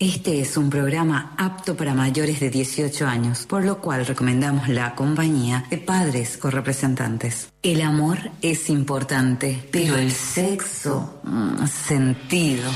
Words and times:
Este 0.00 0.40
es 0.40 0.56
un 0.56 0.70
programa 0.70 1.34
apto 1.36 1.76
para 1.76 1.92
mayores 1.92 2.38
de 2.38 2.50
18 2.50 3.04
años, 3.04 3.46
por 3.48 3.64
lo 3.64 3.80
cual 3.80 4.06
recomendamos 4.06 4.68
la 4.68 4.94
compañía 4.94 5.64
de 5.70 5.78
padres 5.78 6.38
o 6.40 6.50
representantes. 6.52 7.48
El 7.64 7.82
amor 7.82 8.16
es 8.40 8.70
importante, 8.70 9.60
pero 9.72 9.96
el 9.96 10.12
sexo, 10.12 11.20
mm, 11.24 11.66
sentido. 11.66 12.70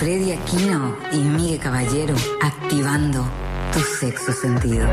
Freddy 0.00 0.32
Aquino 0.32 0.96
y 1.12 1.18
Miguel 1.18 1.60
Caballero 1.60 2.16
activando 2.40 3.24
tu 3.72 3.78
sexo 3.78 4.32
sentido. 4.32 4.88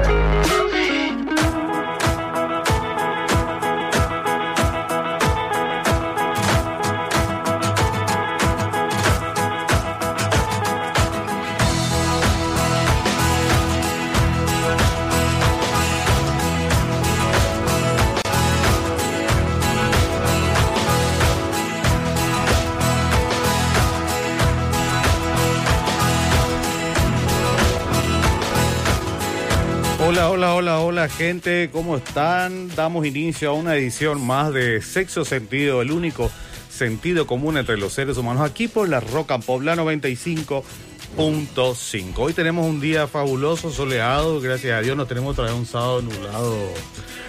Gente, 31.19 31.69
¿cómo 31.69 31.97
están? 31.97 32.73
Damos 32.77 33.05
inicio 33.05 33.49
a 33.49 33.53
una 33.53 33.75
edición 33.75 34.25
más 34.25 34.53
de 34.53 34.81
Sexo 34.81 35.25
Sentido, 35.25 35.81
el 35.81 35.91
único 35.91 36.31
sentido 36.69 37.27
común 37.27 37.57
entre 37.57 37.75
los 37.75 37.91
seres 37.91 38.15
humanos, 38.15 38.49
aquí 38.49 38.69
por 38.69 38.87
la 38.87 39.01
Roca 39.01 39.33
and 39.33 39.43
Pop, 39.43 39.61
la 39.61 39.75
95.5. 39.75 42.13
Hoy 42.15 42.31
tenemos 42.31 42.65
un 42.65 42.79
día 42.79 43.05
fabuloso, 43.05 43.69
soleado, 43.69 44.39
gracias 44.39 44.79
a 44.79 44.81
Dios, 44.81 44.95
no 44.95 45.07
tenemos 45.07 45.33
otra 45.33 45.51
vez 45.51 45.55
un 45.55 45.65
sábado 45.65 46.01
nublado, 46.01 46.55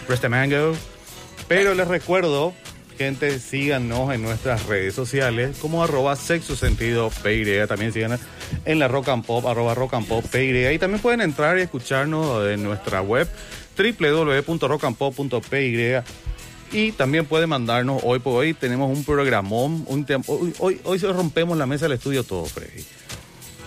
Rest 0.09 0.25
Mango. 0.29 0.75
Pero 1.49 1.75
les 1.75 1.89
recuerdo, 1.89 2.55
gente, 2.97 3.41
síganos 3.41 4.15
en 4.15 4.23
nuestras 4.23 4.67
redes 4.67 4.95
sociales 4.95 5.57
como 5.61 5.83
arroba 5.83 6.15
sexo 6.15 6.55
sentido. 6.55 7.11
También 7.67 7.93
sigan 7.93 8.21
en 8.65 8.79
la 8.79 8.87
Rock 8.87 9.09
and 9.09 9.27
Pop, 9.27 9.45
arroba 9.49 9.75
Rock 9.75 9.95
and 9.95 10.07
Pop. 10.07 10.25
Y 10.33 10.79
también 10.79 11.03
pueden 11.03 11.23
entrar 11.23 11.59
y 11.59 11.63
escucharnos 11.63 12.49
en 12.49 12.63
nuestra 12.63 13.03
web 13.03 13.29
www.rockandpop.py. 13.81 16.03
Y 16.73 16.93
también 16.93 17.27
pueden 17.27 17.49
mandarnos 17.49 18.01
hoy 18.05 18.21
por 18.21 18.41
hoy. 18.41 18.55
Tenemos 18.55 18.97
un 18.97 19.03
programón. 19.05 19.83
Un 19.87 20.07
hoy, 20.27 20.55
hoy, 20.59 20.81
hoy 20.85 20.99
rompemos 20.99 21.59
la 21.59 21.67
mesa 21.67 21.87
del 21.87 21.95
estudio 21.95 22.23
todo, 22.23 22.47
Freddy. 22.47 22.85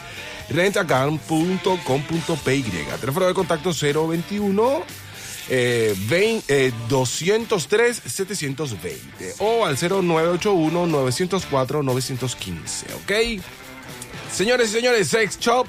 rentacar.com.py. 0.50 2.64
Teléfono 3.00 3.26
de 3.26 3.34
contacto 3.34 3.72
021 3.72 4.82
eh, 5.48 5.94
20, 6.08 6.66
eh, 6.66 6.72
203 6.88 8.02
720 8.04 9.34
o 9.38 9.64
al 9.64 9.76
0981 9.76 10.86
904 10.86 11.82
915, 11.82 12.86
¿ok? 12.94 13.42
Señores 14.32 14.70
y 14.70 14.72
señores, 14.72 15.08
Sex 15.08 15.38
Shop 15.38 15.66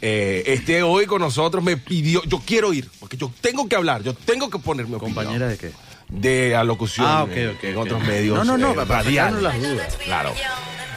eh, 0.00 0.44
esté 0.46 0.82
hoy 0.82 1.04
con 1.04 1.20
nosotros. 1.20 1.62
Me 1.62 1.76
pidió, 1.76 2.22
yo 2.24 2.40
quiero 2.46 2.72
ir, 2.72 2.88
porque 2.98 3.18
yo 3.18 3.30
tengo 3.42 3.68
que 3.68 3.76
hablar, 3.76 4.02
yo 4.02 4.14
tengo 4.14 4.48
que 4.48 4.58
ponerme 4.58 4.96
¿Compañera 4.96 5.48
de 5.48 5.58
qué? 5.58 5.70
de 6.08 6.56
alocución 6.56 7.06
Ah, 7.06 7.24
ok, 7.24 7.30
eh, 7.34 7.48
ok, 7.58 7.64
en 7.64 7.76
otros 7.76 8.02
medios. 8.06 8.38
No, 8.38 8.44
no, 8.44 8.56
no, 8.56 8.72
eh, 8.82 8.86
para 8.86 9.02
las 9.02 9.60
dudas. 9.60 9.98
Claro. 10.02 10.32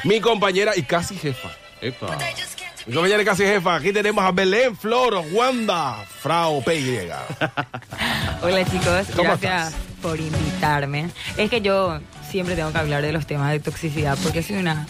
Mi 0.04 0.20
compañera 0.20 0.74
y 0.76 0.84
casi 0.84 1.16
jefa. 1.16 1.50
Epa. 1.82 2.18
Mi 2.86 2.94
compañera 2.94 3.22
y 3.22 3.26
casi 3.26 3.44
jefa, 3.44 3.76
aquí 3.76 3.92
tenemos 3.92 4.24
a 4.24 4.32
Belén 4.32 4.76
Flor 4.76 5.24
Wanda 5.32 6.06
Frau 6.22 6.64
PY. 6.64 7.10
Hola 8.42 8.66
chicos, 8.66 9.08
¿Cómo 9.16 9.38
gracias 9.38 9.76
por 10.02 10.20
invitarme. 10.20 11.10
Es 11.38 11.50
que 11.50 11.62
yo 11.62 12.00
siempre 12.30 12.56
tengo 12.56 12.72
que 12.72 12.78
hablar 12.78 13.02
de 13.02 13.12
los 13.12 13.26
temas 13.26 13.52
de 13.52 13.60
toxicidad 13.60 14.18
porque 14.24 14.44
soy 14.44 14.58
una, 14.58 14.86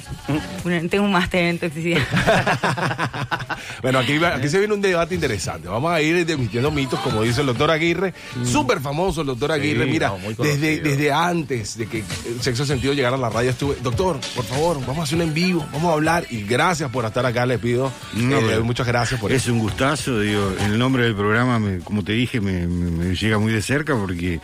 una- 0.64 0.82
tengo 0.90 1.06
un 1.06 1.12
máster 1.12 1.44
en 1.46 1.60
toxicidad. 1.60 2.02
bueno, 3.82 4.00
aquí, 4.00 4.18
va- 4.18 4.36
aquí 4.36 4.48
se 4.50 4.60
viene 4.60 4.74
un 4.74 4.82
debate 4.82 5.16
interesante. 5.16 5.68
Vamos 5.68 5.92
a 5.92 6.02
ir 6.02 6.26
desmintiendo 6.26 6.72
mitos, 6.72 7.00
como 7.00 7.22
dice 7.24 7.42
el 7.42 7.48
doctor 7.48 7.72
Aguirre. 7.72 8.14
Súper 8.44 8.80
famoso 8.82 9.22
el 9.22 9.28
doctor 9.28 9.52
Aguirre. 9.52 9.86
Sí, 9.86 9.92
Mira, 9.92 10.10
no, 10.10 10.44
desde, 10.44 10.80
desde 10.82 11.12
antes 11.12 11.78
de 11.78 11.88
que 11.88 12.00
el 12.28 12.42
sexo 12.42 12.66
sentido 12.66 12.94
llegara 12.94 13.16
a 13.16 13.20
la 13.20 13.30
radio, 13.30 13.50
estuve, 13.52 13.76
doctor, 13.82 14.20
por 14.36 14.46
favor, 14.46 14.80
vamos 14.82 15.00
a 15.00 15.04
hacer 15.04 15.16
un 15.18 15.22
en 15.24 15.34
vivo, 15.34 15.66
vamos 15.72 15.90
a 15.92 15.94
hablar. 15.94 16.26
Y 16.30 16.44
gracias 16.44 16.90
por 16.92 17.06
estar 17.06 17.26
acá, 17.26 17.46
le 17.46 17.60
pido. 17.60 17.92
No, 18.14 18.38
eh, 18.40 18.60
muchas 18.60 18.88
gracias 18.88 19.20
por 19.20 19.32
eso. 19.32 19.38
Es 19.38 19.48
un 19.52 19.60
gustazo, 19.60 20.20
digo, 20.20 20.54
el 20.66 20.78
nombre 20.78 21.04
del 21.04 21.16
programa, 21.16 21.60
me- 21.60 21.80
como 21.80 22.04
te 22.04 22.14
dije, 22.14 22.42
me, 22.42 22.68
me- 22.68 22.92
me 22.92 23.16
llega 23.16 23.38
muy 23.38 23.52
de 23.54 23.62
cerca 23.62 23.96
porque 23.96 24.40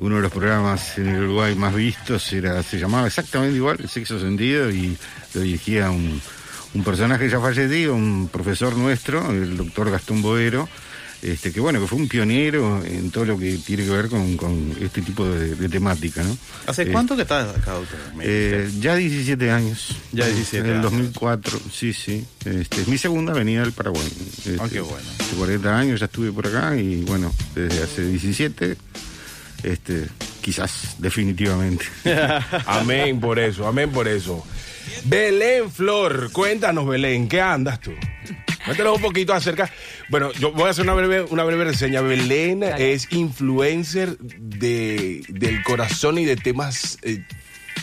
uno 0.00 0.16
de 0.16 0.22
los 0.22 0.32
programas 0.32 0.98
en 0.98 1.08
el 1.08 1.22
Uruguay 1.24 1.54
más 1.54 1.74
vistos 1.74 2.32
era, 2.32 2.62
se 2.62 2.78
llamaba 2.78 3.06
exactamente 3.06 3.56
igual, 3.56 3.76
El 3.80 3.88
Sexo 3.88 4.18
Sentido, 4.18 4.70
y 4.70 4.96
lo 5.34 5.40
dirigía 5.42 5.90
un, 5.90 6.20
un 6.74 6.84
personaje 6.84 7.28
ya 7.28 7.38
fallecido, 7.40 7.94
un 7.94 8.28
profesor 8.32 8.74
nuestro, 8.76 9.30
el 9.30 9.56
doctor 9.56 9.90
Gastón 9.90 10.22
Boero, 10.22 10.68
este, 11.22 11.52
que 11.52 11.60
bueno, 11.60 11.78
que 11.82 11.86
fue 11.86 11.98
un 11.98 12.08
pionero 12.08 12.82
en 12.82 13.10
todo 13.10 13.26
lo 13.26 13.38
que 13.38 13.58
tiene 13.58 13.84
que 13.84 13.90
ver 13.90 14.08
con, 14.08 14.38
con 14.38 14.72
este 14.80 15.02
tipo 15.02 15.26
de, 15.28 15.54
de 15.54 15.68
temática, 15.68 16.22
¿no? 16.22 16.34
¿Hace 16.66 16.84
Eh, 16.84 16.88
cuánto 16.92 17.14
que 17.14 17.22
estás 17.22 17.54
acá, 17.54 17.72
doctor? 17.72 17.98
Eh, 18.22 18.70
ya 18.80 18.94
17 18.96 19.50
años. 19.50 19.96
Ya 20.12 20.24
17 20.26 20.58
En 20.60 20.64
el 20.66 20.72
años. 20.78 20.84
2004, 20.92 21.60
sí, 21.70 21.92
sí. 21.92 22.24
Este, 22.46 22.80
es 22.80 22.88
mi 22.88 22.96
segunda 22.96 23.34
venida 23.34 23.62
al 23.64 23.72
Paraguay. 23.72 24.08
Este, 24.38 24.56
Ah, 24.58 24.66
qué 24.72 24.80
bueno. 24.80 25.06
Hace 25.18 25.36
40 25.36 25.78
años 25.78 26.00
ya 26.00 26.06
estuve 26.06 26.32
por 26.32 26.46
acá 26.46 26.74
y 26.74 27.02
bueno, 27.04 27.30
desde 27.54 27.82
hace 27.82 28.02
17, 28.06 28.78
este, 29.62 30.06
quizás, 30.40 30.96
definitivamente. 30.98 31.84
Amén 32.66 33.20
por 33.20 33.38
eso, 33.38 33.66
amén 33.66 33.90
por 33.90 34.08
eso. 34.08 34.44
Belén 35.04 35.70
Flor, 35.70 36.30
cuéntanos 36.32 36.86
Belén, 36.86 37.28
¿qué 37.28 37.40
andas 37.40 37.80
tú? 37.80 37.92
Cuéntanos 38.64 38.96
un 38.96 39.02
poquito 39.02 39.32
acerca. 39.32 39.70
Bueno, 40.08 40.32
yo 40.32 40.52
voy 40.52 40.64
a 40.66 40.70
hacer 40.70 40.84
una 40.84 40.94
breve, 40.94 41.22
una 41.22 41.44
breve 41.44 41.64
reseña. 41.64 42.00
Belén 42.02 42.60
Dale. 42.60 42.92
es 42.92 43.08
influencer 43.10 44.18
de, 44.18 45.22
del 45.28 45.62
corazón 45.62 46.18
y 46.18 46.24
de 46.26 46.36
temas 46.36 46.98
eh, 47.02 47.22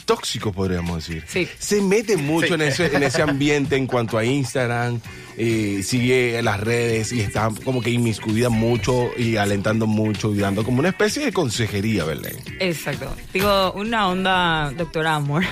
tóxicos, 0.05 0.53
podríamos 0.55 0.97
decir. 1.07 1.23
Sí. 1.27 1.47
Se 1.57 1.81
mete 1.81 2.15
mucho 2.17 2.49
Sí. 2.49 2.53
en, 2.53 2.61
ese, 2.61 2.95
en 2.95 3.03
ese 3.03 3.21
ambiente 3.23 3.75
en 3.75 3.87
cuanto 3.87 4.17
a 4.17 4.25
Instagram, 4.25 5.01
eh, 5.39 5.83
sigue 5.83 6.41
las 6.41 6.59
redes 6.59 7.11
y 7.11 7.21
está 7.21 7.49
como 7.63 7.79
que 7.81 7.91
inmiscuida 7.91 8.49
mucho 8.49 9.11
y 9.15 9.37
alentando 9.37 9.85
mucho 9.85 10.33
y 10.33 10.39
dando 10.39 10.63
como 10.63 10.79
una 10.79 10.89
especie 10.89 11.23
de 11.25 11.31
consejería, 11.31 12.05
Belén. 12.05 12.37
Exacto. 12.59 13.15
Digo, 13.31 13.71
una 13.73 14.07
onda 14.09 14.71
doctora 14.75 15.13
amor. 15.13 15.43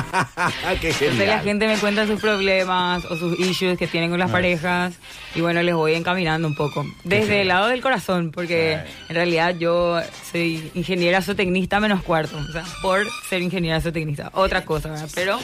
Qué 0.80 0.90
Entonces 0.90 1.26
la 1.26 1.40
gente 1.40 1.66
me 1.66 1.76
cuenta 1.78 2.06
sus 2.06 2.20
problemas 2.20 3.04
o 3.06 3.16
sus 3.16 3.38
issues 3.40 3.76
que 3.76 3.88
tienen 3.88 4.10
con 4.10 4.20
las 4.20 4.30
parejas 4.30 4.94
y 5.34 5.40
bueno, 5.40 5.62
les 5.62 5.74
voy 5.74 5.94
encaminando 5.94 6.46
un 6.46 6.54
poco. 6.54 6.86
Desde 7.02 7.42
el 7.42 7.48
lado 7.48 7.66
del 7.66 7.80
corazón, 7.80 8.30
porque 8.30 8.78
en 9.08 9.14
realidad 9.16 9.56
yo 9.58 10.00
soy 10.30 10.70
ingeniera 10.74 11.20
zootecnista 11.22 11.80
menos 11.80 12.02
cuarto, 12.04 12.36
o 12.38 12.52
sea, 12.52 12.64
por 12.82 13.04
ser 13.28 13.42
ingeniera 13.42 13.80
zootecnista. 13.80 14.30
Otra 14.34 14.64
cosa, 14.64 14.90
¿verdad? 14.90 15.08
Pero 15.12 15.40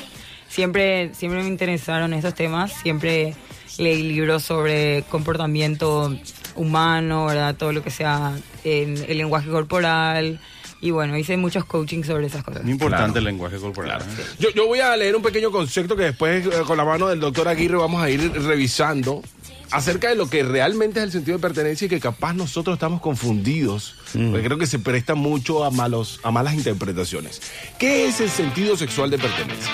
siempre, 0.49 1.13
siempre 1.15 1.43
me 1.43 1.49
interesaron 1.49 2.13
esos 2.13 2.35
temas, 2.35 2.73
siempre 2.73 3.35
leí 3.79 4.03
libros 4.03 4.43
sobre 4.43 5.05
comportamiento 5.09 6.15
humano, 6.57 7.27
¿verdad? 7.27 7.55
Todo 7.57 7.73
lo 7.73 7.83
que 7.83 7.91
sea 7.91 8.37
en 8.65 8.97
el 9.09 9.19
lenguaje 9.19 9.49
corporal. 9.49 10.41
Y 10.83 10.93
bueno, 10.93 11.17
hice 11.19 11.37
muchos 11.37 11.67
coaching 11.67 12.03
sobre 12.05 12.27
esas 12.27 12.43
cosas. 12.43 12.63
Muy 12.63 12.73
importante 12.73 13.05
Claro. 13.13 13.19
el 13.19 13.25
lenguaje 13.25 13.57
corporal. 13.59 14.01
¿eh? 14.01 14.25
Yo, 14.39 14.49
yo 14.51 14.67
voy 14.67 14.81
a 14.81 14.97
leer 14.97 15.15
un 15.15 15.23
pequeño 15.23 15.51
concepto 15.51 15.95
que 15.95 16.05
después 16.05 16.47
eh, 16.47 16.51
con 16.67 16.77
la 16.79 16.85
mano 16.87 17.09
del 17.09 17.21
doctor 17.21 17.49
Aguirre 17.49 17.77
vamos 17.77 18.03
a 18.03 18.09
ir 18.09 18.33
revisando 18.33 19.23
acerca 19.71 20.09
de 20.09 20.15
lo 20.15 20.29
que 20.29 20.43
realmente 20.43 20.99
es 20.99 21.07
el 21.07 21.13
sentido 21.13 21.39
de 21.39 21.43
pertenencia 21.43 21.87
y 21.87 21.89
que 21.89 22.01
capaz 22.01 22.35
nosotros 22.35 22.75
estamos 22.75 23.01
confundidos, 23.01 23.95
porque 24.13 24.43
creo 24.43 24.59
que 24.59 24.67
se 24.67 24.79
presta 24.79 25.15
mucho 25.15 25.65
a, 25.65 25.71
malos, 25.71 26.21
a 26.23 26.31
malas 26.31 26.55
interpretaciones. 26.55 27.41
¿Qué 27.79 28.07
es 28.07 28.21
el 28.21 28.31
sentido 28.31 28.77
sexual 28.77 29.11
de 29.11 29.19
pertenencia? 29.19 29.73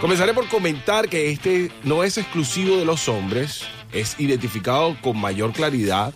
Comenzaré 0.00 0.34
por 0.34 0.48
comentar 0.48 1.08
que 1.08 1.30
este 1.30 1.70
no 1.84 2.04
es 2.04 2.18
exclusivo 2.18 2.76
de 2.76 2.84
los 2.84 3.08
hombres, 3.08 3.62
es 3.92 4.18
identificado 4.18 4.96
con 5.00 5.18
mayor 5.18 5.52
claridad 5.52 6.12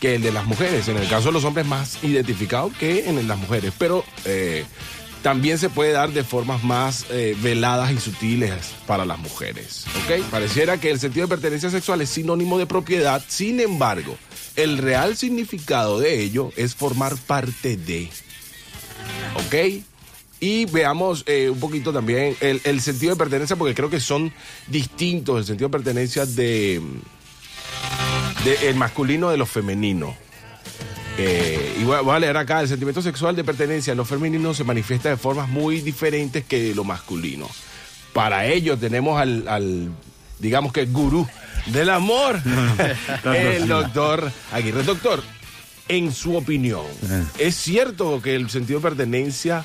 que 0.00 0.16
el 0.16 0.22
de 0.22 0.32
las 0.32 0.44
mujeres. 0.46 0.88
En 0.88 0.96
el 0.96 1.08
caso 1.08 1.28
de 1.28 1.32
los 1.32 1.44
hombres 1.44 1.64
más 1.64 2.02
identificado 2.02 2.72
que 2.78 3.08
en 3.08 3.18
el 3.18 3.22
de 3.22 3.28
las 3.28 3.38
mujeres, 3.38 3.72
pero 3.78 4.04
eh, 4.24 4.64
también 5.22 5.56
se 5.58 5.70
puede 5.70 5.92
dar 5.92 6.12
de 6.12 6.24
formas 6.24 6.62
más 6.64 7.06
eh, 7.10 7.36
veladas 7.40 7.92
y 7.92 7.98
sutiles 7.98 8.74
para 8.86 9.04
las 9.04 9.18
mujeres. 9.18 9.86
¿ok? 10.04 10.24
Pareciera 10.30 10.78
que 10.78 10.90
el 10.90 10.98
sentido 10.98 11.26
de 11.26 11.30
pertenencia 11.30 11.70
sexual 11.70 12.00
es 12.00 12.10
sinónimo 12.10 12.58
de 12.58 12.66
propiedad, 12.66 13.22
sin 13.26 13.60
embargo, 13.60 14.16
el 14.56 14.78
real 14.78 15.16
significado 15.16 16.00
de 16.00 16.20
ello 16.20 16.50
es 16.56 16.74
formar 16.74 17.16
parte 17.16 17.76
de. 17.76 18.08
¿Ok? 19.34 19.84
Y 20.40 20.64
veamos 20.66 21.22
eh, 21.26 21.48
un 21.50 21.60
poquito 21.60 21.92
también 21.92 22.36
el, 22.40 22.80
sentido 22.80 23.14
de 23.14 23.18
pertenencia, 23.18 23.54
porque 23.54 23.74
creo 23.74 23.88
que 23.88 24.00
son 24.00 24.32
distintos 24.66 25.38
el 25.38 25.44
sentido 25.44 25.68
de 25.68 25.72
pertenencia 25.72 26.26
de, 26.26 26.82
de 28.44 28.68
el 28.68 28.74
masculino 28.74 29.30
de 29.30 29.36
lo 29.36 29.46
femenino. 29.46 30.16
Eh, 31.18 31.76
y 31.80 31.84
voy 31.84 31.96
a, 31.96 32.00
voy 32.00 32.16
a 32.16 32.18
leer 32.18 32.36
acá, 32.36 32.60
el 32.60 32.68
sentimiento 32.68 33.02
sexual 33.02 33.36
de 33.36 33.44
pertenencia 33.44 33.90
en 33.92 33.98
lo 33.98 34.04
femenino 34.04 34.54
se 34.54 34.64
manifiesta 34.64 35.08
de 35.10 35.16
formas 35.16 35.48
muy 35.48 35.80
diferentes 35.80 36.44
que 36.44 36.74
lo 36.74 36.84
masculino. 36.84 37.48
Para 38.12 38.46
ello 38.46 38.76
tenemos 38.78 39.20
al, 39.20 39.46
al, 39.48 39.90
digamos 40.38 40.72
que 40.72 40.86
gurú 40.86 41.26
del 41.66 41.90
amor, 41.90 42.40
el 43.24 43.68
doctor 43.68 44.30
Aguirre. 44.52 44.82
Doctor, 44.84 45.22
en 45.88 46.12
su 46.12 46.36
opinión, 46.36 46.86
Eh. 47.10 47.24
¿es 47.38 47.56
cierto 47.56 48.20
que 48.22 48.34
el 48.34 48.48
sentido 48.50 48.80
de 48.80 48.88
pertenencia 48.88 49.64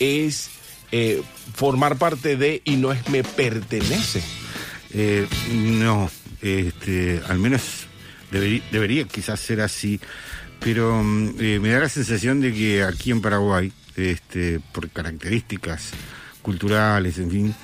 es 0.00 0.50
eh, 0.90 1.22
formar 1.54 1.96
parte 1.96 2.36
de 2.36 2.60
y 2.64 2.76
no 2.76 2.92
es 2.92 3.08
me 3.08 3.22
pertenece? 3.22 4.22
Eh, 4.92 5.26
no, 5.52 6.10
este, 6.42 7.20
al 7.28 7.38
menos 7.38 7.62
deberí- 8.32 8.62
debería 8.72 9.04
quizás 9.04 9.38
ser 9.40 9.60
así, 9.60 10.00
pero 10.60 11.02
mm, 11.02 11.34
eh, 11.38 11.58
me 11.60 11.70
da 11.70 11.80
la 11.80 11.88
sensación 11.88 12.40
de 12.40 12.52
que 12.52 12.82
aquí 12.82 13.10
en 13.10 13.20
Paraguay, 13.20 13.72
este, 13.96 14.60
por 14.72 14.88
características 14.90 15.90
culturales, 16.42 17.18
en 17.18 17.30
fin, 17.30 17.54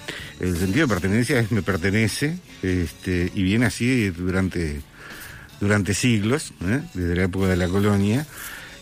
el 0.40 0.56
sentido 0.56 0.86
de 0.86 0.94
pertenencia 0.94 1.38
es 1.38 1.50
me 1.52 1.62
pertenece, 1.62 2.38
este, 2.62 3.30
y 3.34 3.42
viene 3.42 3.66
así 3.66 4.10
durante, 4.10 4.80
durante 5.60 5.94
siglos, 5.94 6.52
¿eh? 6.66 6.82
desde 6.92 7.16
la 7.16 7.24
época 7.24 7.48
de 7.48 7.56
la 7.56 7.68
colonia, 7.68 8.26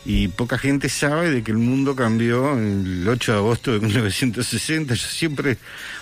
y 0.04 0.28
poca 0.28 0.58
gente 0.58 0.88
sabe 0.88 1.30
de 1.30 1.42
que 1.42 1.52
el 1.52 1.58
mundo 1.58 1.94
cambió 1.94 2.58
el 2.58 3.06
8 3.06 3.32
de 3.32 3.38
agosto 3.38 3.72
de 3.72 3.80
1960. 3.80 4.94
Yo 4.94 5.06
siempre 5.06 5.58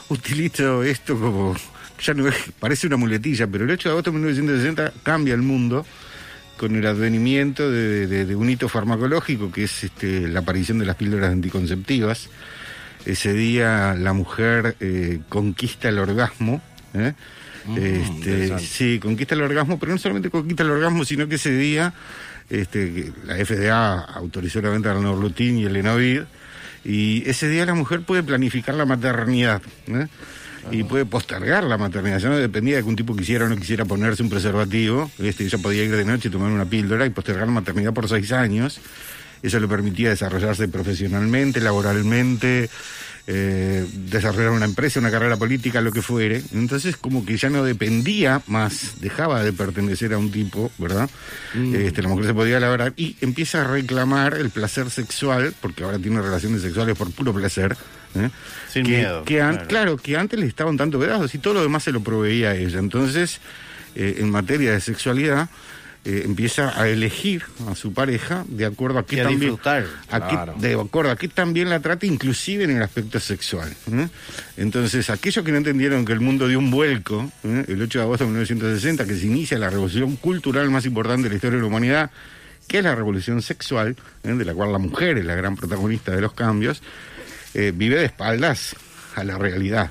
utilizo 0.09 0.83
esto 0.83 1.19
como, 1.19 1.55
ya 2.03 2.15
no 2.15 2.27
es, 2.27 2.35
parece 2.59 2.87
una 2.87 2.97
muletilla, 2.97 3.47
pero 3.47 3.65
el 3.65 3.71
8 3.73 3.89
de 3.89 3.93
agosto 3.93 4.11
de 4.11 4.19
1960 4.19 4.93
cambia 5.03 5.35
el 5.35 5.43
mundo 5.43 5.85
con 6.61 6.77
el 6.77 6.87
advenimiento 6.87 7.71
de, 7.71 8.07
de- 8.07 8.27
de 8.27 8.37
un 8.37 8.51
hito 8.51 8.69
farmacológico 8.69 9.51
que 9.51 9.65
es 9.65 9.83
este, 9.85 10.29
la 10.29 10.41
aparición 10.41 10.79
de 10.79 10.85
las 10.85 10.97
píldoras 10.97 11.33
anticonceptivas. 11.33 12.29
Ese 13.07 13.33
día 13.33 13.95
la 13.99 14.13
mujer 14.13 14.77
eh, 14.79 15.21
conquista 15.31 15.89
el 15.89 15.99
orgasmo. 15.99 16.61
¿eh? 16.93 17.15
Este, 17.77 17.99
interesante. 18.11 18.63
sí, 18.67 18.99
conquista 19.01 19.35
el 19.35 19.41
orgasmo, 19.41 19.79
pero 19.79 19.93
no 19.93 19.99
solamente 19.99 20.29
conquista 20.29 20.63
el 20.65 20.71
orgasmo, 20.71 21.05
sino 21.07 21.27
que 21.29 21.37
ese 21.37 21.51
día 21.57 21.95
este, 22.51 23.11
la 23.25 23.37
FDA 23.43 24.01
autorizó 24.01 24.61
la 24.61 24.69
venta 24.69 24.93
del 24.93 25.03
Norlutin 25.03 25.59
y 25.61 25.65
el 25.65 25.73
Lenovid, 25.73 26.23
y 26.85 27.23
ese 27.29 27.49
día 27.49 27.65
la 27.65 27.75
mujer 27.75 28.03
puede 28.03 28.23
planificar 28.23 28.75
la 28.75 28.85
maternidad. 28.85 29.63
¿eh? 29.89 30.07
Y 30.71 30.85
puede 30.85 31.07
postergar 31.07 31.65
la 31.65 31.79
maternidad. 31.79 32.19
Ya 32.19 32.29
no 32.29 32.37
dependía 32.37 32.77
de 32.77 32.83
que 32.83 32.89
un 32.89 32.97
tipo 32.97 33.17
quisiera 33.17 33.47
o 33.47 33.49
no 33.49 33.57
quisiera 33.57 33.85
ponerse 33.85 34.23
un 34.23 34.31
preservativo. 34.31 35.11
Este, 35.19 35.45
ella 35.45 35.59
podía 35.59 35.85
ir 35.85 35.97
de 35.97 36.05
noche 36.05 36.29
y 36.29 36.31
tomar 36.31 36.51
una 36.51 36.65
píldora 36.65 37.07
y 37.07 37.11
postergar 37.11 37.47
la 37.47 37.53
maternidad 37.53 37.93
por 37.93 38.09
seis 38.09 38.33
años. 38.33 38.81
Eso 39.43 39.59
le 39.59 39.69
permitía 39.69 40.11
desarrollarse 40.11 40.69
profesionalmente, 40.69 41.61
laboralmente, 41.61 42.69
eh, 43.27 43.87
desarrollar 43.93 44.51
una 44.51 44.67
empresa, 44.67 45.01
una 45.01 45.11
carrera 45.11 45.37
política, 45.37 45.81
lo 45.81 45.93
que 45.93 46.03
fuere. 46.03 46.43
Entonces, 46.53 46.97
como 46.97 47.25
que 47.25 47.37
ya 47.37 47.49
no 47.49 47.65
dependía 47.65 48.43
más, 48.47 49.01
dejaba 49.01 49.43
de 49.43 49.53
pertenecer 49.53 50.13
a 50.13 50.19
un 50.19 50.31
tipo, 50.31 50.71
¿verdad? 50.79 51.09
Este, 51.55 52.03
la 52.03 52.09
mujer 52.09 52.27
se 52.27 52.35
podía 52.35 52.61
labrar 52.61 52.93
y 52.97 53.17
empieza 53.21 53.63
a 53.63 53.65
reclamar 53.65 54.35
el 54.35 54.51
placer 54.51 54.91
sexual, 54.91 55.55
porque 55.61 55.85
ahora 55.85 55.99
tiene 55.99 56.21
relaciones 56.21 56.63
sexuales 56.63 56.97
por 56.97 57.11
puro 57.13 57.33
placer. 57.33 57.77
¿Eh? 58.15 58.31
Sin 58.71 58.85
que, 58.85 58.91
miedo, 58.91 59.25
que 59.25 59.37
claro. 59.37 59.67
claro, 59.69 59.97
que 59.97 60.17
antes 60.17 60.39
le 60.39 60.47
estaban 60.47 60.77
tanto 60.77 60.99
vedados 60.99 61.35
y 61.35 61.39
todo 61.39 61.55
lo 61.55 61.63
demás 61.63 61.85
se 61.85 61.93
lo 61.93 62.01
proveía 62.01 62.51
a 62.51 62.55
ella. 62.55 62.79
Entonces, 62.79 63.41
eh, 63.95 64.17
en 64.19 64.31
materia 64.31 64.73
de 64.73 64.81
sexualidad, 64.81 65.49
eh, 66.03 66.23
empieza 66.25 66.81
a 66.81 66.89
elegir 66.89 67.45
a 67.71 67.75
su 67.75 67.93
pareja 67.93 68.47
de 68.49 68.65
acuerdo 68.65 69.01
a 69.01 69.05
qué 69.05 69.23
también 69.23 69.59
claro. 69.59 70.55
de 70.57 70.73
acuerdo 70.73 71.11
a 71.11 71.17
qué 71.17 71.29
también 71.29 71.69
la 71.69 71.81
trata 71.81 72.07
inclusive 72.07 72.65
en 72.65 72.71
el 72.71 72.83
aspecto 72.83 73.21
sexual 73.21 73.69
¿eh? 73.93 74.09
entonces 74.57 75.11
aquellos 75.11 75.45
que 75.45 75.53
no 75.53 75.59
entendieron 75.59 76.07
que 76.07 76.15
el 76.15 76.21
mundo 76.21 76.49
dio 76.49 76.59
un 76.59 76.71
vuelco 76.71 77.31
¿eh? 77.45 77.67
el 77.69 77.83
8 77.83 77.99
de 77.99 78.03
agosto 78.03 78.25
de 78.25 78.31
1960 78.31 79.05
que 79.05 79.15
se 79.15 79.27
inicia 79.27 79.59
la 79.59 79.69
revolución 79.69 80.17
cultural 80.17 80.71
más 80.71 80.87
importante 80.87 81.25
de 81.25 81.29
la 81.29 81.35
historia 81.35 81.57
de 81.57 81.63
la 81.65 81.69
humanidad 81.69 82.11
que 82.67 82.79
es 82.79 82.85
la 82.85 82.95
revolución 82.95 83.43
sexual 83.43 83.95
de 84.23 84.45
la 84.47 84.55
cual 84.55 84.73
la 84.73 84.79
mujer 84.79 85.19
es 85.19 85.27
la 85.27 85.35
gran 85.35 85.55
protagonista 85.55 86.13
de 86.13 86.23
los 86.23 86.33
cambios 86.33 86.83
eh, 87.55 87.73
vive 87.75 87.97
de 87.97 88.07
espaldas 88.07 88.77
a 89.17 89.25
la 89.25 89.39
realidad 89.39 89.91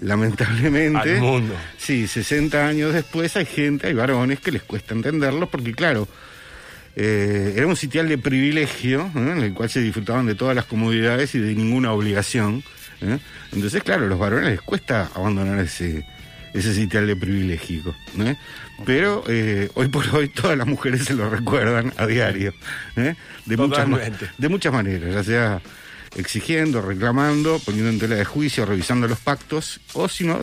lamentablemente 0.00 1.16
Al 1.16 1.20
mundo. 1.20 1.54
Sí, 1.76 2.06
60 2.06 2.66
años 2.66 2.94
después 2.94 3.36
hay 3.36 3.46
gente, 3.46 3.88
hay 3.88 3.94
varones 3.94 4.40
que 4.40 4.52
les 4.52 4.62
cuesta 4.62 4.94
entenderlos 4.94 5.48
porque, 5.48 5.74
claro, 5.74 6.08
eh, 6.96 7.54
era 7.56 7.66
un 7.66 7.76
sitial 7.76 8.08
de 8.08 8.18
privilegio 8.18 9.10
¿eh? 9.14 9.32
en 9.32 9.38
el 9.38 9.54
cual 9.54 9.70
se 9.70 9.80
disfrutaban 9.80 10.26
de 10.26 10.34
todas 10.34 10.54
las 10.54 10.64
comodidades 10.64 11.34
y 11.34 11.38
de 11.38 11.54
ninguna 11.54 11.92
obligación. 11.92 12.62
¿eh? 13.00 13.18
Entonces, 13.52 13.82
claro, 13.82 14.04
a 14.04 14.08
los 14.08 14.18
varones 14.18 14.50
les 14.50 14.60
cuesta 14.60 15.10
abandonar 15.14 15.58
ese, 15.60 16.04
ese 16.54 16.74
sitial 16.74 17.06
de 17.06 17.16
privilegio. 17.16 17.94
Pero 18.84 19.24
hoy 19.74 19.88
por 19.88 20.08
hoy 20.14 20.28
todas 20.28 20.56
las 20.56 20.66
mujeres 20.66 21.04
se 21.04 21.14
lo 21.14 21.28
recuerdan 21.28 21.92
a 21.96 22.06
diario. 22.06 22.54
De, 22.94 23.56
muchas, 23.56 23.88
de 24.36 24.48
muchas 24.48 24.72
maneras, 24.72 25.14
ya 25.14 25.24
sea 25.24 25.62
exigiendo, 26.18 26.82
reclamando, 26.82 27.58
poniendo 27.64 27.90
en 27.90 27.98
tela 27.98 28.16
de 28.16 28.24
juicio, 28.26 28.66
revisando 28.66 29.08
los 29.08 29.18
pactos, 29.20 29.80
o 29.94 30.08
si 30.08 30.24
no, 30.24 30.38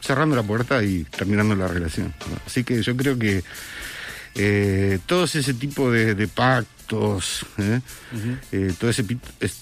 cerrando 0.00 0.34
la 0.36 0.42
puerta 0.42 0.82
y 0.82 1.04
terminando 1.04 1.54
la 1.54 1.68
relación. 1.68 2.14
Así 2.46 2.64
que 2.64 2.82
yo 2.82 2.96
creo 2.96 3.18
que 3.18 3.42
eh, 4.34 4.98
todos 5.06 5.34
ese 5.34 5.54
tipo 5.54 5.90
de, 5.90 6.14
de 6.14 6.28
pactos, 6.28 7.44
¿eh? 7.58 7.80
Eh, 8.52 8.72
todo, 8.78 8.90
ese, 8.90 9.04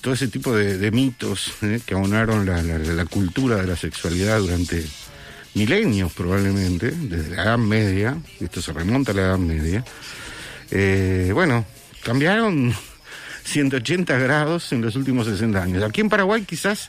todo 0.00 0.14
ese 0.14 0.28
tipo 0.28 0.54
de, 0.54 0.76
de 0.76 0.90
mitos 0.90 1.52
¿eh? 1.62 1.80
que 1.86 1.94
abonaron 1.94 2.44
la, 2.44 2.60
la- 2.62 2.78
la 2.78 3.04
cultura 3.06 3.56
de 3.56 3.66
la 3.66 3.76
sexualidad 3.76 4.38
durante 4.40 4.84
milenios 5.54 6.12
probablemente, 6.12 6.90
desde 6.90 7.36
la 7.36 7.44
Edad 7.44 7.58
Media, 7.58 8.16
esto 8.40 8.60
se 8.60 8.72
remonta 8.72 9.12
a 9.12 9.14
la 9.14 9.22
Edad 9.22 9.38
Media, 9.38 9.84
eh, 10.70 11.30
bueno, 11.32 11.64
cambiaron 12.02 12.74
180 13.44 14.18
grados 14.18 14.72
en 14.72 14.82
los 14.82 14.96
últimos 14.96 15.26
60 15.26 15.62
años. 15.62 15.82
Aquí 15.84 16.00
en 16.00 16.08
Paraguay 16.08 16.42
quizás 16.44 16.88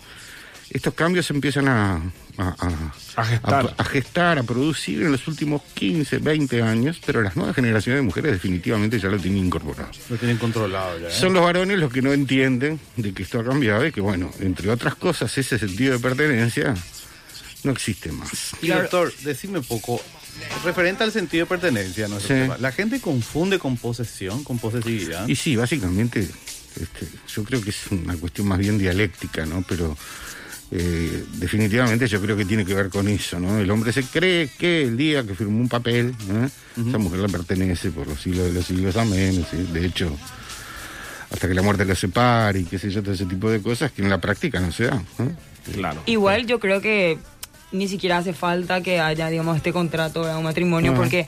estos 0.70 0.94
cambios 0.96 1.30
empiezan 1.30 1.68
a, 1.68 2.02
a, 2.38 3.24
gestar. 3.24 3.66
a- 3.78 3.82
a 3.82 3.86
gestar, 3.86 4.40
a 4.40 4.44
producir 4.44 5.04
en 5.04 5.12
los 5.12 5.28
últimos 5.28 5.62
15, 5.76 6.18
20 6.18 6.62
años, 6.64 7.00
pero 7.06 7.22
las 7.22 7.36
nuevas 7.36 7.56
generaciones 7.56 8.00
de 8.00 8.02
mujeres 8.02 8.32
definitivamente 8.32 9.00
ya 9.00 9.10
lo 9.10 9.18
tienen 9.20 9.46
incorporado. 9.46 9.90
Lo 10.10 10.18
tienen 10.18 10.38
controlado 10.38 11.00
ya. 11.00 11.08
¿eh? 11.08 11.12
Son 11.12 11.34
los 11.34 11.44
varones 11.44 11.78
los 11.78 11.92
que 11.94 12.02
no 12.02 12.12
entienden 12.14 12.80
de 12.98 13.14
que 13.14 13.24
esto 13.24 13.40
ha 13.40 13.44
cambiado 13.46 13.86
y 13.86 13.92
que, 13.92 14.02
bueno, 14.02 14.32
entre 14.40 14.70
otras 14.72 14.96
cosas, 14.96 15.38
ese 15.38 15.60
sentido 15.60 15.94
de 15.94 16.00
pertenencia 16.00 16.74
no 17.66 17.72
existe 17.72 18.12
más. 18.12 18.52
Y 18.62 18.68
doctor, 18.68 19.14
decime 19.24 19.60
un 19.60 19.66
poco, 19.66 20.02
referente 20.64 21.04
al 21.04 21.12
sentido 21.12 21.46
de 21.46 21.50
pertenencia, 21.50 22.08
¿no? 22.08 22.20
Sí. 22.20 22.34
la 22.60 22.72
gente 22.72 23.00
confunde 23.02 23.60
con 23.60 23.78
posesión, 23.78 24.44
con 24.44 24.60
posesividad. 24.60 25.28
Y 25.28 25.36
sí, 25.36 25.56
básicamente, 25.56 26.22
este, 26.22 27.08
yo 27.28 27.44
creo 27.44 27.62
que 27.62 27.72
es 27.72 27.88
una 27.92 28.16
cuestión 28.16 28.48
más 28.48 28.60
bien 28.60 28.78
dialéctica, 28.78 29.46
¿no? 29.46 29.64
Pero 29.68 29.98
eh, 30.72 31.24
definitivamente 31.34 32.08
yo 32.08 32.22
creo 32.22 32.36
que 32.36 32.46
tiene 32.46 32.66
que 32.66 32.74
ver 32.74 32.90
con 32.90 33.08
eso, 33.08 33.40
¿no? 33.40 33.60
El 33.60 33.70
hombre 33.70 33.92
se 33.92 34.04
cree 34.04 34.50
que 34.58 34.84
el 34.84 34.98
día 34.98 35.24
que 35.24 35.36
firmó 35.36 35.60
un 35.60 35.70
papel, 35.70 36.16
¿eh? 36.30 36.50
esa 36.88 36.98
mujer 36.98 37.20
le 37.20 37.30
pertenece 37.30 37.92
por 37.92 38.08
los 38.08 38.22
siglos 38.22 38.48
de 38.48 38.54
los 38.54 38.66
siglos, 38.66 38.96
amén. 38.98 39.46
¿sí? 39.50 39.58
De 39.72 39.86
hecho, 39.86 40.16
hasta 41.32 41.48
que 41.48 41.54
la 41.54 41.62
muerte 41.62 41.86
lo 41.86 41.96
separe 41.96 42.60
y 42.60 42.66
qué 42.66 42.80
sé 42.80 42.90
yo, 42.90 43.02
todo 43.02 43.14
ese 43.14 43.26
tipo 43.26 43.50
de 43.50 43.62
cosas 43.62 43.92
que 43.92 44.02
en 44.02 44.10
la 44.10 44.20
práctica 44.20 44.60
no 44.60 44.72
se 44.72 44.86
da. 44.86 45.04
¿eh? 45.20 45.36
Claro. 45.74 46.02
Igual 46.06 46.46
yo 46.46 46.60
creo 46.60 46.82
que 46.82 47.18
ni 47.72 47.88
siquiera 47.88 48.18
hace 48.18 48.34
falta 48.34 48.82
que 48.82 49.00
haya, 49.00 49.30
digamos, 49.30 49.58
este 49.58 49.74
contrato 49.74 50.26
de 50.26 50.36
un 50.36 50.44
matrimonio, 50.44 50.92
Ah. 50.94 50.96
porque 50.96 51.28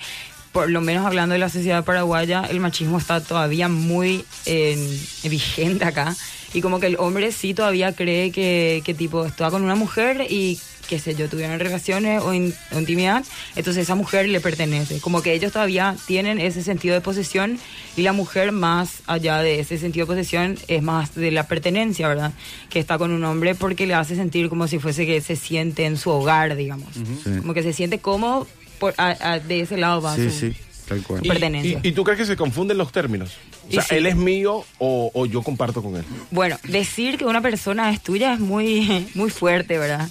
por 0.51 0.69
lo 0.69 0.81
menos 0.81 1.05
hablando 1.05 1.33
de 1.33 1.39
la 1.39 1.49
sociedad 1.49 1.83
paraguaya, 1.83 2.43
el 2.49 2.59
machismo 2.59 2.97
está 2.97 3.21
todavía 3.21 3.67
muy 3.67 4.25
eh, 4.45 4.99
vigente 5.23 5.85
acá. 5.85 6.15
Y 6.53 6.61
como 6.61 6.79
que 6.79 6.87
el 6.87 6.95
hombre 6.97 7.31
sí 7.31 7.53
todavía 7.53 7.93
cree 7.93 8.31
que, 8.31 8.81
que 8.85 8.93
tipo, 8.93 9.25
está 9.25 9.51
con 9.51 9.61
una 9.63 9.75
mujer 9.75 10.25
y 10.29 10.57
qué 10.87 10.99
sé 10.99 11.15
yo, 11.15 11.27
tuvieron 11.29 11.59
relaciones 11.59 12.21
o, 12.23 12.33
in- 12.33 12.53
o 12.73 12.79
intimidad, 12.79 13.23
entonces 13.55 13.83
esa 13.83 13.95
mujer 13.95 14.27
le 14.29 14.39
pertenece. 14.39 14.99
Como 14.99 15.21
que 15.21 15.33
ellos 15.33 15.51
todavía 15.51 15.95
tienen 16.07 16.39
ese 16.39 16.63
sentido 16.63 16.95
de 16.95 17.01
posesión 17.01 17.59
y 17.95 18.01
la 18.03 18.13
mujer 18.13 18.51
más 18.51 19.01
allá 19.07 19.39
de 19.41 19.59
ese 19.59 19.77
sentido 19.77 20.05
de 20.05 20.13
posesión 20.13 20.57
es 20.67 20.81
más 20.81 21.13
de 21.15 21.31
la 21.31 21.47
pertenencia, 21.47 22.07
¿verdad? 22.07 22.33
Que 22.69 22.79
está 22.79 22.97
con 22.97 23.11
un 23.11 23.23
hombre 23.23 23.55
porque 23.55 23.85
le 23.87 23.93
hace 23.93 24.15
sentir 24.15 24.49
como 24.49 24.67
si 24.67 24.79
fuese 24.79 25.05
que 25.05 25.19
se 25.21 25.35
siente 25.35 25.85
en 25.85 25.97
su 25.97 26.09
hogar, 26.09 26.55
digamos. 26.55 26.89
Sí. 26.93 27.39
Como 27.39 27.53
que 27.53 27.63
se 27.63 27.73
siente 27.73 27.99
cómodo 27.99 28.47
por, 28.79 28.93
a- 28.97 29.17
a- 29.33 29.39
de 29.39 29.61
ese 29.61 29.77
lado 29.77 30.01
va 30.01 30.15
Sí, 30.15 30.29
su- 30.29 30.39
sí, 30.39 30.53
tal 30.87 31.01
cual. 31.03 31.19
Y- 31.25 31.27
pertenencia. 31.27 31.79
¿Y, 31.83 31.87
y 31.89 31.91
tú 31.91 32.03
crees 32.03 32.19
que 32.19 32.25
se 32.25 32.35
confunden 32.37 32.77
los 32.77 32.91
términos? 32.91 33.31
O 33.67 33.71
sea, 33.71 33.81
sí. 33.81 33.95
él 33.95 34.05
es 34.05 34.15
mío 34.15 34.63
o, 34.77 35.11
o 35.13 35.25
yo 35.25 35.41
comparto 35.41 35.83
con 35.83 35.97
él. 35.97 36.03
Bueno, 36.31 36.57
decir 36.63 37.17
que 37.17 37.25
una 37.25 37.41
persona 37.41 37.89
es 37.91 38.01
tuya 38.01 38.33
es 38.33 38.39
muy, 38.39 39.07
muy 39.15 39.29
fuerte, 39.29 39.77
¿verdad? 39.77 40.09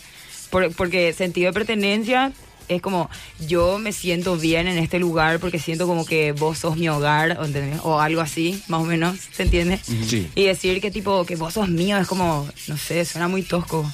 Por- 0.57 0.73
porque 0.75 1.13
sentido 1.13 1.49
de 1.49 1.53
pertenencia 1.53 2.33
es 2.69 2.81
como 2.81 3.11
yo 3.47 3.79
me 3.79 3.93
siento 3.93 4.39
bien 4.39 4.67
en 4.69 4.79
este 4.79 4.99
lugar 4.99 5.39
porque 5.39 5.59
siento 5.59 5.87
como 5.87 6.07
que 6.07 6.33
vos 6.33 6.59
sos 6.61 6.79
mi 6.79 6.89
hogar, 6.89 7.37
¿o 7.39 7.45
¿entendés? 7.45 7.79
O 7.85 8.01
algo 8.01 8.23
así, 8.23 8.63
más 8.69 8.81
o 8.81 8.85
menos, 8.85 9.19
¿se 9.33 9.43
entiende? 9.43 9.79
Sí. 9.85 10.31
Y 10.35 10.45
decir 10.45 10.81
que 10.81 10.91
tipo 10.91 11.27
que 11.27 11.37
vos 11.37 11.53
sos 11.53 11.69
mío 11.69 11.99
es 11.99 12.07
como, 12.09 12.49
no 12.69 12.77
sé, 12.79 13.05
suena 13.05 13.29
muy 13.29 13.43
tosco. 13.43 13.85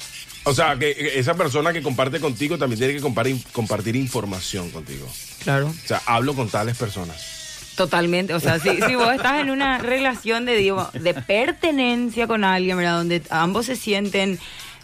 O 0.45 0.53
sea, 0.53 0.77
que 0.79 1.13
esa 1.15 1.33
persona 1.33 1.73
que 1.73 1.81
comparte 1.81 2.21
contigo 2.21 2.57
también 2.57 2.79
tiene 2.79 2.93
que 2.93 3.01
compartir, 3.01 3.43
compartir 3.51 3.97
información 3.97 4.71
contigo. 4.71 5.05
Claro. 5.43 5.67
O 5.67 5.87
sea, 5.87 6.01
hablo 6.05 6.33
con 6.33 6.47
tales 6.47 6.77
personas. 6.77 7.73
Totalmente, 7.75 8.33
o 8.33 8.39
sea, 8.39 8.57
si, 8.59 8.69
si 8.87 8.95
vos 8.95 9.11
estás 9.13 9.41
en 9.41 9.49
una 9.49 9.79
relación 9.79 10.45
de, 10.45 10.55
digo, 10.55 10.89
de 10.93 11.13
pertenencia 11.13 12.25
con 12.27 12.43
alguien, 12.45 12.77
¿verdad? 12.77 12.97
Donde 12.97 13.21
ambos 13.29 13.65
se 13.65 13.75
sienten, 13.75 14.39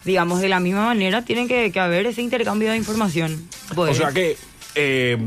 digamos, 0.05 0.41
de 0.41 0.49
la 0.49 0.59
misma 0.59 0.85
manera, 0.85 1.23
tiene 1.23 1.47
que, 1.47 1.71
que 1.71 1.79
haber 1.79 2.05
ese 2.07 2.21
intercambio 2.21 2.71
de 2.71 2.77
información. 2.77 3.47
O 3.71 3.75
Pues, 3.75 3.97
sea 3.97 4.11
que 4.11 4.37
eh, 4.75 5.17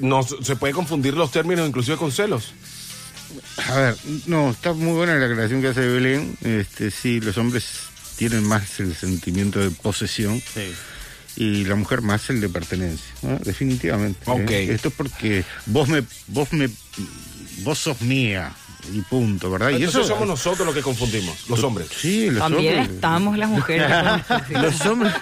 no 0.00 0.22
se 0.22 0.56
puede 0.56 0.72
confundir 0.74 1.14
los 1.14 1.30
términos 1.30 1.68
inclusive 1.68 1.96
con 1.96 2.12
celos. 2.12 2.52
A 3.68 3.74
ver, 3.76 3.96
no, 4.26 4.50
está 4.50 4.72
muy 4.72 4.92
buena 4.92 5.14
la 5.16 5.26
aclaración 5.26 5.60
que 5.60 5.68
hace 5.68 5.80
Belén. 5.86 6.36
Este, 6.42 6.90
sí, 6.90 7.20
los 7.20 7.36
hombres 7.38 7.66
tienen 8.16 8.44
más 8.44 8.78
el 8.80 8.94
sentimiento 8.94 9.58
de 9.58 9.70
posesión 9.70 10.40
Sí. 10.54 10.72
y 11.36 11.64
la 11.64 11.74
mujer 11.74 12.02
más 12.02 12.30
el 12.30 12.40
de 12.40 12.48
pertenencia, 12.48 13.06
¿no? 13.22 13.38
definitivamente. 13.38 14.20
¿eh? 14.48 14.72
Esto 14.72 14.88
es 14.88 14.94
porque 14.94 15.44
vos 15.66 15.88
me, 15.88 16.02
vos 16.28 16.52
me, 16.52 16.68
vos 17.62 17.78
sos 17.78 18.00
mía 18.02 18.52
y 18.92 19.00
punto, 19.02 19.50
¿verdad? 19.50 19.70
y 19.70 19.84
eso 19.84 20.04
somos 20.04 20.26
nosotros 20.26 20.66
los 20.66 20.74
que 20.74 20.82
confundimos, 20.82 21.48
los 21.48 21.62
hombres. 21.62 21.88
Sí, 21.96 22.30
los 22.30 22.38
También 22.38 22.78
hombres. 22.78 22.94
estamos 22.94 23.38
las 23.38 23.48
mujeres. 23.48 23.90
Los 24.50 24.80
hombres, 24.86 25.12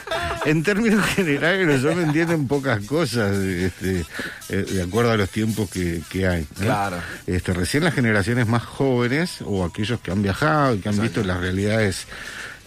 en 0.45 0.63
términos 0.63 1.05
generales, 1.07 1.67
los 1.67 1.85
hombres 1.91 2.09
entienden 2.09 2.47
pocas 2.47 2.85
cosas 2.85 3.37
este, 3.37 4.05
eh, 4.49 4.57
de 4.57 4.83
acuerdo 4.83 5.13
a 5.13 5.17
los 5.17 5.31
tiempos 5.31 5.71
que, 5.71 6.03
que 6.09 6.27
hay. 6.27 6.47
¿no? 6.59 6.65
Claro. 6.67 6.99
Este, 7.27 7.53
recién 7.53 7.85
las 7.85 7.95
generaciones 7.95 8.47
más 8.47 8.63
jóvenes 8.63 9.39
o 9.45 9.65
aquellos 9.65 10.01
que 10.01 10.11
han 10.11 10.23
viajado 10.23 10.75
y 10.75 10.79
que 10.79 10.89
han 10.89 11.01
visto 11.01 11.23
las 11.25 11.41
realidades 11.41 12.07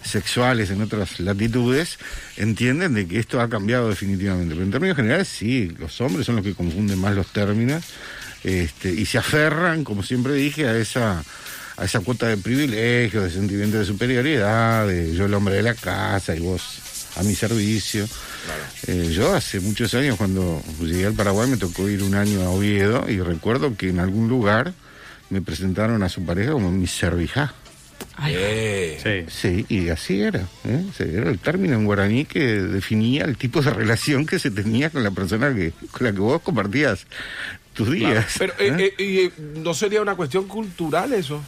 sexuales 0.03 0.69
en 0.71 0.81
otras 0.81 1.19
latitudes 1.19 1.97
entienden 2.37 2.93
de 2.93 3.07
que 3.07 3.19
esto 3.19 3.41
ha 3.41 3.49
cambiado 3.49 3.89
definitivamente. 3.89 4.53
Pero 4.53 4.65
en 4.65 4.71
términos 4.71 4.95
generales, 4.95 5.27
sí, 5.27 5.73
los 5.77 5.99
hombres 6.01 6.25
son 6.25 6.37
los 6.37 6.45
que 6.45 6.53
confunden 6.53 6.99
más 6.99 7.15
los 7.15 7.27
términos 7.27 7.83
este, 8.43 8.89
y 8.91 9.05
se 9.05 9.17
aferran, 9.17 9.83
como 9.83 10.03
siempre 10.03 10.33
dije, 10.33 10.67
a 10.67 10.77
esa 10.77 11.23
a 11.77 11.85
esa 11.85 11.99
cuota 11.99 12.27
de 12.27 12.37
privilegio, 12.37 13.21
de 13.21 13.29
sentimiento 13.29 13.77
de 13.77 13.85
superioridad, 13.85 14.87
de 14.87 15.13
yo 15.13 15.25
el 15.25 15.33
hombre 15.35 15.55
de 15.55 15.61
la 15.61 15.75
casa 15.75 16.35
y 16.35 16.39
vos 16.39 16.79
a 17.17 17.23
mi 17.23 17.35
servicio. 17.35 18.07
Eh, 18.87 19.11
yo 19.11 19.35
hace 19.35 19.59
muchos 19.59 19.93
años 19.93 20.17
cuando 20.17 20.61
llegué 20.81 21.05
al 21.05 21.13
Paraguay 21.13 21.49
me 21.49 21.57
tocó 21.57 21.87
ir 21.87 22.01
un 22.01 22.15
año 22.15 22.41
a 22.41 22.49
Oviedo 22.49 23.05
y 23.07 23.19
recuerdo 23.19 23.75
que 23.77 23.89
en 23.89 23.99
algún 23.99 24.27
lugar 24.27 24.73
me 25.29 25.41
presentaron 25.41 26.01
a 26.03 26.09
su 26.09 26.25
pareja 26.25 26.51
como 26.51 26.71
mi 26.71 26.87
servija. 26.87 27.53
Eh, 28.27 28.99
Sí. 29.03 29.25
Sí, 29.29 29.65
y 29.69 29.89
así 29.89 30.21
era. 30.21 30.47
¿eh? 30.65 30.83
Sí, 30.97 31.03
era 31.03 31.29
el 31.29 31.37
término 31.39 31.75
en 31.75 31.85
guaraní 31.85 32.25
que 32.25 32.39
definía 32.61 33.25
el 33.25 33.37
tipo 33.37 33.61
de 33.61 33.69
relación 33.73 34.25
que 34.25 34.39
se 34.39 34.49
tenía 34.49 34.89
con 34.89 35.03
la 35.03 35.11
persona 35.11 35.53
que, 35.53 35.73
con 35.91 36.05
la 36.07 36.11
que 36.13 36.19
vos 36.19 36.41
compartías 36.41 37.05
tus 37.77 37.91
días. 37.91 38.35
Pero 38.37 38.53
¿eh? 38.59 38.75
eh, 38.79 38.95
eh, 38.97 39.31
y, 39.37 39.59
no 39.59 39.73
sería 39.73 40.01
una 40.01 40.15
cuestión 40.15 40.47
cultural 40.47 41.13
eso. 41.13 41.41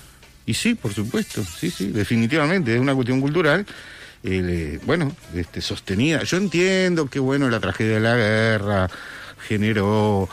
Y 0.45 0.53
sí, 0.53 0.75
por 0.75 0.93
supuesto, 0.93 1.43
sí, 1.43 1.69
sí, 1.69 1.88
definitivamente, 1.88 2.74
es 2.74 2.79
una 2.79 2.95
cuestión 2.95 3.19
cultural. 3.19 3.65
eh, 4.24 4.79
bueno, 4.83 5.15
este, 5.33 5.62
sostenida. 5.62 6.24
Yo 6.24 6.38
entiendo 6.38 7.07
que, 7.07 7.19
bueno, 7.19 7.50
la 7.50 7.59
tragedia 7.59 7.95
de 7.95 8.00
la 8.00 8.15
guerra 8.15 8.89
generó, 9.48 10.29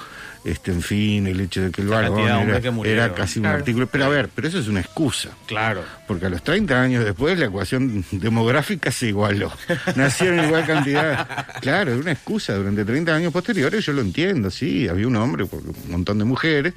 este, 0.46 0.70
en 0.70 0.80
fin, 0.80 1.26
el 1.26 1.40
hecho 1.40 1.60
de 1.60 1.72
que 1.72 1.82
el 1.82 1.88
varón 1.88 2.20
era, 2.20 2.72
era 2.84 3.14
casi 3.14 3.40
un 3.40 3.46
artículo. 3.46 3.88
Pero 3.88 4.04
a 4.04 4.08
ver, 4.08 4.30
pero 4.32 4.46
eso 4.46 4.60
es 4.60 4.68
una 4.68 4.78
excusa. 4.78 5.30
Claro. 5.46 5.82
Porque 6.06 6.26
a 6.26 6.28
los 6.28 6.40
30 6.44 6.80
años 6.80 7.04
después 7.04 7.36
la 7.36 7.46
ecuación 7.46 8.04
demográfica 8.12 8.92
se 8.92 9.08
igualó. 9.08 9.50
Nacieron 9.96 10.44
igual 10.44 10.64
cantidad. 10.64 11.48
Claro, 11.60 11.94
es 11.94 12.00
una 12.00 12.12
excusa. 12.12 12.54
Durante 12.54 12.84
30 12.84 13.12
años 13.12 13.32
posteriores 13.32 13.84
yo 13.84 13.92
lo 13.92 14.02
entiendo, 14.02 14.48
sí, 14.52 14.86
había 14.86 15.08
un 15.08 15.16
hombre, 15.16 15.46
porque 15.46 15.70
un 15.70 15.90
montón 15.90 16.18
de 16.18 16.24
mujeres, 16.24 16.74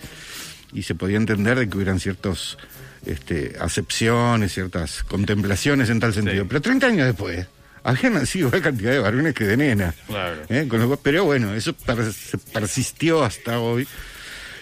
y 0.73 0.81
se 0.81 0.95
podía 0.95 1.17
entender 1.17 1.59
de 1.59 1.69
que 1.69 1.77
hubieran 1.77 1.99
ciertos 1.99 2.57
este, 3.05 3.55
acepciones, 3.61 4.51
ciertas 4.51 5.03
contemplaciones 5.03 5.91
en 5.91 5.99
tal 5.99 6.11
sentido. 6.15 6.41
Sí. 6.41 6.47
Pero 6.47 6.61
30 6.61 6.87
años 6.87 7.05
después, 7.05 7.45
había 7.83 8.09
nacido 8.09 8.47
igual 8.47 8.61
cantidad 8.61 8.91
de 8.91 8.99
varones 8.99 9.33
que 9.33 9.45
de 9.45 9.57
nenas. 9.57 9.95
Claro. 10.07 10.41
¿eh? 10.49 10.65
Con 10.69 10.79
lo 10.79 10.87
cual- 10.87 10.99
pero 11.03 11.25
bueno, 11.25 11.53
eso 11.53 11.73
persistió 12.53 13.23
hasta 13.23 13.59
hoy. 13.59 13.87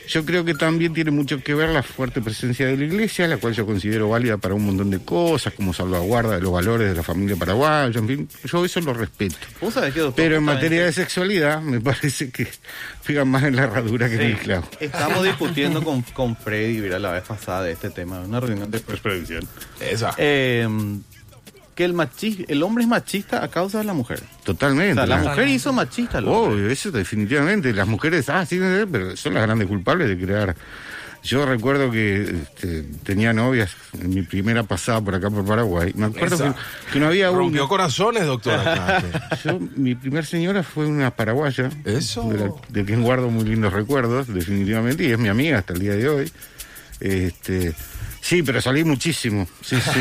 Yo 0.09 0.23
creo 0.23 0.45
que 0.45 0.53
también 0.53 0.93
tiene 0.93 1.11
mucho 1.11 1.43
que 1.43 1.53
ver 1.53 1.67
la 1.67 1.83
fuerte 1.83 2.21
presencia 2.21 2.65
de 2.65 2.77
la 2.77 2.85
iglesia, 2.85 3.27
la 3.27 3.35
cual 3.35 3.51
yo 3.53 3.65
considero 3.65 4.07
válida 4.07 4.37
para 4.37 4.53
un 4.53 4.65
montón 4.65 4.89
de 4.89 4.99
cosas, 4.99 5.51
como 5.51 5.73
salvaguarda 5.73 6.35
de 6.35 6.41
los 6.41 6.53
valores 6.53 6.87
de 6.87 6.95
la 6.95 7.03
familia 7.03 7.35
paraguaya, 7.35 7.99
en 7.99 8.07
fin, 8.07 8.29
yo 8.45 8.63
eso 8.63 8.79
lo 8.79 8.93
respeto. 8.93 9.35
Vos 9.59 9.73
sabés 9.73 9.93
que, 9.93 9.99
doctor, 9.99 10.23
Pero 10.23 10.37
en 10.37 10.43
materia 10.43 10.85
de 10.85 10.93
sexualidad, 10.93 11.59
me 11.61 11.81
parece 11.81 12.29
que 12.31 12.47
pegan 13.05 13.27
más 13.27 13.43
en 13.43 13.57
la 13.57 13.63
herradura 13.63 14.07
que 14.07 14.15
en 14.15 14.21
el 14.21 14.37
clavo. 14.37 14.69
Estamos 14.79 15.25
discutiendo 15.25 15.83
con, 15.83 16.01
con 16.03 16.37
Freddy 16.37 16.79
Vera 16.79 16.99
la 16.99 17.11
vez 17.11 17.23
pasada 17.23 17.63
de 17.63 17.73
este 17.73 17.89
tema, 17.89 18.21
una 18.21 18.39
reunión 18.39 18.71
de 18.71 18.79
prevención. 18.79 19.45
Esa. 19.81 20.15
Eh, 20.17 20.65
que 21.77 21.85
el 21.85 21.93
machi 21.93 22.43
el 22.49 22.63
hombre 22.63 22.83
es 22.83 22.89
machista 22.89 23.41
a 23.43 23.47
causa 23.49 23.77
de 23.77 23.83
la 23.85 23.93
mujer. 23.93 24.21
Totalmente. 24.43 24.93
O 24.93 24.95
sea, 24.95 25.05
la 25.05 25.21
La- 25.23 25.29
mujer 25.29 25.47
hizo 25.47 25.71
machista. 25.71 26.19
Obvio, 26.19 26.69
eso 26.69 26.91
definitivamente. 26.91 27.71
Las 27.71 27.87
mujeres, 27.87 28.27
ah, 28.29 28.45
sí, 28.45 28.59
pero 28.91 29.15
son 29.15 29.35
las 29.35 29.43
grandes 29.43 29.67
culpables 29.67 30.09
de 30.09 30.17
crear. 30.17 30.55
Yo 31.23 31.45
recuerdo 31.45 31.91
que 31.91 32.21
este, 32.23 32.83
tenía 33.03 33.33
novias 33.33 33.71
en 33.99 34.09
mi 34.11 34.21
primera 34.21 34.63
pasada 34.63 35.01
por 35.01 35.15
acá 35.15 35.29
por 35.29 35.45
Paraguay. 35.45 35.91
Me 35.95 36.05
acuerdo 36.05 36.37
que, 36.37 36.93
que 36.93 36.99
no 36.99 37.07
había 37.07 37.29
Rompió 37.29 37.63
una. 37.63 37.69
corazones, 37.69 38.25
doctora. 38.25 39.03
Yo, 39.43 39.59
mi 39.75 39.93
primer 39.95 40.25
señora 40.25 40.63
fue 40.63 40.85
una 40.87 41.11
paraguaya. 41.11 41.69
Eso. 41.85 42.23
De, 42.29 42.39
la- 42.39 42.51
de 42.69 42.85
quien 42.85 43.01
guardo 43.03 43.29
muy 43.29 43.43
lindos 43.45 43.73
recuerdos, 43.73 44.27
definitivamente, 44.33 45.03
y 45.03 45.11
es 45.11 45.19
mi 45.19 45.27
amiga 45.27 45.59
hasta 45.59 45.73
el 45.73 45.79
día 45.79 45.95
de 45.95 46.07
hoy. 46.09 46.31
Este. 46.99 47.73
Sí, 48.21 48.43
pero 48.43 48.61
salí 48.61 48.83
muchísimo. 48.83 49.47
Sí, 49.61 49.77
sí. 49.79 49.99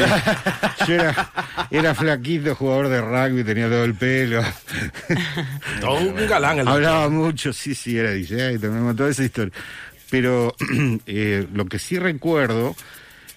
Yo 0.89 0.95
era, 0.95 1.31
era 1.71 1.95
flaquito, 1.95 2.55
jugador 2.55 2.89
de 2.89 3.01
rugby, 3.01 3.45
tenía 3.45 3.69
todo 3.69 3.85
el 3.85 3.95
pelo. 3.95 4.43
Todo 5.81 5.99
un 6.01 6.27
galán. 6.29 6.59
El 6.61 6.69
Hablaba 6.69 7.09
mucho, 7.09 7.53
sí, 7.53 7.75
sí, 7.75 7.97
era 7.99 8.11
DJ, 8.11 8.59
también 8.59 8.97
toda 8.97 9.11
esa 9.11 9.23
historia. 9.25 9.53
Pero 10.11 10.55
eh, 11.07 11.47
lo 11.53 11.67
que 11.67 11.79
sí 11.79 11.99
recuerdo 11.99 12.75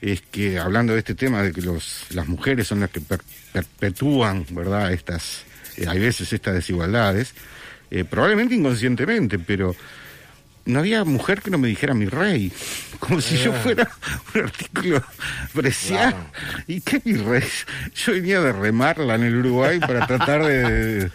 es 0.01 0.21
que, 0.21 0.57
hablando 0.59 0.93
de 0.93 0.99
este 0.99 1.15
tema 1.15 1.43
de 1.43 1.51
que 1.51 1.61
los, 1.61 2.05
las 2.11 2.27
mujeres 2.27 2.67
son 2.67 2.79
las 2.79 2.89
que 2.89 3.01
per- 3.01 3.21
perpetúan, 3.51 4.45
¿verdad?, 4.51 4.91
estas, 4.93 5.43
eh, 5.77 5.85
hay 5.87 5.99
veces 5.99 6.31
estas 6.31 6.53
desigualdades, 6.55 7.33
eh, 7.91 8.05
probablemente 8.05 8.55
inconscientemente, 8.55 9.39
pero 9.39 9.75
no 10.69 10.79
había 10.79 11.03
mujer 11.03 11.41
que 11.41 11.49
no 11.49 11.57
me 11.57 11.67
dijera 11.67 11.93
mi 11.93 12.05
rey, 12.05 12.51
como 12.99 13.21
si 13.21 13.37
yo 13.37 13.51
fuera 13.53 13.89
un 14.33 14.41
artículo 14.41 15.03
preciado. 15.53 16.15
¿Y 16.67 16.81
qué 16.81 17.01
mi 17.03 17.13
rey? 17.13 17.43
Yo 17.95 18.13
venía 18.13 18.39
de 18.39 18.51
remarla 18.51 19.15
en 19.15 19.23
el 19.23 19.35
Uruguay 19.37 19.79
para 19.79 20.05
tratar 20.05 20.45
de, 20.45 21.11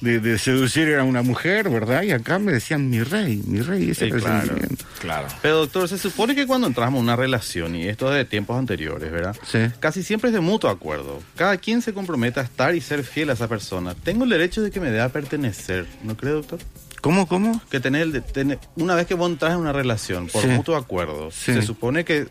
de, 0.00 0.20
de 0.20 0.38
seducir 0.38 0.94
a 0.96 1.04
una 1.04 1.22
mujer, 1.22 1.68
¿verdad? 1.70 2.02
Y 2.02 2.12
acá 2.12 2.38
me 2.38 2.52
decían 2.52 2.88
mi 2.90 3.02
rey, 3.02 3.42
mi 3.46 3.60
rey, 3.60 3.90
ese 3.90 4.06
Sí, 4.06 4.12
claro. 4.12 4.54
Claro. 5.00 5.28
Pero 5.42 5.58
doctor, 5.58 5.88
se 5.88 5.98
supone 5.98 6.34
que 6.34 6.46
cuando 6.46 6.66
entramos 6.66 6.98
en 6.98 7.04
una 7.04 7.16
relación, 7.16 7.74
y 7.76 7.88
esto 7.88 8.10
es 8.10 8.16
de 8.16 8.24
tiempos 8.24 8.58
anteriores, 8.58 9.10
¿verdad? 9.10 9.36
Sí. 9.46 9.58
Casi 9.80 10.02
siempre 10.02 10.30
es 10.30 10.34
de 10.34 10.40
mutuo 10.40 10.70
acuerdo. 10.70 11.22
Cada 11.36 11.56
quien 11.56 11.82
se 11.82 11.92
compromete 11.92 12.40
a 12.40 12.42
estar 12.42 12.74
y 12.74 12.80
ser 12.80 13.04
fiel 13.04 13.30
a 13.30 13.32
esa 13.34 13.48
persona. 13.48 13.94
Tengo 13.94 14.24
el 14.24 14.30
derecho 14.30 14.62
de 14.62 14.70
que 14.70 14.80
me 14.80 14.90
dé 14.90 15.00
a 15.00 15.08
pertenecer, 15.08 15.86
¿no 16.02 16.16
cree, 16.16 16.32
doctor? 16.32 16.58
¿Cómo, 17.00 17.26
cómo? 17.28 17.60
Que 17.70 17.80
tener, 17.80 18.20
tener- 18.22 18.58
una 18.76 18.94
vez 18.94 19.06
que 19.06 19.14
vos 19.14 19.30
entras 19.30 19.52
en 19.54 19.58
una 19.60 19.72
relación 19.72 20.26
por 20.28 20.42
Sí. 20.42 20.48
mutuo 20.48 20.76
acuerdo, 20.76 21.30
Sí. 21.30 21.52
se 21.54 21.62
supone 21.62 22.04
que 22.04 22.26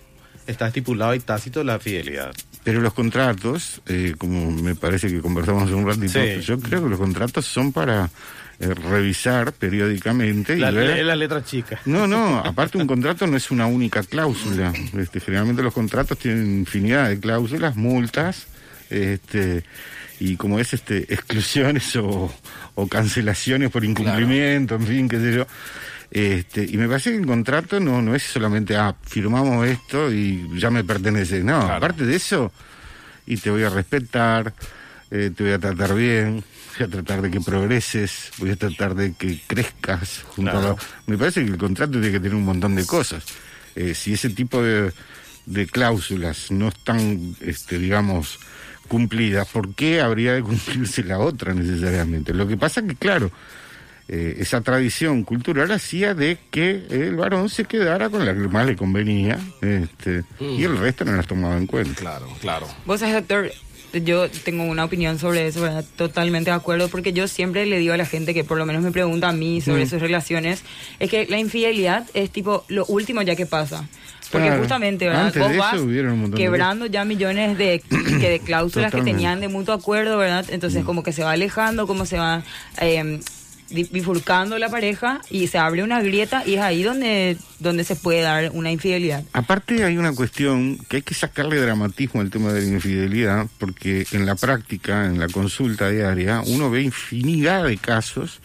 está 0.46 0.68
estipulado 0.68 1.14
y 1.16 1.20
tácito 1.20 1.64
la 1.64 1.80
fidelidad. 1.80 2.34
Pero 2.64 2.82
los 2.82 2.94
contratos, 2.94 3.82
eh, 3.88 4.14
como 4.18 4.52
me 4.52 4.76
parece 4.76 5.08
que 5.08 5.22
conversamos 5.22 5.64
hace 5.64 5.74
un 5.74 5.86
ratito, 5.88 6.20
Sí. 6.22 6.42
yo 6.42 6.60
creo 6.60 6.84
que 6.84 6.90
los 6.90 7.00
contratos 7.00 7.46
son 7.46 7.72
para 7.72 8.10
eh, 8.60 8.74
revisar 8.74 9.54
periódicamente 9.54 10.56
y 10.58 10.60
La, 10.60 10.72
ver... 10.72 10.98
la- 10.98 11.04
la 11.04 11.16
letra 11.16 11.44
chica. 11.46 11.80
No, 11.86 12.08
no, 12.08 12.40
aparte 12.46 12.80
un 12.80 12.88
contrato 12.88 13.28
no 13.28 13.38
es 13.38 13.52
una 13.52 13.68
única 13.68 14.02
cláusula. 14.02 14.74
Este, 14.98 15.20
generalmente 15.20 15.62
los 15.62 15.74
contratos 15.76 16.18
tienen 16.18 16.60
infinidad 16.62 17.08
de 17.10 17.20
cláusulas, 17.20 17.76
multas, 17.76 18.48
este, 18.90 19.64
y 20.20 20.36
como 20.36 20.60
es 20.60 20.74
este, 20.74 21.00
exclusiones 21.14 21.96
o, 21.96 22.34
o 22.76 22.88
cancelaciones 22.88 23.70
por 23.72 23.84
incumplimiento, 23.86 24.76
en 24.76 24.88
fin, 24.88 25.10
qué 25.10 25.20
sé 25.20 25.34
yo. 25.36 25.48
Este, 26.10 26.64
y 26.64 26.78
me 26.78 26.88
parece 26.88 27.12
que 27.12 27.18
el 27.18 27.26
contrato 27.26 27.80
no, 27.80 28.02
no 28.02 28.16
es 28.16 28.24
solamente, 28.24 28.76
ah, 28.78 28.96
firmamos 29.04 29.68
esto 29.68 30.12
y 30.12 30.48
ya 30.58 30.70
me 30.70 30.84
pertenece. 30.84 31.44
No, 31.44 31.60
Claro. 31.60 31.76
aparte 31.76 32.06
de 32.06 32.16
eso, 32.16 32.52
y 33.26 33.36
te 33.38 33.50
voy 33.50 33.64
a 33.64 33.70
respetar, 33.70 34.54
eh, 35.12 35.32
te 35.36 35.44
voy 35.44 35.52
a 35.54 35.60
tratar 35.60 35.94
bien, 35.96 36.44
voy 36.78 36.88
a 36.88 36.90
tratar 36.90 37.22
de 37.22 37.30
que 37.32 37.42
progreses, 37.42 38.32
voy 38.38 38.52
a 38.52 38.56
tratar 38.56 38.96
de 38.96 39.14
que 39.16 39.42
crezcas 39.48 40.24
junto 40.30 40.52
Claro. 40.52 40.68
a 40.68 40.70
la- 40.72 40.78
Me 41.08 41.18
parece 41.18 41.44
que 41.44 41.52
el 41.52 41.58
contrato 41.58 41.92
tiene 41.94 42.12
que 42.12 42.20
tener 42.20 42.36
un 42.36 42.46
montón 42.46 42.74
de 42.76 42.86
cosas. 42.86 43.26
Eh, 43.76 43.94
si 43.94 44.14
ese 44.14 44.30
tipo 44.30 44.64
de, 44.64 44.94
de 45.46 45.68
cláusulas 45.68 46.52
no 46.52 46.70
están, 46.70 47.36
este, 47.42 47.78
digamos, 47.80 48.40
cumplidas, 48.88 49.48
¿por 49.48 49.74
qué 49.76 50.02
habría 50.02 50.34
de 50.34 50.42
cumplirse 50.42 51.04
la 51.04 51.20
otra 51.20 51.54
necesariamente? 51.54 52.34
Lo 52.34 52.48
que 52.48 52.58
pasa 52.58 52.82
que, 52.82 52.96
claro, 52.96 53.32
eh, 54.08 54.38
esa 54.40 54.62
tradición 54.62 55.24
cultural 55.24 55.70
hacía 55.72 56.14
de 56.14 56.38
que 56.50 56.86
el 56.90 57.16
varón 57.16 57.50
se 57.50 57.66
quedara 57.66 58.10
con 58.10 58.26
la 58.26 58.34
que 58.34 58.48
más 58.48 58.66
le 58.66 58.78
convenía 58.78 59.38
este, 59.62 60.24
y 60.40 60.64
el 60.64 60.78
resto 60.78 61.04
no 61.04 61.14
las 61.14 61.28
tomaba 61.28 61.58
en 61.58 61.68
cuenta. 61.68 61.94
Claro, 61.96 62.28
claro. 62.40 62.68
Vos 62.86 63.02
sabés, 63.02 63.16
doctor, 63.16 63.52
yo 63.94 64.30
tengo 64.30 64.64
una 64.64 64.86
opinión 64.86 65.20
sobre 65.20 65.48
eso, 65.48 65.62
¿verdad? 65.62 65.86
Totalmente 65.96 66.52
de 66.52 66.56
acuerdo, 66.56 66.88
porque 66.88 67.14
yo 67.14 67.28
siempre 67.28 67.66
le 67.66 67.80
digo 67.80 67.94
a 67.94 67.98
la 67.98 68.06
gente 68.06 68.34
que 68.34 68.44
por 68.44 68.58
lo 68.58 68.66
menos 68.66 68.82
me 68.82 68.92
pregunta 68.92 69.30
a 69.30 69.34
mí 69.34 69.62
sobre 69.62 69.88
sus 69.88 70.02
relaciones, 70.02 70.64
es 71.00 71.10
que 71.10 71.26
la 71.28 71.38
infidelidad 71.38 72.06
es 72.14 72.32
tipo 72.32 72.64
lo 72.70 72.86
último 72.86 73.22
ya 73.22 73.36
que 73.36 73.46
pasa. 73.46 73.88
Porque 74.32 74.48
Claro. 74.48 74.62
justamente, 74.62 75.08
¿verdad? 75.08 75.28
Antes 75.28 75.42
Vos 75.42 75.52
de 75.52 75.58
eso 75.58 75.64
vas 75.66 75.82
hubieron 75.82 76.12
un 76.14 76.20
montón 76.22 76.38
de 76.40 76.44
quebrando 76.46 76.86
ya 76.86 77.06
millones 77.06 77.58
de, 77.58 77.82
que 78.20 78.30
de 78.30 78.40
cláusulas 78.40 78.94
que 78.94 79.02
tenían 79.02 79.40
de 79.40 79.48
mutuo 79.48 79.74
acuerdo, 79.74 80.18
¿verdad? 80.18 80.46
Entonces 80.50 80.84
como 80.84 81.02
que 81.04 81.14
se 81.14 81.24
va 81.24 81.32
alejando, 81.32 81.88
como 81.88 82.06
se 82.06 82.18
va... 82.18 82.44
eh, 82.82 83.20
di- 83.70 83.84
bifurcando 83.92 84.58
la 84.60 84.70
pareja 84.70 85.20
y 85.30 85.48
se 85.48 85.58
abre 85.58 85.84
una 85.84 86.02
grieta 86.02 86.42
y 86.46 86.54
es 86.56 86.62
ahí 86.62 86.84
donde, 86.84 87.36
donde 87.60 87.84
se 87.84 87.96
puede 87.98 88.22
dar 88.22 88.52
una 88.54 88.72
infidelidad. 88.72 89.24
Aparte 89.34 89.84
hay 89.84 89.98
una 89.98 90.14
cuestión 90.14 90.78
que 90.90 90.98
hay 90.98 91.02
que 91.02 91.14
sacarle 91.14 91.58
dramatismo 91.58 92.22
al 92.22 92.30
tema 92.30 92.54
de 92.54 92.62
la 92.62 92.68
infidelidad, 92.68 93.48
porque 93.58 94.06
en 94.14 94.26
la 94.26 94.36
práctica, 94.36 95.06
en 95.06 95.20
la 95.20 95.28
consulta 95.28 95.90
diaria, 95.90 96.42
uno 96.46 96.70
ve 96.70 96.82
infinidad 96.82 97.66
de 97.66 97.76
casos 97.78 98.40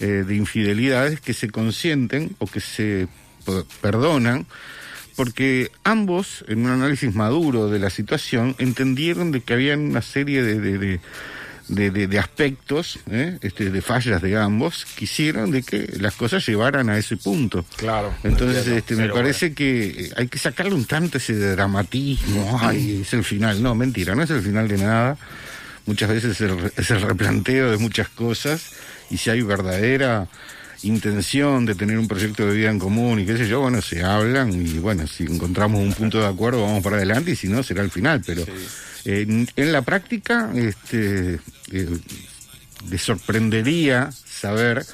eh, 0.00 0.24
de 0.26 0.34
infidelidades 0.34 1.20
que 1.20 1.32
se 1.32 1.48
consienten 1.48 2.34
o 2.38 2.46
que 2.48 2.60
se 2.60 3.06
perdonan, 3.80 4.46
porque 5.16 5.70
ambos, 5.82 6.44
en 6.48 6.64
un 6.66 6.70
análisis 6.70 7.14
maduro 7.14 7.68
de 7.68 7.78
la 7.78 7.90
situación, 7.90 8.54
entendieron 8.58 9.32
de 9.32 9.40
que 9.40 9.54
había 9.54 9.74
una 9.76 10.02
serie 10.02 10.42
de... 10.42 10.60
de- 10.60 11.00
de- 11.68 12.18
aspectos, 12.20 13.00
¿eh? 13.10 13.38
este, 13.42 13.70
de 13.70 13.82
fallas 13.82 14.22
de 14.22 14.36
ambos, 14.36 14.86
que 14.96 15.04
hicieron 15.06 15.50
de 15.50 15.64
que 15.64 15.94
las 15.98 16.14
cosas 16.14 16.46
llevaran 16.46 16.88
a 16.90 16.96
ese 16.96 17.16
punto. 17.16 17.64
Claro, 17.76 18.14
Entonces, 18.22 18.68
este, 18.68 18.94
me 18.94 19.08
parece 19.08 19.52
que 19.52 19.86
eh, 19.88 20.10
hay 20.16 20.28
que 20.28 20.38
sacarle 20.38 20.74
un 20.74 20.84
tanto 20.84 21.18
ese 21.18 21.34
dramatismo. 21.34 22.56
Ay, 22.62 23.00
es 23.02 23.12
el 23.14 23.24
final. 23.24 23.60
No, 23.64 23.74
mentira, 23.74 24.14
no 24.14 24.22
es 24.22 24.30
el 24.30 24.42
final 24.42 24.68
de 24.68 24.78
nada. 24.78 25.18
muchas 25.86 26.08
veces 26.08 26.32
es 26.32 26.40
el, 26.42 26.72
es 26.76 26.90
el 26.92 27.00
replanteo 27.02 27.70
de 27.72 27.78
muchas 27.78 28.08
cosas 28.10 28.70
y 29.10 29.16
si 29.16 29.30
hay 29.30 29.42
verdadera 29.42 30.28
intención 30.82 31.66
de 31.66 31.74
tener 31.74 31.98
un 31.98 32.08
proyecto 32.08 32.46
de 32.46 32.54
vida 32.54 32.70
en 32.70 32.78
común 32.78 33.20
y 33.20 33.26
qué 33.26 33.36
sé 33.36 33.48
yo, 33.48 33.60
bueno, 33.60 33.80
se 33.82 34.02
hablan 34.02 34.52
y 34.52 34.78
bueno, 34.78 35.06
si 35.06 35.24
encontramos 35.24 35.80
un 35.80 35.92
punto 35.92 36.18
de 36.18 36.26
acuerdo 36.26 36.62
vamos 36.62 36.82
para 36.82 36.96
adelante 36.96 37.32
y 37.32 37.36
si 37.36 37.48
no 37.48 37.62
será 37.62 37.82
el 37.82 37.90
final, 37.90 38.22
pero 38.24 38.44
eh, 39.04 39.46
en, 39.56 39.72
la 39.72 39.82
práctica 39.82 40.50
este, 40.54 41.40
eh, 41.72 41.98
le 42.90 42.98
sorprendería 42.98 44.10
saber 44.12 44.84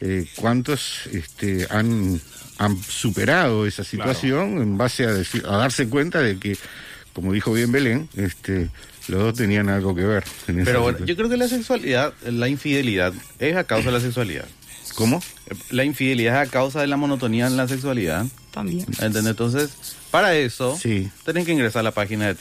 eh, 0.00 0.26
cuántos 0.36 1.06
este, 1.12 1.66
han, 1.70 2.20
han 2.58 2.82
superado 2.82 3.66
esa 3.66 3.84
situación 3.84 4.58
en 4.58 4.78
base 4.78 5.04
a, 5.04 5.12
decir, 5.12 5.44
a 5.46 5.56
darse 5.58 5.88
cuenta 5.88 6.20
de 6.20 6.38
que, 6.38 6.56
como 7.12 7.32
dijo 7.32 7.52
bien 7.52 7.70
Belén, 7.70 8.08
este, 8.16 8.70
los 9.08 9.22
dos 9.22 9.34
tenían 9.34 9.68
algo 9.68 9.94
que 9.94 10.04
ver. 10.04 10.24
Pero 10.46 10.82
bueno, 10.82 11.04
yo 11.04 11.16
creo 11.16 11.28
que 11.28 11.36
la 11.36 11.48
sexualidad, 11.48 12.14
la 12.24 12.48
infidelidad, 12.48 13.12
es 13.38 13.56
a 13.56 13.64
causa 13.64 13.86
de 13.86 13.92
la 13.92 14.00
sexualidad. 14.00 14.46
¿Cómo? 15.00 15.22
La 15.70 15.84
infidelidad 15.84 16.42
es 16.42 16.48
a 16.48 16.52
causa 16.52 16.82
de 16.82 16.86
la 16.86 16.98
monotonía 16.98 17.46
en 17.46 17.56
la 17.56 17.66
sexualidad. 17.66 18.26
También. 18.50 18.84
¿Entendés? 19.00 19.28
Entonces, 19.28 19.70
para 20.10 20.34
eso, 20.34 20.76
Sí. 20.76 21.10
tienen 21.24 21.44
que 21.44 21.52
ingresar 21.52 21.80
a 21.80 21.82
la 21.84 21.90
página 21.92 22.26
de 22.26 22.34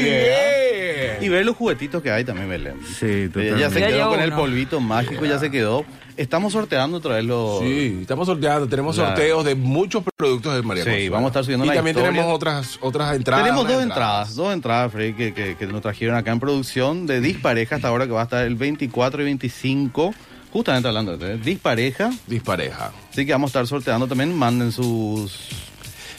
bien. 0.00 1.22
y 1.22 1.28
ver 1.28 1.44
los 1.46 1.56
juguetitos 1.56 2.02
que 2.02 2.10
hay 2.10 2.24
también, 2.24 2.48
Belén. 2.48 2.74
Sí, 2.98 3.06
Eh, 3.06 3.28
totalmente. 3.28 3.60
Ya 3.60 3.70
se 3.70 3.80
Ya 3.80 3.88
quedó 3.88 4.08
con 4.10 4.20
el 4.20 4.32
polvito 4.32 4.80
mágico, 4.80 5.24
ya 5.24 5.38
se 5.38 5.50
quedó. 5.50 5.84
Estamos 6.16 6.52
sorteando 6.52 6.98
otra 6.98 7.14
vez 7.16 7.24
los... 7.24 7.60
Sí, 7.60 7.98
estamos 8.02 8.26
sorteando, 8.26 8.68
tenemos 8.68 8.96
La- 8.98 9.06
sorteos 9.08 9.44
de 9.46 9.54
muchos 9.54 10.02
productos 10.16 10.54
de 10.54 10.62
María 10.62 10.84
Sí, 10.84 10.90
Consuelo. 10.90 11.12
vamos 11.12 11.28
a 11.28 11.30
estar 11.30 11.44
subiendo 11.44 11.64
Y 11.64 11.68
la 11.68 11.74
también 11.74 11.96
historia. 11.96 12.12
tenemos 12.12 12.36
otras, 12.36 12.78
otras 12.82 13.16
entradas. 13.16 13.44
Tenemos 13.44 13.66
dos 13.66 13.82
entradas, 13.82 14.34
dos 14.36 14.52
entradas, 14.52 14.92
Freddy, 14.92 15.14
que, 15.14 15.32
que, 15.32 15.56
que 15.56 15.66
nos 15.66 15.80
trajeron 15.80 16.14
acá 16.16 16.30
en 16.32 16.40
producción 16.40 17.06
de 17.06 17.20
Dispareja 17.22 17.76
hasta 17.76 17.88
ahora 17.88 18.06
que 18.06 18.12
va 18.12 18.20
a 18.20 18.24
estar 18.24 18.44
el 18.46 18.56
24 18.56 19.22
y 19.22 19.24
25, 19.24 20.14
justamente 20.52 20.88
hablando 20.88 21.16
de 21.16 21.38
Dispareja. 21.38 22.10
Dispareja. 22.26 22.92
Así 23.10 23.26
que 23.26 23.32
vamos 23.32 23.48
a 23.48 23.50
estar 23.50 23.66
sorteando 23.66 24.06
también, 24.06 24.36
manden 24.36 24.72
sus 24.72 25.48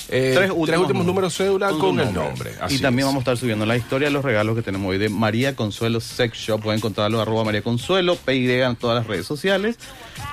Eh, 0.10 0.34
tres 0.36 0.52
últimos, 0.54 1.06
números 1.06 1.36
cédula 1.36 1.70
con, 1.70 2.00
el 2.00 2.14
nombre. 2.14 2.52
Así 2.62 2.76
y 2.76 2.80
también 2.80 3.08
es. 3.08 3.10
vamos 3.10 3.22
a 3.22 3.24
estar 3.24 3.38
subiendo 3.38 3.66
la 3.66 3.78
historia 3.78 4.10
de 4.10 4.14
los 4.14 4.24
regalos 4.24 4.56
que 4.56 4.62
tenemos 4.62 4.90
hoy 4.90 4.98
de 4.98 5.10
María 5.10 5.56
Consuelo 5.56 6.00
Sex 6.02 6.38
Shop. 6.38 6.62
Pueden 6.62 6.80
encontrarlo 6.80 7.22
arroba 7.22 7.44
María 7.44 7.62
Consuelo, 7.62 8.16
PY 8.16 8.52
en 8.52 8.76
todas 8.76 8.98
las 8.98 9.08
redes 9.08 9.26
sociales. 9.26 9.78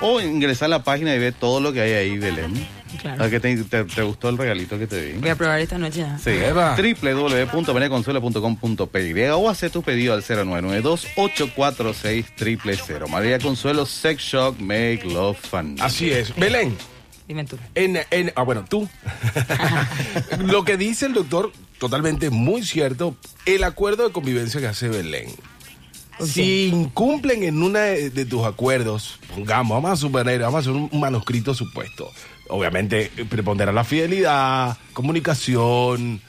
O 0.01 0.19
ingresar 0.19 0.65
a 0.67 0.69
la 0.69 0.83
página 0.83 1.15
y 1.15 1.19
ver 1.19 1.33
todo 1.33 1.61
lo 1.61 1.71
que 1.71 1.81
hay 1.81 1.93
ahí, 1.93 2.17
Belén. 2.17 2.80
Claro. 2.99 3.23
¿A 3.23 3.29
que 3.29 3.39
te, 3.39 3.55
te- 3.63 3.83
te 3.85 4.01
gustó 4.01 4.29
el 4.29 4.37
regalito 4.37 4.77
que 4.79 4.87
te 4.87 5.01
di? 5.01 5.13
Voy 5.19 5.29
a 5.29 5.35
probar 5.35 5.59
esta 5.59 5.77
noche 5.77 5.99
ya. 5.99 6.17
Sí, 6.17 6.31
Eva. 6.31 6.75
www.mariaconsuelo.com.py 6.75 9.21
o 9.33 9.49
hace 9.49 9.69
tu 9.69 9.81
pedido 9.81 10.13
al 10.13 10.23
0992-846-000. 10.23 13.07
María 13.07 13.39
Consuelo 13.39 13.85
Sex 13.85 14.21
Shop, 14.21 14.59
Make 14.59 15.01
Love 15.05 15.37
Fun. 15.39 15.75
Así 15.79 16.09
es. 16.11 16.35
Belén, 16.35 16.75
Dime 17.27 17.45
tú. 17.45 17.57
en, 17.75 17.99
en- 18.11 18.33
ah, 18.35 18.43
bueno, 18.43 18.65
tú. 18.67 18.89
Lo 20.39 20.63
que 20.65 20.75
dice 20.77 21.05
el 21.05 21.13
doctor, 21.13 21.51
totalmente 21.79 22.29
muy 22.29 22.63
cierto, 22.63 23.15
el 23.45 23.63
acuerdo 23.63 24.05
de 24.07 24.11
convivencia 24.13 24.59
que 24.59 24.67
hace 24.67 24.89
Belén. 24.89 25.29
Si 26.23 26.67
incumplen 26.67 27.41
en 27.43 27.63
una 27.63 27.79
de, 27.81 28.09
de 28.11 28.25
tus 28.25 28.45
acuerdos, 28.45 29.17
pongamos, 29.33 29.81
vamos 29.81 29.97
a 29.97 30.01
suponer, 30.01 30.39
vamos 30.41 30.55
a 30.55 30.59
hacer 30.59 30.73
un 30.73 30.89
manuscrito 30.99 31.53
supuesto. 31.55 32.11
Obviamente, 32.51 33.09
prepondera 33.29 33.71
la 33.71 33.83
fidelidad, 33.83 34.77
comunicación, 34.93 36.21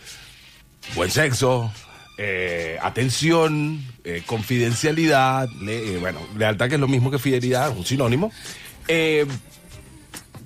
buen 0.95 1.11
sexo, 1.11 1.73
eh, 2.17 2.79
atención, 2.81 3.85
eh, 4.05 4.23
confidencialidad, 4.25 5.49
le- 5.61 5.95
eh, 5.95 5.99
bueno, 5.99 6.21
lealtad 6.37 6.69
que 6.69 6.75
es 6.77 6.81
lo 6.81 6.87
mismo 6.89 7.11
que 7.11 7.19
fidelidad, 7.19 7.77
un 7.77 7.85
sinónimo. 7.85 8.31
Eh, 8.87 9.27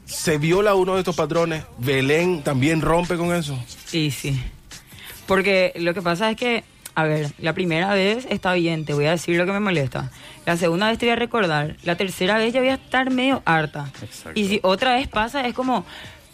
se 0.07 0.39
viola 0.39 0.75
uno 0.75 0.95
de 0.95 1.01
estos 1.01 1.17
patrones, 1.17 1.65
Belén 1.79 2.43
también 2.43 2.81
rompe 2.81 3.17
con 3.17 3.35
eso. 3.35 3.59
Sí, 3.85 4.11
sí. 4.11 4.41
Porque 5.27 5.73
lo 5.77 5.93
que 5.93 6.01
pasa 6.03 6.31
es 6.31 6.37
que, 6.37 6.65
a 6.97 7.05
ver, 7.05 7.31
la 7.39 7.53
primera 7.53 7.93
vez 7.93 8.27
está 8.31 8.55
bien, 8.55 8.87
te 8.87 8.95
voy 8.95 9.05
a 9.05 9.11
decir 9.11 9.37
lo 9.37 9.45
que 9.45 9.53
me 9.53 9.61
molesta. 9.61 10.11
La 10.47 10.57
segunda 10.57 10.89
vez 10.89 10.99
te 10.99 11.05
voy 11.05 11.13
a 11.13 11.17
recordar. 11.17 11.77
La 11.85 11.95
tercera 11.95 12.39
vez 12.39 12.55
ya 12.55 12.61
voy 12.61 12.71
a 12.71 12.75
estar 12.75 13.11
medio 13.11 13.43
harta. 13.45 13.93
Exacto. 14.03 14.41
Y 14.41 14.49
si 14.49 14.61
otra 14.63 14.95
vez 14.95 15.07
pasa, 15.07 15.47
es 15.47 15.53
como, 15.53 15.85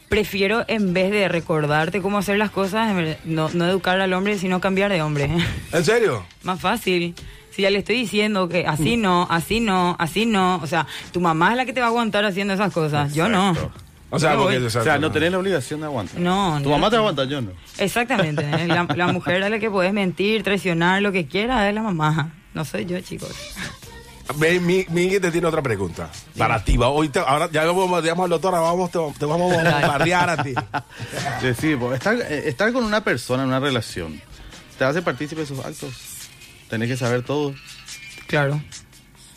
prefiero 0.08 0.64
en 0.68 0.94
vez 0.94 1.10
de 1.10 1.26
recordarte 1.26 2.00
cómo 2.00 2.18
hacer 2.18 2.38
las 2.38 2.52
cosas, 2.52 2.94
no, 3.24 3.50
no 3.52 3.66
educar 3.66 4.00
al 4.00 4.12
hombre, 4.12 4.38
sino 4.38 4.60
cambiar 4.60 4.92
de 4.92 5.02
hombre. 5.02 5.28
¿En 5.72 5.84
serio? 5.84 6.24
Más 6.44 6.60
fácil. 6.60 7.16
Si 7.50 7.62
ya 7.62 7.70
le 7.70 7.80
estoy 7.80 7.96
diciendo 7.96 8.48
que 8.48 8.64
así 8.64 8.96
no, 8.96 9.26
así 9.30 9.58
no, 9.58 9.96
así 9.98 10.26
no. 10.26 10.60
O 10.62 10.66
sea, 10.68 10.86
tu 11.12 11.20
mamá 11.20 11.50
es 11.50 11.56
la 11.56 11.64
que 11.66 11.72
te 11.72 11.80
va 11.80 11.86
a 11.86 11.88
aguantar 11.88 12.24
haciendo 12.24 12.54
esas 12.54 12.72
cosas. 12.72 13.14
Yo 13.14 13.28
no. 13.28 13.56
O 14.14 14.18
sea, 14.18 14.34
Yo 14.34 14.40
porque... 14.42 14.58
voy. 14.58 14.66
o 14.66 14.70
sea, 14.70 14.80
O 14.82 14.84
sea, 14.84 14.98
no 14.98 15.10
tenés 15.10 15.32
la 15.32 15.38
obligación 15.38 15.80
de 15.80 15.86
aguantar. 15.86 16.20
No, 16.20 16.58
Tu 16.62 16.64
no. 16.68 16.70
mamá 16.76 16.90
te 16.90 16.96
aguanta, 16.96 17.24
yo 17.24 17.40
no. 17.40 17.52
Exactamente. 17.78 18.42
¿eh? 18.42 18.66
La, 18.68 18.86
la 18.94 19.06
mujer 19.12 19.42
a 19.42 19.48
la 19.48 19.58
que 19.58 19.70
puedes 19.70 19.92
mentir, 19.94 20.42
traicionar, 20.42 21.00
lo 21.00 21.12
que 21.12 21.26
quiera, 21.26 21.66
es 21.68 21.74
la 21.74 21.80
mamá. 21.82 22.34
No 22.52 22.64
soy 22.66 22.84
yo, 22.84 23.00
chicos. 23.00 23.30
Ve, 24.36 24.60
Mi- 24.60 24.84
Miguel 24.90 25.20
te 25.20 25.30
tiene 25.30 25.46
otra 25.46 25.62
pregunta. 25.62 26.10
Para 26.38 26.62
ti, 26.62 26.76
va, 26.76 26.88
hoy 26.88 27.08
te- 27.08 27.18
ahora 27.20 27.48
ya 27.50 27.64
vamos, 27.64 28.02
digamos 28.02 28.24
al 28.24 28.30
doctor, 28.30 28.54
ahora 28.54 28.70
vamos, 28.70 28.90
te, 28.90 28.98
te 29.18 29.24
vamos 29.26 29.52
a 29.56 29.86
barriar 29.86 30.28
a 30.30 30.42
ti. 30.42 30.54
Sí, 31.40 31.48
sí, 31.58 31.76
porque 31.76 31.96
estar, 31.96 32.14
eh, 32.16 32.48
estar 32.48 32.72
con 32.72 32.84
una 32.84 33.02
persona 33.02 33.42
en 33.42 33.48
una 33.48 33.60
relación 33.60 34.20
te 34.78 34.84
hace 34.84 35.02
partícipe 35.02 35.40
de 35.40 35.46
sus 35.46 35.58
actos. 35.58 35.90
Tenés 36.70 36.88
que 36.88 36.96
saber 36.96 37.22
todo. 37.22 37.54
Claro. 38.26 38.60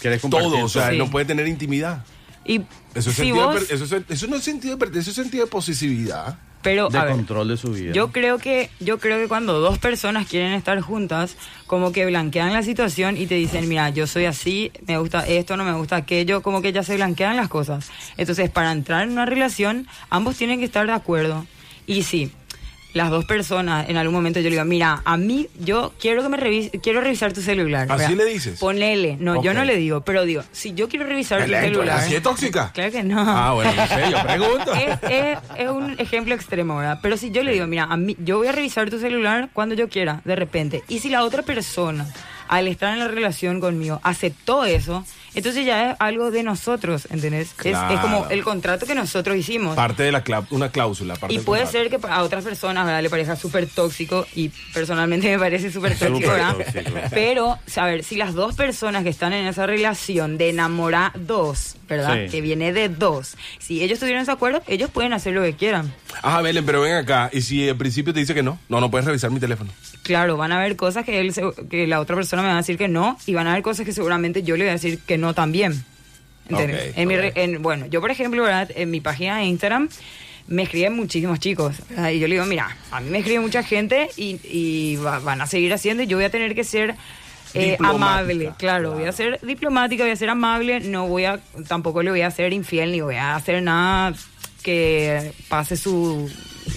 Querés 0.01 0.21
compartir 0.21 0.49
Todo, 0.51 0.65
o 0.65 0.69
sea, 0.69 0.91
Sí. 0.91 0.97
no 0.97 1.09
puede 1.09 1.25
tener 1.25 1.47
intimidad. 1.47 2.03
Y 2.45 2.61
Eso, 2.93 3.09
es 3.09 3.15
si 3.15 3.23
sentido 3.23 3.47
vos, 3.47 3.69
eso, 3.71 3.83
es- 3.97 4.03
eso 4.07 4.27
no 4.27 4.35
es 4.35 4.43
sentido 4.43 4.75
de 4.75 4.79
pertenencia, 4.79 5.11
eso 5.11 5.21
es 5.21 5.25
sentido 5.25 5.45
de 5.45 5.51
posesividad. 5.51 6.37
pero 6.61 6.89
de 6.89 6.97
a 6.97 7.03
ver, 7.05 7.13
control 7.13 7.47
de 7.49 7.57
su 7.57 7.69
vida. 7.71 7.93
yo 7.93 8.11
creo 8.11 8.37
que 8.39 8.69
yo 8.79 8.97
creo 8.99 9.19
que 9.19 9.27
cuando 9.27 9.59
dos 9.59 9.77
personas 9.77 10.27
quieren 10.27 10.53
estar 10.53 10.79
juntas, 10.81 11.37
como 11.67 11.91
que 11.91 12.05
blanquean 12.07 12.53
la 12.53 12.63
situación 12.63 13.17
y 13.17 13.27
te 13.27 13.35
dicen, 13.35 13.67
mira, 13.69 13.89
yo 13.89 14.07
soy 14.07 14.25
así, 14.25 14.71
me 14.87 14.97
gusta 14.97 15.27
esto, 15.27 15.57
no 15.57 15.63
me 15.63 15.73
gusta 15.73 15.95
aquello, 15.97 16.41
como 16.41 16.61
que 16.63 16.71
ya 16.73 16.81
se 16.83 16.95
blanquean 16.95 17.35
las 17.35 17.49
cosas. 17.49 17.89
Entonces, 18.17 18.49
para 18.49 18.71
entrar 18.71 19.03
en 19.03 19.11
una 19.11 19.25
relación, 19.27 19.87
ambos 20.09 20.37
tienen 20.37 20.57
que 20.59 20.65
estar 20.65 20.87
de 20.87 20.93
acuerdo. 20.93 21.45
Y 21.87 22.01
sí, 22.01 22.31
las 22.95 23.09
dos 23.11 23.25
personas, 23.25 23.89
en 23.89 23.97
algún 23.97 24.13
momento 24.15 24.39
yo 24.39 24.45
le 24.45 24.51
digo, 24.55 24.63
mira, 24.65 25.01
a 25.03 25.17
mí, 25.17 25.47
yo 25.59 25.93
quiero 25.99 26.23
que 26.23 26.29
me 26.29 26.37
revise, 26.37 26.71
quiero 26.79 27.01
revisar 27.01 27.33
tu 27.33 27.41
celular. 27.41 27.87
¿Así 27.91 28.15
le 28.15 28.23
dices? 28.25 28.57
Ponele. 28.59 29.17
No, 29.19 29.43
yo 29.43 29.53
no 29.53 29.65
le 29.65 29.75
digo, 29.75 29.99
pero 30.01 30.23
digo, 30.23 30.43
si 30.53 30.73
yo 30.73 30.87
quiero 30.87 31.05
revisar 31.05 31.39
tu 31.45 31.51
Belén, 31.51 31.59
¿tú 31.59 31.65
eres 31.65 31.75
celular. 31.77 31.97
así 31.99 32.13
de 32.13 32.21
tóxica? 32.21 32.71
Claro 32.73 32.91
que 32.93 33.03
no. 33.03 33.19
Ah, 33.19 33.51
bueno, 33.53 33.73
no 33.75 33.85
sé, 33.87 34.11
yo 34.11 34.23
pregunto. 34.23 34.73
Es, 34.75 34.99
es- 35.11 35.37
es 35.57 35.69
un 35.69 35.95
ejemplo 35.99 36.33
extremo, 36.35 36.77
¿verdad? 36.77 36.99
Pero 37.01 37.17
si 37.17 37.31
yo 37.31 37.43
le 37.43 37.51
digo, 37.51 37.67
mira, 37.67 37.83
a 37.83 37.97
mí, 37.97 38.15
yo 38.19 38.37
voy 38.37 38.47
a 38.47 38.53
revisar 38.53 38.89
tu 38.89 38.97
celular 38.97 39.49
cuando 39.51 39.75
yo 39.75 39.89
quiera, 39.89 40.21
de 40.23 40.35
repente. 40.37 40.83
Y 40.87 40.99
si 40.99 41.09
la 41.09 41.23
otra 41.25 41.41
persona, 41.41 42.07
al 42.47 42.67
estar 42.69 42.93
en 42.93 42.99
la 42.99 43.07
relación 43.09 43.59
conmigo, 43.59 43.99
aceptó 44.03 44.63
eso, 44.63 45.03
entonces 45.35 45.65
ya 45.65 45.91
es 45.91 45.95
algo 45.99 46.31
de 46.31 46.43
nosotros, 46.43 47.07
¿entendés? 47.11 47.49
Es- 47.59 47.65
Es, 47.65 47.71
Claro. 47.75 48.01
como 48.01 48.27
el 48.29 48.43
contrato 48.43 48.85
que 48.85 48.95
nosotros 48.95 49.35
hicimos. 49.37 49.75
Parte 49.75 50.03
de 50.03 50.11
la 50.11 50.23
una 50.49 50.69
cláusula. 50.69 51.15
parte 51.15 51.33
Y 51.35 51.39
puede 51.39 51.63
contrato. 51.63 51.89
ser 51.91 52.01
que 52.01 52.07
a 52.07 52.21
otras 52.23 52.43
personas 52.43 52.85
¿verdad? 52.85 53.01
le 53.03 53.09
parezca 53.09 53.35
súper 53.35 53.67
tóxico 53.67 54.25
y 54.35 54.49
personalmente 54.73 55.29
me 55.31 55.39
parece 55.39 55.71
súper 55.71 55.97
tóxico, 55.97 56.29
¿verdad? 56.31 56.55
tóxico. 56.55 56.99
Pero, 57.11 57.57
a 57.75 57.85
ver, 57.85 58.03
si 58.03 58.15
las 58.15 58.33
dos 58.33 58.55
personas 58.55 59.03
que 59.03 59.09
están 59.09 59.33
en 59.33 59.45
esa 59.47 59.65
relación 59.65 60.37
de 60.37 60.49
enamorados, 60.49 61.75
¿verdad? 61.87 62.25
Sí. 62.25 62.31
Que 62.31 62.41
viene 62.41 62.73
de 62.73 62.89
dos, 62.89 63.35
si 63.59 63.81
ellos 63.83 63.99
tuvieron 63.99 64.21
ese 64.21 64.31
acuerdo, 64.31 64.61
ellos 64.67 64.89
pueden 64.89 65.13
hacer 65.13 65.33
lo 65.33 65.41
que 65.43 65.53
quieran. 65.53 65.93
Ajá, 66.21 66.41
Belén, 66.41 66.65
pero 66.65 66.81
ven 66.81 66.93
acá. 66.93 67.29
Y 67.33 67.41
si 67.41 67.67
al 67.69 67.77
principio 67.77 68.13
te 68.13 68.19
dice 68.19 68.33
que 68.33 68.43
no, 68.43 68.57
no, 68.69 68.79
no 68.79 68.89
puedes 68.89 69.05
revisar 69.05 69.31
mi 69.31 69.39
teléfono. 69.39 69.69
Claro, 70.03 70.37
van 70.37 70.51
a 70.51 70.57
haber 70.59 70.75
cosas 70.75 71.03
que, 71.03 71.19
él, 71.19 71.33
se- 71.33 71.41
que 71.69 71.87
la 71.87 71.99
otra 71.99 72.15
persona 72.15 72.41
me 72.41 72.47
va 72.49 72.53
a 72.55 72.57
decir 72.57 72.77
que 72.77 72.87
no 72.87 73.17
y 73.25 73.33
van 73.33 73.47
a 73.47 73.51
haber 73.51 73.63
cosas 73.63 73.85
que 73.85 73.91
seguramente 73.91 74.43
yo 74.43 74.55
le 74.55 74.63
voy 74.63 74.69
a 74.69 74.73
decir 74.73 74.99
que 74.99 75.17
no 75.17 75.24
también. 75.33 75.83
¿Entendés? 76.47 76.91
Ok, 76.91 76.97
en 76.97 77.07
mi 77.07 77.15
en- 77.35 77.61
bueno, 77.63 77.87
yo 77.87 78.01
por 78.01 78.11
ejemplo, 78.11 78.43
¿verdad? 78.43 78.69
en 78.75 78.91
mi 78.91 79.01
página 79.01 79.37
de 79.39 79.45
Instagram 79.45 79.89
me 80.47 80.61
escriben 80.63 80.93
muchísimos 80.95 81.39
chicos. 81.39 81.75
¿verdad? 81.89 82.11
Y 82.11 82.19
yo 82.19 82.27
le 82.27 82.35
digo, 82.35 82.45
mira, 82.45 82.77
a 82.91 82.99
mí 82.99 83.09
me 83.09 83.17
escribe 83.17 83.39
mucha 83.39 83.63
gente 83.63 84.09
y, 84.15 84.39
y 84.43 84.95
va- 84.97 85.19
van 85.19 85.41
a 85.41 85.47
seguir 85.47 85.73
haciendo 85.73 86.03
y 86.03 86.07
yo 86.07 86.17
voy 86.17 86.25
a 86.25 86.29
tener 86.29 86.53
que 86.53 86.63
ser 86.63 86.93
eh, 87.55 87.77
amable. 87.79 88.51
Claro, 88.59 88.91
voy 88.91 89.05
a 89.05 89.11
claro. 89.11 89.17
ser 89.37 89.39
diplomática, 89.41 90.03
voy 90.03 90.11
a 90.11 90.15
ser 90.15 90.29
amable, 90.29 90.81
no 90.81 91.07
voy 91.07 91.25
a, 91.25 91.39
tampoco 91.67 92.03
le 92.03 92.11
voy 92.11 92.21
a 92.21 92.29
ser 92.29 92.53
infiel 92.53 92.91
ni 92.91 93.01
voy 93.01 93.15
a 93.15 93.35
hacer 93.35 93.63
nada 93.63 94.13
que 94.61 95.31
pase 95.47 95.77
su, 95.77 96.29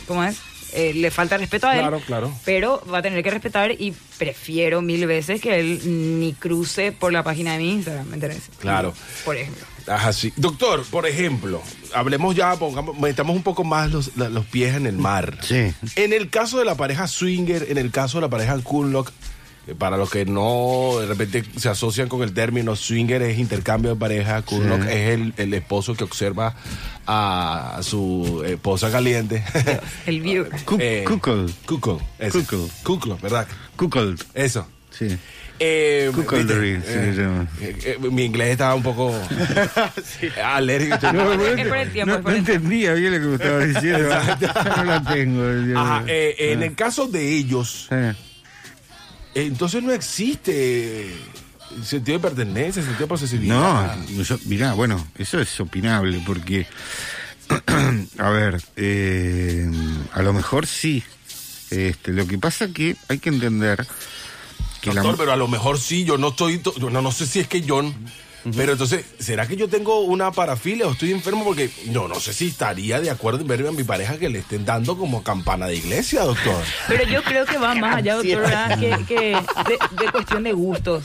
¿cómo 0.07 0.23
es? 0.25 0.39
Eh, 0.73 0.93
le 0.95 1.11
falta 1.11 1.37
respeto 1.37 1.67
a 1.67 1.75
él. 1.75 1.81
Claro, 1.81 2.01
claro. 2.07 2.33
Pero 2.45 2.83
va 2.93 2.99
a 2.99 3.03
tener 3.03 3.23
que 3.23 3.31
respetar 3.31 3.73
y 3.73 3.95
prefiero 4.19 4.83
mil 4.83 5.07
veces 5.07 5.41
que 5.41 5.59
él 5.59 6.21
ni 6.21 6.33
cruce 6.35 6.93
por 6.93 7.13
la 7.13 7.23
página 7.23 7.53
de 7.53 7.59
mi 7.59 7.73
Instagram, 7.73 8.07
¿me 8.09 8.15
entiendes? 8.15 8.51
Claro. 8.59 8.93
Por 9.25 9.37
ejemplo. 9.37 9.65
Ajá, 9.87 10.13
sí. 10.13 10.33
Doctor, 10.37 10.85
por 10.91 11.07
ejemplo, 11.07 11.63
hablemos 11.95 12.35
ya, 12.35 12.57
pongamos, 12.57 12.99
metamos 12.99 13.35
un 13.35 13.43
poco 13.43 13.65
más 13.65 13.91
los, 13.91 14.17
los 14.17 14.45
pies 14.47 14.75
en 14.75 14.87
el 14.87 14.99
mar. 14.99 15.39
Sí. 15.43 15.73
En 15.97 16.13
el 16.13 16.29
caso 16.29 16.59
de 16.59 16.65
la 16.65 16.75
pareja 16.75 17.07
swinger, 17.07 17.67
en 17.71 17.79
el 17.79 17.91
caso 17.91 18.19
de 18.19 18.23
la 18.23 18.29
pareja 18.29 18.59
Kunlock, 18.59 19.09
eh, 19.09 19.13
para 19.77 19.97
los 19.97 20.11
que 20.11 20.25
no 20.25 20.93
de 21.01 21.07
repente 21.07 21.45
se 21.57 21.69
asocian 21.69 22.09
con 22.09 22.23
el 22.23 22.33
término 22.33 22.75
swinger 22.77 23.23
es 23.23 23.39
intercambio 23.39 23.95
de 23.95 24.01
pareja, 24.01 24.43
Kunlock 24.43 24.83
Sí. 24.83 24.89
es 24.91 25.09
el, 25.11 25.35
el 25.37 25.55
esposo 25.55 25.95
que 25.95 26.05
observa 26.05 26.55
a 27.07 27.79
su 27.83 28.43
esposa 28.47 28.91
caliente. 28.91 29.43
El 30.07 30.21
viewer. 30.23 30.51
Eh, 30.79 31.05
Cuckold. 31.07 31.53
Cuckold, 31.67 32.03
eso. 32.19 32.39
Cuckold. 32.41 32.71
Cuckold, 32.83 33.21
¿verdad? 33.21 33.47
Cuckold. 33.77 34.23
Eso. 34.35 34.67
Sí. 34.91 35.17
Eh, 35.61 36.13
llama. 36.15 37.49
eh, 37.61 37.77
eh, 37.85 37.99
mi 38.13 38.25
inglés 38.25 38.51
estaba 38.51 38.77
un 38.77 38.83
poco 38.85 39.13
alérgico. 40.45 41.13
No, 41.13 42.31
entendía 42.31 42.95
bien 42.95 43.13
lo 43.13 43.19
que 43.21 43.27
me 43.27 43.35
estaba 43.35 43.65
diciendo. 43.65 44.09
no 44.77 44.85
la 44.85 45.03
tengo. 45.03 45.79
Ajá, 45.81 46.05
eh, 46.07 46.35
en 46.39 46.63
el 46.63 46.75
caso 46.77 47.09
de 47.09 47.29
ellos, 47.37 47.89
Eh, 47.91 48.13
eh, 48.13 48.15
entonces 49.47 49.83
no 49.83 49.93
existe 49.93 51.15
sentido 51.85 52.19
de 52.19 52.23
pertenencia, 52.23 52.83
sentido 52.83 52.99
de 53.01 53.05
No, 53.07 53.09
posesividad. 53.09 53.99
yo- 54.09 54.39
mirá, 54.47 54.73
bueno, 54.75 55.07
eso 55.19 55.39
es 55.41 55.61
opinable 55.61 56.23
porque, 56.27 56.67
a 58.19 58.31
ver, 58.31 58.61
eh, 58.77 59.71
a 60.13 60.23
lo 60.23 60.33
mejor 60.33 60.67
sí. 60.67 61.03
Este, 61.71 62.13
lo 62.13 62.27
que 62.27 62.39
pasa 62.39 62.69
que 62.69 62.97
hay 63.09 63.19
que 63.19 63.29
entender 63.29 63.87
que 64.81 64.93
la, 64.95 65.03
Doctor, 65.03 65.19
pero 65.19 65.33
a 65.33 65.37
lo 65.37 65.49
mejor 65.49 65.79
sí, 65.79 66.05
yo 66.05 66.17
no 66.17 66.29
estoy, 66.29 66.63
no, 66.91 67.03
no 67.03 67.13
sé 67.13 67.27
si 67.27 67.41
es 67.41 67.49
que 67.49 67.61
yo, 67.61 67.83
pero 68.57 68.73
entonces, 68.73 69.05
¿será 69.19 69.47
que 69.47 69.57
yo 69.57 69.69
tengo 69.69 70.01
una 70.01 70.31
parafilia 70.33 70.87
o 70.87 70.93
estoy 70.93 71.13
enfermo? 71.13 71.45
Porque 71.45 71.71
yo 71.91 72.09
no 72.09 72.19
sé 72.21 72.33
si 72.33 72.49
estaría 72.49 73.01
de 73.01 73.11
acuerdo 73.11 73.41
en 73.41 73.47
verme 73.49 73.69
a 73.69 73.73
mi 73.73 73.85
pareja 73.85 74.19
que 74.19 74.29
le 74.29 74.39
estén 74.41 74.65
dando 74.65 74.97
como 74.97 75.23
campana 75.23 75.67
de 75.67 75.77
iglesia, 75.77 76.23
doctor. 76.23 76.63
Pero 76.89 77.05
yo 77.05 77.23
creo 77.23 77.45
que 77.47 77.59
va 77.59 77.75
más 77.75 77.97
allá, 77.97 78.15
doctor, 78.17 78.41
¿verdad? 78.43 78.79
Que, 78.79 79.05
que 79.07 79.15
de, 79.33 80.05
de 80.05 80.13
cuestión 80.13 80.43
de 80.45 80.53
gustos. 80.53 81.05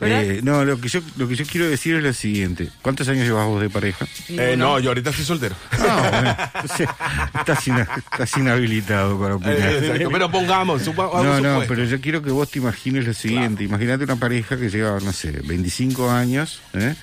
eh, 0.00 0.40
no, 0.42 0.64
lo 0.64 0.80
que 0.80 0.88
yo 0.88 1.00
lo 1.16 1.28
que 1.28 1.34
yo 1.36 1.44
quiero 1.46 1.68
decir 1.68 1.96
es 1.96 2.02
lo 2.02 2.12
siguiente. 2.12 2.68
¿Cuántos 2.82 3.08
años 3.08 3.24
llevas 3.26 3.46
vos 3.46 3.60
de 3.60 3.70
pareja? 3.70 4.06
Eh, 4.28 4.54
no, 4.56 4.78
yo 4.80 4.90
ahorita 4.90 5.10
estoy 5.10 5.24
soltero. 5.24 5.54
Ah, 5.72 6.08
bueno, 6.10 6.36
entonces, 6.54 6.88
estás, 7.38 7.66
ina- 7.66 7.88
estás 8.12 8.36
inhabilitado 8.36 9.18
para 9.20 9.36
opinar. 9.36 9.54
Eh, 9.58 9.78
exacto, 9.78 10.10
pero 10.10 10.30
pongamos, 10.30 10.82
No, 10.86 10.92
no, 10.94 11.36
supuesto. 11.36 11.64
pero 11.68 11.84
yo 11.84 12.00
quiero 12.00 12.22
que 12.22 12.30
vos 12.30 12.50
te 12.50 12.58
imagines 12.58 13.06
lo 13.06 13.14
siguiente. 13.14 13.64
Imagínate 13.64 14.04
una 14.04 14.16
pareja 14.16 14.56
que 14.56 14.68
lleva, 14.70 14.98
no 15.00 15.12
sé, 15.12 15.30
25 15.44 16.10
años 16.10 16.60
¿eh? 16.74 16.94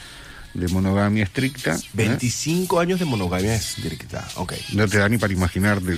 de 0.53 0.67
monogamia 0.67 1.23
estricta. 1.23 1.75
¿eh? 1.75 1.79
25 1.93 2.79
años 2.79 2.99
de 2.99 3.05
monogamia 3.05 3.55
es 3.55 3.81
directa. 3.81 4.27
Ok. 4.35 4.53
No 4.73 4.87
te 4.87 4.97
da 4.97 5.07
ni 5.07 5.17
para 5.17 5.31
imaginarte. 5.33 5.97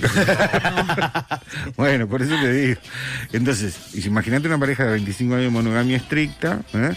bueno, 1.76 2.06
por 2.08 2.22
eso 2.22 2.34
te 2.40 2.52
digo. 2.52 2.80
Entonces, 3.32 3.74
imagínate 4.04 4.46
una 4.46 4.58
pareja 4.58 4.84
de 4.84 4.92
25 4.92 5.34
años 5.34 5.44
de 5.46 5.50
monogamia 5.50 5.96
estricta, 5.96 6.60
¿eh? 6.72 6.94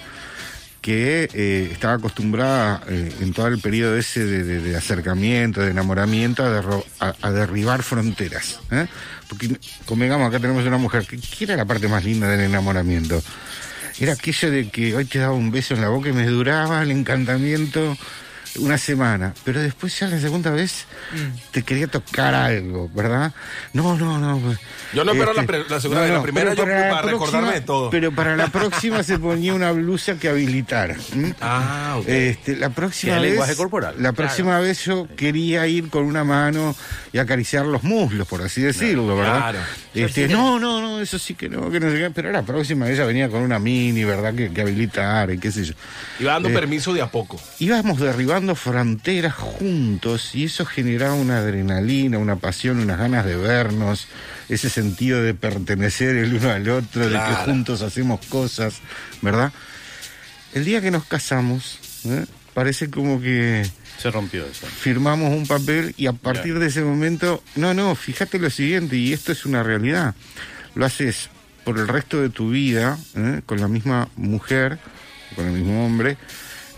que 0.82 1.28
eh, 1.34 1.70
estaba 1.72 1.96
acostumbrada 1.96 2.82
eh, 2.88 3.12
en 3.20 3.34
todo 3.34 3.48
el 3.48 3.60
periodo 3.60 3.98
ese 3.98 4.24
de, 4.24 4.44
de- 4.44 4.62
de 4.62 4.78
acercamiento, 4.78 5.60
de 5.62 5.72
enamoramiento, 5.72 6.44
a, 6.46 6.50
derro- 6.62 6.86
a- 7.00 7.16
a 7.22 7.32
derribar 7.32 7.84
fronteras. 7.84 8.60
¿eh? 8.72 8.88
Porque, 9.28 9.58
convengamos, 9.86 10.30
acá 10.30 10.40
tenemos 10.40 10.64
una 10.66 10.78
mujer 10.78 11.06
que 11.06 11.18
¿qué 11.18 11.44
era 11.44 11.58
la 11.58 11.66
parte 11.66 11.88
más 11.90 12.06
linda 12.06 12.28
del 12.30 12.42
enamoramiento. 12.42 13.22
Era 14.00 14.14
aquello 14.14 14.52
de 14.52 14.70
que 14.70 14.96
hoy 14.96 15.06
te 15.06 15.20
daba 15.20 15.34
un 15.34 15.50
beso 15.50 15.74
en 15.74 15.82
la 15.82 15.90
boca 15.90 16.10
y 16.10 16.14
me 16.14 16.28
duraba 16.28 16.84
el 16.84 16.92
encantamiento 16.92 17.98
una 18.60 18.78
semana, 18.78 19.34
pero 19.44 19.62
después 19.62 19.98
ya 20.00 20.08
la 20.08 20.20
segunda 20.20 20.50
vez 20.52 20.86
te 21.52 21.64
quería 21.64 21.88
tocar 21.88 22.34
algo, 22.34 22.90
¿verdad? 22.94 23.34
No, 23.74 23.98
no, 23.98 24.18
no. 24.18 24.40
pues, 24.40 24.60
Yo 24.94 25.04
no 25.04 25.12
espero 25.12 25.34
la 25.34 25.44
pre- 25.44 25.66
la 25.70 25.80
segunda 25.80 26.02
vez, 26.04 26.12
la 26.12 26.22
primera 26.24 26.52
pero 26.52 26.64
yo 26.66 26.74
la 26.74 26.90
para 26.92 27.12
recordarme 27.12 27.52
de 27.54 27.62
todo. 27.62 27.90
Pero 27.90 28.12
para 28.12 28.36
la 28.36 28.48
próxima 28.48 29.04
se 29.04 29.20
ponía 29.20 29.54
una 29.54 29.72
blusa 29.72 30.16
que 30.18 30.30
habilitara. 30.30 30.96
¿m? 31.14 31.34
Ah, 31.42 31.96
ok. 32.00 32.08
Este, 32.08 32.56
la 32.56 32.70
próxima 32.70 33.16
vez, 33.20 33.32
lenguaje 33.32 33.56
corporal. 33.56 33.96
La 34.00 34.14
próxima 34.14 34.60
vez 34.60 34.84
yo 34.86 35.08
quería 35.16 35.68
ir 35.68 35.90
con 35.90 36.04
una 36.04 36.24
mano 36.24 36.76
y 37.14 37.18
acariciar 37.20 37.66
los 37.66 37.84
muslos, 37.84 38.28
por 38.28 38.42
así 38.42 38.62
decirlo, 38.62 39.16
¿verdad? 39.18 39.38
Claro. 39.38 39.60
Este, 39.94 40.28
no, 40.28 40.60
no, 40.60 40.80
no, 40.82 41.02
eso 41.02 41.18
sí 41.18 41.34
que 41.34 41.50
no, 41.50 41.70
que 41.72 41.80
no 41.80 41.90
sé 41.92 41.98
qué. 41.98 42.12
Pero 42.12 42.32
la 42.32 42.44
próxima 42.44 42.90
ella 42.90 43.06
venía 43.06 43.30
con 43.30 43.42
una 43.42 43.60
mini, 43.60 44.04
¿verdad? 44.04 44.34
Que, 44.34 44.52
que 44.52 44.62
habilitara 44.62 45.34
y 45.34 45.38
qué 45.40 45.52
sé 45.52 45.64
yo. 45.64 45.74
Iba 46.20 46.34
dando 46.34 46.50
Eh, 46.50 46.54
permiso 46.54 46.94
de 46.94 47.02
a 47.02 47.08
poco. 47.12 47.40
íbamos 47.60 48.00
derribando 48.00 48.47
fronteras 48.56 49.34
juntos 49.34 50.36
y 50.36 50.46
eso 50.46 50.66
generaba 50.66 51.14
una 51.14 51.40
adrenalina, 51.40 52.18
una 52.18 52.36
pasión, 52.36 52.80
unas 52.80 52.98
ganas 52.98 53.26
de 53.26 53.36
vernos, 53.36 54.08
ese 54.50 54.70
sentido 54.70 55.22
de 55.22 55.34
pertenecer 55.34 56.16
el 56.16 56.34
uno 56.34 56.50
al 56.52 56.68
otro, 56.70 57.10
de 57.10 57.18
que 57.18 57.36
juntos 57.46 57.82
hacemos 57.82 58.26
cosas, 58.28 58.82
¿verdad? 59.22 59.52
El 60.54 60.66
día 60.66 60.82
que 60.82 60.92
nos 60.92 61.06
casamos, 61.06 61.80
¿eh? 62.06 62.26
parece 62.54 62.90
como 62.90 63.22
que 63.22 63.70
Se 63.98 64.10
rompió 64.10 64.46
eso. 64.46 64.66
firmamos 64.68 65.34
un 65.34 65.46
papel 65.46 65.94
y 65.98 66.08
a 66.08 66.14
partir 66.14 66.60
de 66.60 66.68
ese 66.68 66.82
momento, 66.82 67.44
no, 67.56 67.74
no, 67.74 67.96
fíjate 67.96 68.40
lo 68.40 68.50
siguiente, 68.50 68.96
y 68.96 69.14
esto 69.14 69.32
es 69.32 69.46
una 69.46 69.64
realidad, 69.64 70.16
lo 70.74 70.86
haces 70.86 71.30
por 71.64 71.78
el 71.78 71.88
resto 71.88 72.22
de 72.22 72.30
tu 72.30 72.50
vida, 72.52 72.98
¿eh? 73.16 73.42
con 73.46 73.60
la 73.60 73.68
misma 73.68 74.08
mujer, 74.16 74.80
con 75.36 75.48
el 75.48 75.54
mismo 75.54 75.86
hombre, 75.86 76.18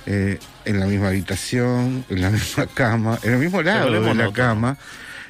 eh, 0.05 0.39
en 0.65 0.79
la 0.79 0.85
misma 0.85 1.09
habitación, 1.09 2.05
en 2.09 2.21
la 2.21 2.29
misma 2.31 2.67
cama, 2.67 3.19
en 3.23 3.33
el 3.33 3.39
mismo 3.39 3.61
lado 3.61 3.91
de 3.91 4.13
la 4.15 4.31
cama, 4.31 4.77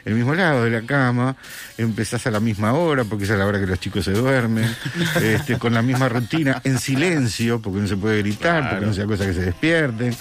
el 0.06 0.16
mismo 0.16 0.34
lado 0.34 0.64
de 0.64 0.72
la 0.72 0.82
cama, 0.82 1.36
empezás 1.78 2.26
a 2.28 2.32
la 2.32 2.40
misma 2.40 2.74
hora, 2.74 3.04
porque 3.04 3.26
es 3.26 3.32
a 3.32 3.36
la 3.36 3.46
hora 3.46 3.60
que 3.60 3.68
los 3.68 3.80
chicos 3.80 4.06
se 4.06 4.12
duermen, 4.12 4.74
este, 5.22 5.58
con 5.58 5.74
la 5.74 5.82
misma 5.82 6.10
rutina, 6.10 6.62
en 6.64 6.80
silencio, 6.80 7.62
porque 7.62 7.80
no 7.80 7.88
se 7.88 7.98
puede 7.98 8.20
gritar, 8.20 8.70
porque 8.70 8.86
no 8.86 8.94
sea 8.94 9.06
cosa 9.06 9.26
que 9.26 9.34
se 9.34 9.42
despierten. 9.42 10.16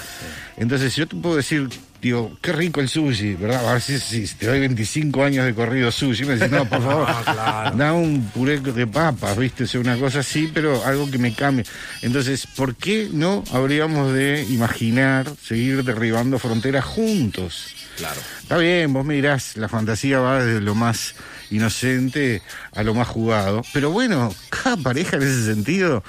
Entonces, 0.57 0.95
yo 0.97 1.07
te 1.07 1.17
puedo 1.17 1.37
decir, 1.37 1.69
digo, 2.01 2.37
qué 2.41 2.53
rico 2.53 2.81
el 2.81 2.89
sushi, 2.89 3.35
¿verdad? 3.35 3.69
A 3.69 3.73
ver 3.75 3.83
si, 3.83 3.99
si 3.99 4.27
te 4.37 4.47
doy 4.47 4.61
25 4.61 5.25
años 5.25 5.45
de 5.45 5.55
corrido 5.55 5.91
sushi, 5.91 6.25
me 6.25 6.37
decís, 6.37 6.51
no, 6.51 6.65
por 6.69 6.83
favor, 6.83 7.07
Ah, 7.11 7.23
claro. 7.25 7.77
da 7.77 7.93
un 7.93 8.31
puré 8.35 8.61
de 8.61 8.87
papas, 8.87 9.37
¿viste? 9.37 9.65
O 9.65 9.67
sea, 9.67 9.81
una 9.81 9.97
cosa 9.97 10.21
así, 10.21 10.51
pero 10.53 10.85
algo 10.85 11.11
que 11.11 11.19
me 11.19 11.35
cambie. 11.35 11.65
Entonces, 12.03 12.47
¿por 12.47 12.77
qué 12.77 13.09
no 13.13 13.43
habríamos 13.53 14.13
de 14.13 14.47
imaginar 14.49 15.31
seguir 15.43 15.83
derribando 15.85 16.39
fronteras 16.39 16.85
juntos? 16.85 17.75
Claro. 17.97 18.21
Está 18.43 18.57
bien, 18.59 18.93
vos 18.93 19.05
me 19.05 19.15
dirás, 19.15 19.57
la 19.57 19.69
fantasía 19.69 20.21
va 20.21 20.45
desde 20.45 20.61
lo 20.61 20.77
más 20.77 21.15
inocente 21.51 22.43
a 22.75 22.83
lo 22.85 22.95
más 22.95 23.09
jugado. 23.09 23.63
Pero 23.73 23.91
bueno, 23.91 24.33
cada 24.51 24.77
pareja 24.77 25.17
en 25.17 25.23
ese 25.23 25.45
sentido, 25.47 26.05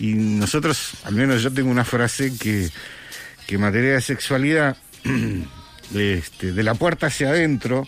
y 0.00 0.14
nosotros, 0.14 0.92
al 1.04 1.14
menos 1.14 1.42
yo 1.42 1.52
tengo 1.52 1.70
una 1.70 1.84
frase 1.84 2.32
que, 2.38 2.70
que 3.46 3.54
en 3.54 3.60
materia 3.60 3.92
de 3.92 4.00
sexualidad, 4.00 4.76
este, 5.94 6.52
de 6.52 6.62
la 6.62 6.74
puerta 6.74 7.06
hacia 7.06 7.30
adentro, 7.30 7.86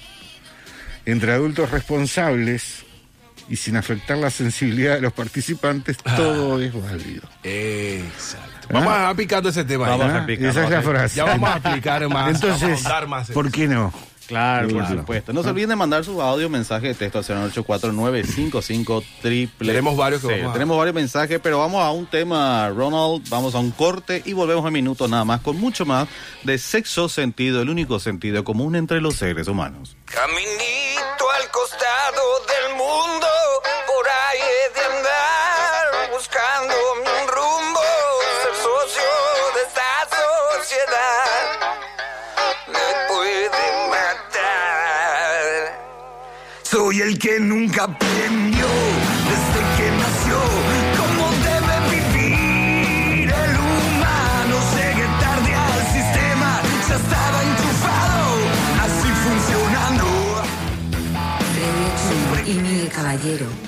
entre 1.07 1.33
adultos 1.33 1.71
responsables 1.71 2.85
y 3.49 3.57
sin 3.57 3.77
afectar 3.77 4.17
la 4.17 4.31
sensibilidad 4.31 4.95
de 4.95 5.01
los 5.01 5.13
participantes, 5.13 5.97
todo 5.99 6.61
es 6.61 6.73
válido. 6.73 7.23
Exacto. 7.43 8.69
Vamos 8.73 8.93
a 8.93 9.15
picando 9.15 9.49
ese 9.49 9.65
tema. 9.65 9.89
a 9.89 9.95
¿Ah? 9.95 10.27
Esa 10.29 10.49
es 10.49 10.55
vamos 10.55 10.73
a 10.73 10.77
la 10.77 10.83
frase. 10.83 11.17
Ya 11.17 11.25
vamos 11.25 11.51
a 11.51 11.55
aplicar 11.69 12.03
más. 12.09 12.13
vamos 12.13 12.43
a 12.45 12.67
Entonces, 12.67 13.09
más 13.09 13.29
en 13.29 13.35
¿por 13.35 13.51
qué 13.51 13.67
no? 13.67 13.93
Claro, 14.31 14.69
por 14.69 14.79
Claro. 14.79 15.01
supuesto. 15.01 15.33
No 15.33 15.43
se 15.43 15.49
olviden 15.51 15.71
de 15.71 15.77
mandar 15.77 16.05
su 16.05 16.23
audio, 16.23 16.49
mensaje 16.49 16.87
de 16.89 16.95
texto 16.95 17.19
al 17.19 17.25
0849553 17.25 19.05
triple. 19.21 19.69
Tenemos 19.69 19.97
varios 19.97 20.21
que 20.23 20.29
vamos 20.29 20.51
a- 20.51 20.53
Tenemos 20.53 20.79
varios 20.79 20.95
mensajes, 20.95 21.41
pero 21.43 21.59
vamos 21.59 21.83
a 21.83 21.91
un 21.91 22.07
tema, 22.07 22.69
Ronald. 22.71 23.29
Vamos 23.29 23.55
a 23.55 23.59
un 23.59 23.71
corte 23.73 24.23
y 24.25 24.33
volvemos 24.33 24.65
en 24.67 24.73
minutos 24.73 25.11
nada 25.11 25.25
más 25.25 25.41
con 25.41 25.57
mucho 25.59 25.85
más 25.85 26.09
de 26.45 26.59
sexo 26.59 27.09
sentido, 27.09 27.61
el 27.61 27.69
único 27.71 27.99
sentido 27.99 28.45
común 28.45 28.77
entre 28.77 29.01
los 29.01 29.17
seres 29.17 29.49
humanos. 29.49 29.97
Caminito 30.05 31.31
al 31.37 31.51
costado 31.51 32.23
del 32.47 32.77
mundo, 32.77 33.27
por 33.87 34.07
ahí 34.09 34.39
he 34.41 34.73
de 34.79 34.87
andar, 34.97 36.11
buscando 36.13 36.75
un 36.75 37.10
Soy 46.91 47.03
el 47.03 47.17
que 47.21 47.39
nunca 47.39 47.85
aprendió 47.85 48.67
desde 49.31 49.61
que 49.77 49.87
nació 50.03 50.39
cómo 50.99 51.31
debe 51.49 51.75
vivir 51.95 53.31
el 53.31 53.55
humano. 53.69 54.57
Llegué 54.75 55.07
tarde 55.21 55.55
al 55.55 55.83
sistema, 55.95 56.61
ya 56.89 56.97
estaba 56.97 57.39
enchufado, 57.45 58.29
así 58.83 59.09
funcionando. 59.23 60.07
Siempre 62.09 62.41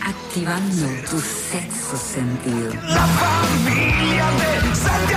activando 0.05 0.87
tu 1.09 1.21
sexo 1.21 1.97
sentido. 1.97 2.73
La 2.89 3.07
familia 3.07 4.27
de 4.41 4.75
sal 4.75 5.07
de 5.07 5.15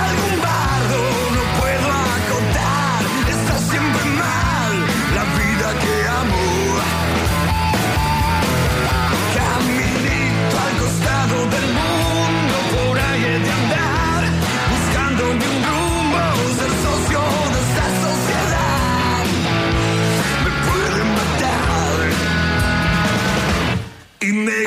del 11.34 11.66
mundo, 11.66 12.54
por 12.72 12.98
ahí 12.98 13.20
de 13.20 13.50
andar, 13.50 14.22
buscándome 14.70 15.44
un 15.54 15.58
rumbo, 15.68 16.22
ser 16.58 16.72
socio 16.86 17.20
de 17.52 17.58
esta 17.66 17.86
sociedad. 18.06 19.24
Me 20.44 20.50
pueden 20.68 21.08
matar. 21.18 21.98
Y 24.20 24.28
me 24.32 24.58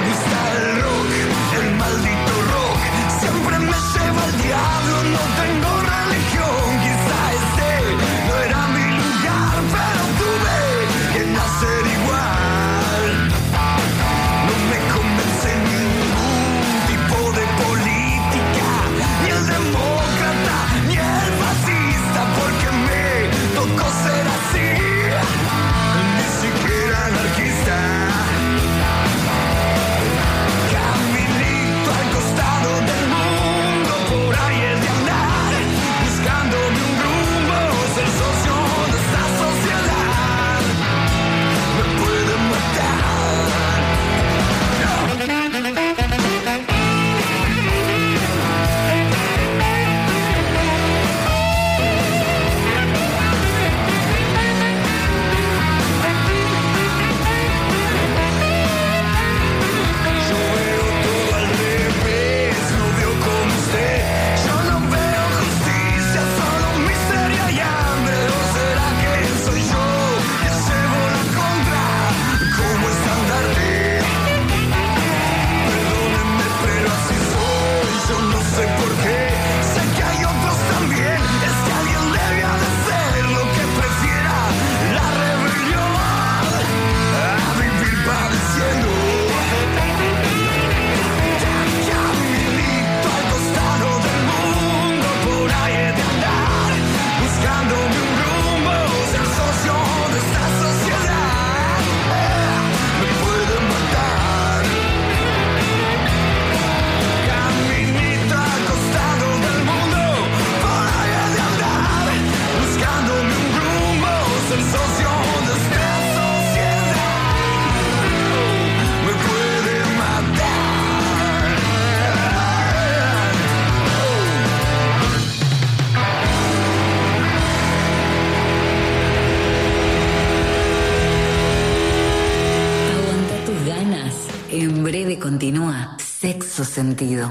Sentido. 136.79 137.27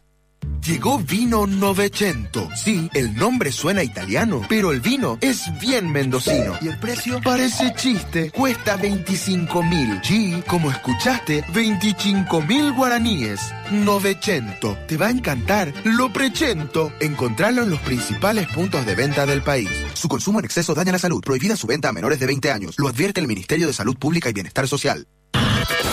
Llegó 0.65 0.98
Vino 0.98 1.46
Novecento. 1.46 2.48
Sí, 2.54 2.90
el 2.94 3.15
nombre 3.15 3.52
suena 3.52 3.83
italiano, 3.83 4.42
pero 4.48 4.73
el 4.73 4.81
vino 4.81 5.19
es 5.21 5.44
bien 5.61 5.90
mendocino. 5.90 6.59
Y 6.61 6.69
el 6.69 6.79
precio 6.79 7.21
parece 7.23 7.73
chiste. 7.75 8.31
Cuesta 8.31 8.77
25 8.77 9.63
mil. 9.63 10.00
Sí, 10.02 10.42
como 10.46 10.71
escuchaste, 10.71 11.44
25 11.54 12.42
mil 12.42 12.73
guaraníes. 12.73 13.40
Novecento. 13.71 14.77
Te 14.87 14.96
va 14.96 15.07
a 15.07 15.11
encantar. 15.11 15.73
Lo 15.85 16.13
prechento. 16.13 16.92
Encontrarlo 17.00 17.63
en 17.63 17.71
los 17.71 17.81
principales 17.81 18.48
puntos 18.48 18.85
de 18.87 18.94
venta 18.94 19.27
del 19.27 19.42
país. 19.42 19.71
Su 19.94 20.09
consumo 20.09 20.38
en 20.40 20.44
exceso 20.44 20.75
daña 20.75 20.92
la 20.92 20.98
salud. 20.98 21.23
Prohibida 21.23 21.57
su 21.57 21.67
venta 21.67 21.88
a 21.88 21.92
menores 21.92 22.19
de 22.19 22.27
20 22.27 22.50
años. 22.50 22.75
Lo 22.79 22.88
advierte 22.88 23.21
el 23.21 23.29
Ministerio 23.29 23.67
de 23.67 23.73
Salud 23.73 23.96
Pública 23.96 24.31
y 24.31 24.33
Bienestar 24.33 24.67
Social. 24.69 25.07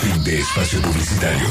Fin 0.02 0.24
de 0.24 0.40
espacio 0.40 0.82
publicitario. 0.82 1.48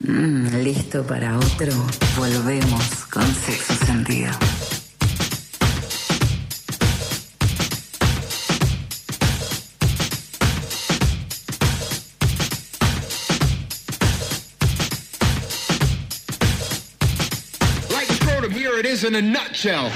Mm, 0.00 0.62
Listo 0.62 1.04
para 1.06 1.38
otro. 1.38 1.72
Volvemos 2.16 3.06
con 3.10 3.24
sexo 3.34 3.74
sentido. 3.84 4.30
Like 17.90 18.08
scrotum, 18.08 18.50
here 18.50 18.78
it 18.78 18.86
is 18.86 19.04
in 19.04 19.14
a 19.14 19.22
nutshell. 19.22 19.90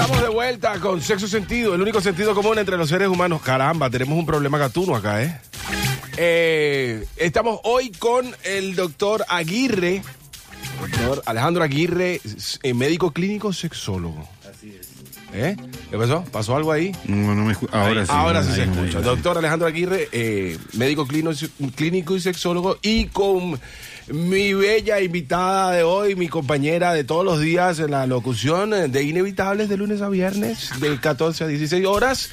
Estamos 0.00 0.22
de 0.22 0.28
vuelta 0.28 0.78
con 0.78 1.02
sexo 1.02 1.26
sentido, 1.26 1.74
el 1.74 1.82
único 1.82 2.00
sentido 2.00 2.32
común 2.32 2.56
entre 2.56 2.76
los 2.76 2.88
seres 2.88 3.08
humanos. 3.08 3.42
Caramba, 3.42 3.90
tenemos 3.90 4.16
un 4.16 4.24
problema 4.24 4.56
gatuno 4.56 4.94
acá, 4.94 5.24
¿eh? 5.24 5.40
Eh, 6.16 7.04
estamos 7.16 7.58
hoy 7.64 7.90
con 7.90 8.32
el 8.44 8.76
doctor 8.76 9.24
Aguirre, 9.28 10.04
doctor 10.80 11.20
Alejandro 11.26 11.64
Aguirre, 11.64 12.20
eh, 12.62 12.74
médico 12.74 13.10
clínico 13.10 13.52
sexólogo. 13.52 14.28
Así 14.48 14.76
es. 14.78 14.86
¿Eh? 15.32 15.56
¿Qué 15.90 15.98
pasó? 15.98 16.24
¿Pasó 16.30 16.54
algo 16.54 16.70
ahí? 16.70 16.92
No, 17.04 17.34
no 17.34 17.44
me 17.44 17.56
Ahora 17.72 18.06
sí. 18.06 18.12
Ahora 18.14 18.42
sí 18.44 18.50
Ahí, 18.50 18.54
se 18.54 18.62
ahí, 18.62 18.70
escucha. 18.70 19.00
Doctor 19.00 19.36
Alejandro 19.38 19.66
Aguirre, 19.66 20.08
eh, 20.12 20.56
médico 20.74 21.08
clínico, 21.08 21.32
clínico 21.74 22.14
y 22.14 22.20
sexólogo, 22.20 22.78
y 22.82 23.06
con 23.06 23.58
mi 24.12 24.54
bella 24.54 25.00
invitada 25.00 25.72
de 25.72 25.82
hoy, 25.82 26.14
mi 26.14 26.28
compañera 26.28 26.92
de 26.92 27.04
todos 27.04 27.24
los 27.24 27.40
días 27.40 27.78
en 27.78 27.90
la 27.90 28.06
locución 28.06 28.72
eh, 28.74 28.88
de 28.88 29.02
Inevitables 29.02 29.68
de 29.68 29.76
lunes 29.76 30.00
a 30.02 30.08
viernes, 30.08 30.70
de 30.80 30.98
14 30.98 31.44
a 31.44 31.46
16 31.46 31.84
horas. 31.86 32.30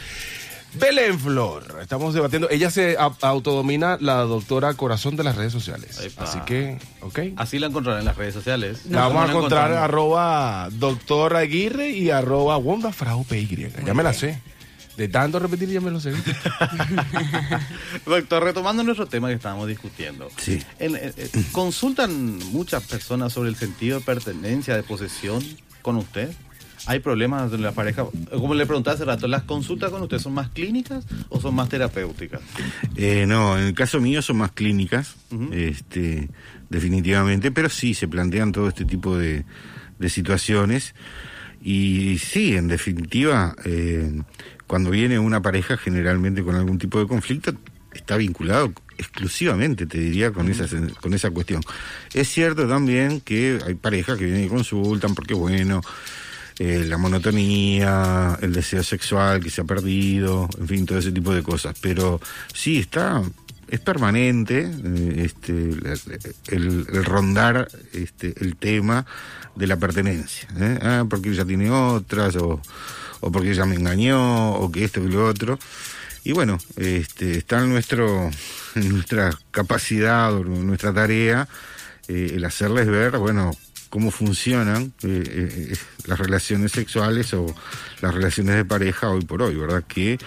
Belén 0.80 1.18
Flor, 1.20 1.78
estamos 1.82 2.14
debatiendo. 2.14 2.50
Ella 2.50 2.70
se 2.70 2.98
autodomina 2.98 3.98
la 4.02 4.22
doctora 4.24 4.74
corazón 4.74 5.16
de 5.16 5.24
las 5.24 5.36
redes 5.36 5.54
sociales. 5.54 6.00
Epa. 6.00 6.24
Así 6.24 6.40
que, 6.46 6.78
ok. 7.02 7.20
Así 7.38 7.60
la 7.60 7.68
encontrarán 7.68 8.02
en 8.02 8.06
las 8.06 8.18
redes 8.18 8.34
sociales. 8.34 8.86
La 8.90 9.08
vamos 9.08 9.24
a 9.24 9.26
¿Cómo 9.28 9.38
encontrar 9.38 9.72
arroba 9.74 10.68
doctor 10.72 11.36
Aguirre 11.38 11.92
y 11.92 12.10
arroba 12.10 12.58
Wanda 12.58 12.92
Frau 12.92 13.24
PY. 13.24 13.70
Ya 13.86 13.94
me 13.94 14.04
la 14.04 14.12
sé. 14.14 14.42
De 14.98 15.08
tanto 15.10 15.40
repetir 15.40 15.70
ya 15.70 15.82
me 15.82 15.92
lo 15.92 16.00
sé. 16.00 16.14
Doctor, 18.06 18.44
retomando 18.44 18.84
nuestro 18.84 19.06
tema 19.08 19.28
que 19.30 19.34
estábamos 19.36 19.68
discutiendo. 19.68 20.30
Sí. 20.38 20.62
En- 20.80 20.96
en- 20.96 21.14
en- 21.18 21.44
¿Consultan 21.52 22.38
muchas 22.52 22.84
personas 22.84 23.34
sobre 23.34 23.50
el 23.50 23.56
sentido 23.56 24.00
de 24.00 24.06
pertenencia, 24.06 24.76
de 24.76 24.84
posesión 24.84 25.44
con 25.82 25.98
usted? 25.98 26.32
¿Hay 26.88 27.00
problemas 27.00 27.52
en 27.52 27.64
la 27.64 27.72
pareja? 27.72 28.06
Como 28.30 28.54
le 28.54 28.66
pregunté 28.68 28.92
hace 28.92 29.06
rato, 29.06 29.28
¿las 29.28 29.44
consultas 29.44 29.90
con 29.90 30.04
usted 30.04 30.20
son 30.20 30.34
más 30.34 30.50
clínicas 30.50 31.04
o 31.30 31.42
son 31.42 31.56
más 31.56 31.68
terapéuticas? 31.68 32.42
Eh, 32.96 33.26
no, 33.28 33.58
en 33.58 33.66
el 33.66 33.74
caso 33.74 34.00
mío 34.00 34.22
son 34.22 34.38
más 34.38 34.52
clínicas, 34.52 35.16
este, 35.52 36.30
definitivamente, 36.70 37.52
pero 37.52 37.70
sí 37.70 37.96
se 37.96 38.08
plantean 38.08 38.52
todo 38.52 38.68
este 38.70 38.86
tipo 38.86 39.18
de, 39.18 39.46
de 39.98 40.10
situaciones. 40.10 40.94
Y 41.60 42.20
sí, 42.20 42.56
en 42.56 42.68
definitiva, 42.68 43.56
eh, 43.66 44.22
cuando 44.68 44.90
viene 44.90 45.20
una 45.20 45.42
pareja 45.42 45.78
generalmente 45.78 46.44
con 46.44 46.56
algún 46.56 46.78
tipo 46.78 47.00
de 47.00 47.08
conflicto, 47.08 47.54
está 47.94 48.18
vinculado 48.18 48.74
exclusivamente, 48.98 49.86
te 49.86 50.00
diría, 50.00 50.32
con, 50.32 50.50
esa, 50.50 50.66
con 51.02 51.14
esa 51.14 51.32
cuestión. 51.32 51.62
Es 52.14 52.30
cierto 52.30 52.68
también 52.68 53.22
que 53.22 53.60
hay 53.66 53.76
parejas 53.76 54.18
que 54.18 54.26
vienen 54.26 54.46
y 54.46 54.50
consultan 54.50 55.16
porque, 55.16 55.34
bueno, 55.34 55.82
eh, 56.58 56.86
la 56.88 56.98
monotonía, 56.98 58.38
el 58.42 58.54
deseo 58.54 58.84
sexual 58.84 59.44
que 59.44 59.50
se 59.50 59.62
ha 59.62 59.66
perdido, 59.66 60.50
en 60.58 60.68
fin, 60.68 60.86
todo 60.86 60.98
ese 60.98 61.12
tipo 61.12 61.34
de 61.34 61.44
cosas. 61.44 61.76
Pero 61.82 62.22
sí, 62.54 62.80
está, 62.80 63.22
es 63.68 63.80
permanente 63.82 64.70
eh, 64.72 65.26
este, 65.26 65.70
el 66.48 66.86
rondar 67.04 67.68
este, 67.94 68.34
el 68.40 68.56
tema 68.56 69.06
de 69.56 69.68
la 69.68 69.78
pertenencia. 69.78 70.48
¿eh? 70.58 70.80
Ah, 70.82 71.06
porque 71.10 71.30
ella 71.30 71.46
tiene 71.46 71.70
otras, 71.72 72.36
o, 72.38 72.62
o 73.26 73.32
porque 73.32 73.52
ella 73.52 73.66
me 73.66 73.76
engañó, 73.76 74.54
o 74.54 74.72
que 74.72 74.84
esto 74.86 75.02
y 75.04 75.10
lo 75.10 75.26
otro. 75.26 75.58
Y 76.24 76.32
bueno, 76.32 76.60
este, 76.78 77.40
está 77.40 77.60
en, 77.64 77.70
nuestro, 77.70 78.30
nuestra 78.76 79.32
capacidad 79.50 80.32
o 80.34 80.44
nuestra 80.44 80.94
tarea 80.94 81.48
eh, 82.08 82.34
el 82.36 82.46
hacerles 82.46 82.86
ver, 82.86 83.18
bueno, 83.18 83.52
cómo 83.90 84.12
funcionan 84.12 84.94
eh, 85.02 85.24
eh, 85.26 85.68
eh, 85.72 85.76
las 86.06 86.20
relaciones 86.20 86.72
sexuales 86.72 87.34
o 87.34 87.48
las 88.02 88.14
relaciones 88.14 88.56
de 88.58 88.66
pareja 88.66 89.10
hoy 89.10 89.26
por 89.26 89.42
hoy, 89.42 89.56
¿verdad? 89.56 89.84
Que 89.88 90.20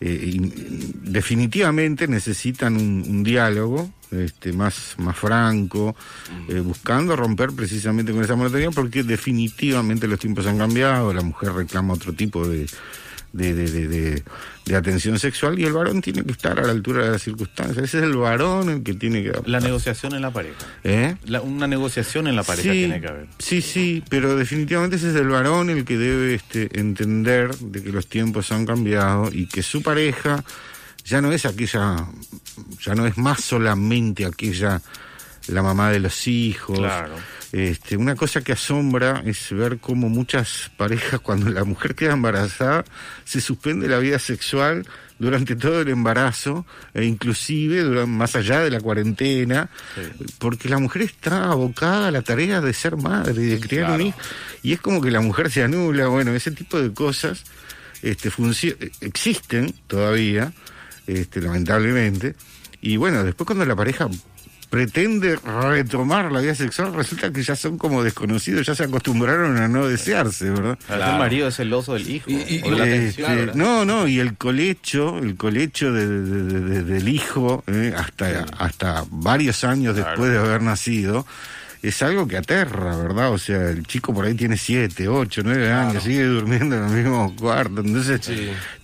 in- 0.00 0.92
definitivamente 1.02 2.06
necesitan 2.06 2.76
un 2.76 3.24
diálogo 3.24 3.92
este, 4.12 4.52
más, 4.52 4.94
más 4.98 5.16
franco, 5.16 5.94
eh, 6.48 6.60
buscando 6.60 7.16
romper 7.16 7.50
precisamente 7.52 8.12
con 8.12 8.22
esa 8.24 8.36
monotonía, 8.36 8.70
porque 8.70 9.02
definitivamente 9.02 10.06
los 10.08 10.18
tiempos 10.18 10.46
han 10.46 10.58
cambiado, 10.58 11.12
la 11.12 11.22
mujer 11.22 11.52
reclama 11.52 11.94
otro 11.94 12.12
tipo 12.12 12.46
de, 12.48 12.66
de, 13.32 13.54
de, 13.54 13.88
de- 13.88 14.22
atención 14.76 15.18
sexual 15.18 15.58
y 15.58 15.64
el 15.64 15.72
varón 15.72 16.02
tiene 16.02 16.22
que 16.24 16.32
estar 16.32 16.60
a 16.60 16.62
la 16.62 16.72
altura 16.72 17.02
de 17.04 17.12
las 17.12 17.22
circunstancias. 17.22 17.78
Ese 17.82 17.98
es 17.98 18.04
el 18.04 18.16
varón 18.16 18.68
el 18.68 18.82
que 18.82 18.92
tiene 18.92 19.22
que... 19.22 19.32
La 19.46 19.60
negociación 19.60 20.14
en 20.14 20.20
la 20.20 20.30
pareja. 20.30 20.56
¿Eh? 20.84 21.16
La- 21.24 21.40
una 21.40 21.66
negociación 21.66 22.26
en 22.26 22.36
la 22.36 22.42
pareja 22.42 22.70
Sí, 22.70 22.78
tiene 22.80 23.00
que 23.00 23.08
haber. 23.08 23.26
Sí, 23.38 23.62
sí, 23.62 24.04
pero 24.10 24.36
definitivamente 24.36 24.96
ese 24.96 25.08
es 25.08 25.16
el 25.16 25.28
varón 25.28 25.70
el 25.70 25.86
que 25.86 25.96
debe 25.96 26.34
este, 26.34 26.68
entender 26.78 27.54
de 27.56 27.82
que 27.82 27.92
los 27.92 28.08
tiempos 28.08 28.52
han 28.52 28.66
cambiado 28.66 29.30
y 29.32 29.46
que 29.46 29.62
su 29.62 29.82
pareja 29.82 30.44
ya 31.08 31.20
no 31.20 31.32
es 31.32 31.44
aquella, 31.46 31.96
ya 32.84 32.94
no 32.94 33.06
es 33.06 33.16
más 33.16 33.40
solamente 33.42 34.24
aquella 34.26 34.80
la 35.48 35.62
mamá 35.62 35.90
de 35.90 36.00
los 36.00 36.26
hijos. 36.26 36.78
Claro. 36.78 37.14
Este, 37.50 37.96
una 37.96 38.14
cosa 38.14 38.42
que 38.42 38.52
asombra 38.52 39.22
es 39.24 39.50
ver 39.52 39.78
cómo 39.78 40.10
muchas 40.10 40.70
parejas, 40.76 41.20
cuando 41.20 41.48
la 41.48 41.64
mujer 41.64 41.94
queda 41.94 42.12
embarazada, 42.12 42.84
se 43.24 43.40
suspende 43.40 43.88
la 43.88 43.98
vida 43.98 44.18
sexual 44.18 44.86
durante 45.18 45.56
todo 45.56 45.80
el 45.80 45.88
embarazo 45.88 46.66
e 46.92 47.04
inclusive 47.04 47.82
duran- 47.82 48.10
más 48.10 48.36
allá 48.36 48.60
de 48.60 48.70
la 48.70 48.80
cuarentena, 48.80 49.70
porque 50.38 50.68
la 50.68 50.78
mujer 50.78 51.02
está 51.02 51.50
abocada 51.50 52.08
a 52.08 52.10
la 52.10 52.20
tarea 52.22 52.60
de 52.60 52.72
ser 52.74 52.96
madre 52.98 53.42
y 53.42 53.46
de 53.46 53.58
criar 53.60 53.92
un 53.92 54.02
hijo. 54.02 54.18
Y 54.62 54.74
es 54.74 54.80
como 54.80 55.00
que 55.00 55.10
la 55.10 55.20
mujer 55.22 55.50
se 55.50 55.62
anula, 55.64 56.06
bueno, 56.08 56.34
ese 56.34 56.50
tipo 56.50 56.78
de 56.78 56.92
cosas 56.92 57.44
este, 58.02 58.30
existen 59.00 59.74
todavía, 59.86 60.52
este, 61.08 61.40
lamentablemente. 61.40 62.34
Y 62.80 62.96
bueno, 62.96 63.24
después 63.24 63.46
cuando 63.46 63.64
la 63.64 63.74
pareja 63.74 64.08
pretende 64.70 65.36
retomar 65.36 66.30
la 66.30 66.40
vida 66.40 66.54
sexual, 66.54 66.92
resulta 66.94 67.32
que 67.32 67.42
ya 67.42 67.56
son 67.56 67.78
como 67.78 68.04
desconocidos, 68.04 68.66
ya 68.66 68.74
se 68.74 68.84
acostumbraron 68.84 69.56
a 69.56 69.66
no 69.66 69.88
desearse, 69.88 70.50
¿verdad? 70.50 70.78
Veces 70.88 71.06
El 71.12 71.18
marido 71.18 71.48
es 71.48 71.56
celoso 71.56 71.94
del 71.94 72.08
hijo. 72.10 72.30
o 72.64 72.70
la 72.72 72.86
Este, 72.86 73.50
no, 73.54 73.86
no, 73.86 74.06
y 74.06 74.18
el 74.20 74.36
colecho, 74.36 75.18
el 75.18 75.36
colecho 75.36 75.90
de- 75.92 76.06
de- 76.06 76.42
de- 76.42 76.60
de- 76.60 76.82
del 76.84 77.08
hijo, 77.08 77.64
eh, 77.66 77.94
hasta, 77.96 78.44
hasta 78.58 79.04
varios 79.10 79.64
años 79.64 79.96
después 79.96 80.30
de 80.30 80.38
haber 80.38 80.60
nacido, 80.60 81.26
es 81.82 82.02
algo 82.02 82.26
que 82.26 82.36
aterra, 82.36 82.96
¿verdad? 82.96 83.32
O 83.32 83.38
sea, 83.38 83.70
el 83.70 83.86
chico 83.86 84.12
por 84.12 84.24
ahí 84.24 84.34
tiene 84.34 84.56
siete, 84.56 85.08
ocho, 85.08 85.42
nueve 85.44 85.70
años, 85.70 86.02
sigue 86.02 86.24
durmiendo 86.24 86.76
en 86.76 86.84
el 86.84 86.90
mismo 86.90 87.34
cuarto. 87.36 87.80
Entonces, 87.80 88.20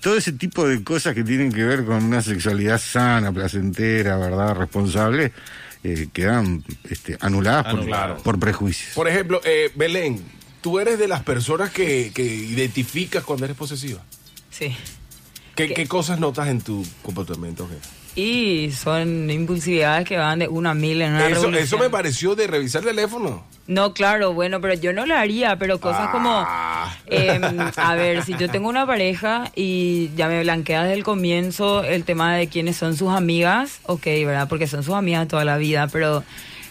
todo 0.01 0.17
ese 0.17 0.33
tipo 0.33 0.67
de 0.67 0.83
cosas 0.85 1.15
que 1.15 1.25
tienen 1.25 1.53
que 1.53 1.65
ver 1.65 1.85
con 1.85 2.05
una 2.05 2.23
sexualidad 2.23 2.81
sana, 2.81 3.33
placentera, 3.33 4.17
¿verdad? 4.17 4.55
Responsable, 4.55 5.33
eh, 5.83 6.09
quedan 6.13 6.65
este, 6.89 7.17
anuladas 7.21 7.65
por, 7.65 7.81
Anuladas. 7.81 8.23
por 8.23 8.39
prejuicios. 8.39 8.95
Por 8.95 9.09
ejemplo, 9.09 9.41
eh, 9.45 9.73
Belén, 9.75 10.25
tú 10.61 10.79
eres 10.79 10.99
de 10.99 11.09
las 11.09 11.23
personas 11.23 11.71
que, 11.71 12.13
que 12.15 12.23
identificas 12.23 13.25
cuando 13.25 13.45
eres 13.45 13.57
posesiva. 13.57 14.03
Sí. 14.51 14.75
¿Qué, 15.57 15.75
qué 15.75 15.87
cosas 15.87 16.19
notas 16.19 16.49
en 16.49 16.61
tu 16.61 16.85
comportamiento? 17.03 17.69
jefe? 17.69 18.04
Y 18.17 18.71
son 18.71 19.29
impulsividades 19.29 20.07
que 20.07 20.17
van 20.17 20.39
de 20.39 20.47
una 20.49 20.71
a 20.71 20.75
mil 20.75 21.03
en 21.03 21.11
una 21.15 21.27
Eso, 21.27 21.35
revolución. 21.35 21.65
eso 21.65 21.79
me 21.79 21.91
pareció 21.91 22.35
de 22.37 22.47
revisar 22.47 22.83
el 22.83 22.89
teléfono. 22.89 23.45
No, 23.67 23.93
claro, 23.93 24.33
bueno, 24.35 24.61
pero 24.61 24.75
yo 24.75 24.93
no 24.93 25.05
lo 25.07 25.17
haría, 25.17 25.57
pero 25.57 25.81
cosas 25.81 26.09
Ah. 26.11 26.13
como 26.13 26.47
Eh, 27.11 27.41
a 27.77 27.95
ver, 27.97 28.23
si 28.25 28.37
yo 28.37 28.49
tengo 28.49 28.69
una 28.69 28.87
pareja 28.87 29.51
y 29.57 30.11
ya 30.15 30.29
me 30.29 30.43
blanquea 30.43 30.83
desde 30.85 30.95
el 30.95 31.03
comienzo 31.03 31.83
el 31.83 32.05
tema 32.05 32.35
de 32.37 32.47
quiénes 32.49 32.77
son 32.77 32.97
sus 32.97 33.09
amigas, 33.11 33.81
ok, 33.87 34.05
¿verdad? 34.05 34.49
Porque 34.49 34.67
son 34.69 34.85
sus 34.85 34.95
amigas 34.95 35.27
toda 35.27 35.45
la 35.45 35.57
vida, 35.57 35.89
pero 35.89 36.23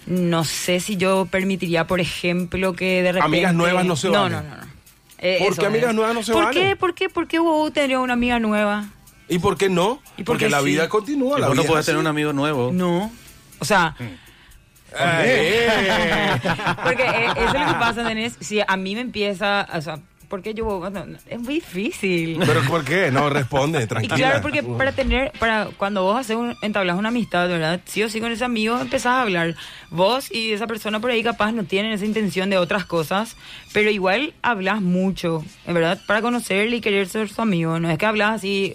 no 0.06 0.44
sé 0.46 0.80
si 0.80 0.96
yo 0.98 1.28
permitiría, 1.30 1.88
por 1.88 2.00
ejemplo, 2.00 2.74
que 2.74 3.02
de 3.04 3.12
repente... 3.14 3.26
Amigas 3.26 3.54
nuevas 3.54 3.86
no 3.86 3.96
se 3.96 4.08
No, 4.10 4.24
valen. 4.24 4.38
no, 4.38 4.44
no. 4.56 4.56
no. 4.62 4.74
Eh, 5.18 5.40
¿Por 5.46 5.58
qué 5.58 5.66
amigas 5.66 5.94
nuevas 5.96 6.14
no 6.16 6.24
se 6.24 6.32
¿Por 6.34 6.46
valen? 6.46 6.64
qué? 6.64 6.76
¿Por 6.76 6.94
qué? 6.94 7.10
¿Por 7.10 7.28
qué 7.28 7.40
vos 7.40 7.72
tendrías 7.74 8.00
una 8.02 8.14
amiga 8.14 8.40
nueva? 8.40 8.86
¿Y 9.30 9.40
por 9.40 9.58
qué 9.58 9.70
no? 9.70 10.02
¿Y 10.18 10.24
por 10.24 10.34
Porque 10.36 10.46
qué 10.46 10.52
la 10.52 10.60
sí? 10.60 10.66
vida 10.66 10.90
continúa. 10.90 11.38
Y 11.38 11.42
La 11.42 11.48
vos 11.48 11.56
no 11.56 11.62
vida 11.64 11.70
podés 11.72 11.82
es 11.82 11.86
tener 11.88 12.00
un 12.00 12.08
amigo 12.08 12.34
nuevo. 12.34 12.72
No. 12.74 13.12
O 13.60 13.66
sea, 13.66 13.96
Eh. 14.00 15.68
porque 16.84 17.04
eh, 17.04 17.26
eso 17.38 17.48
es 17.48 17.54
lo 17.62 17.68
que 17.68 17.80
pasa, 17.80 18.02
¿entendés? 18.02 18.38
Si 18.40 18.60
a 18.66 18.78
mí 18.78 18.94
me 18.96 19.02
empieza, 19.02 19.68
o 19.74 19.82
sea, 19.82 20.00
porque 20.30 20.54
yo, 20.54 20.90
no, 20.92 21.06
no, 21.06 21.18
es 21.28 21.40
muy 21.40 21.56
difícil. 21.56 22.40
¿Pero 22.46 22.62
por 22.64 22.84
qué? 22.84 23.12
No, 23.12 23.30
responde, 23.30 23.84
Y 23.84 23.88
tranquila. 23.88 24.16
claro, 24.16 24.42
porque 24.42 24.64
para 24.64 24.92
tener, 24.92 25.32
para 25.40 25.68
cuando 25.78 26.04
vos 26.04 26.20
haces 26.20 26.36
un, 26.36 26.56
entablas 26.64 26.98
una 26.98 27.10
amistad, 27.10 27.48
¿verdad? 27.50 27.82
Sí 27.86 28.02
o 28.04 28.10
sí 28.10 28.20
con 28.20 28.32
ese 28.32 28.44
amigo 28.44 28.80
empezás 28.80 29.14
a 29.14 29.22
hablar. 29.22 29.56
Vos 29.92 30.32
y 30.32 30.52
esa 30.52 30.66
persona 30.68 31.00
por 31.00 31.12
ahí 31.12 31.24
capaz 31.24 31.52
no 31.52 31.64
tienen 31.66 31.92
esa 31.92 32.06
intención 32.06 32.50
de 32.50 32.58
otras 32.58 32.86
cosas, 32.86 33.36
pero 33.74 33.90
igual 33.92 34.34
hablas 34.42 34.82
mucho, 34.82 35.44
en 35.68 35.74
verdad, 35.76 36.00
para 36.08 36.22
conocerle 36.22 36.78
y 36.78 36.82
querer 36.82 37.08
ser 37.08 37.30
su 37.30 37.42
amigo. 37.42 37.80
No 37.80 37.90
es 37.92 37.98
que 38.00 38.06
hablas 38.08 38.32
así, 38.36 38.74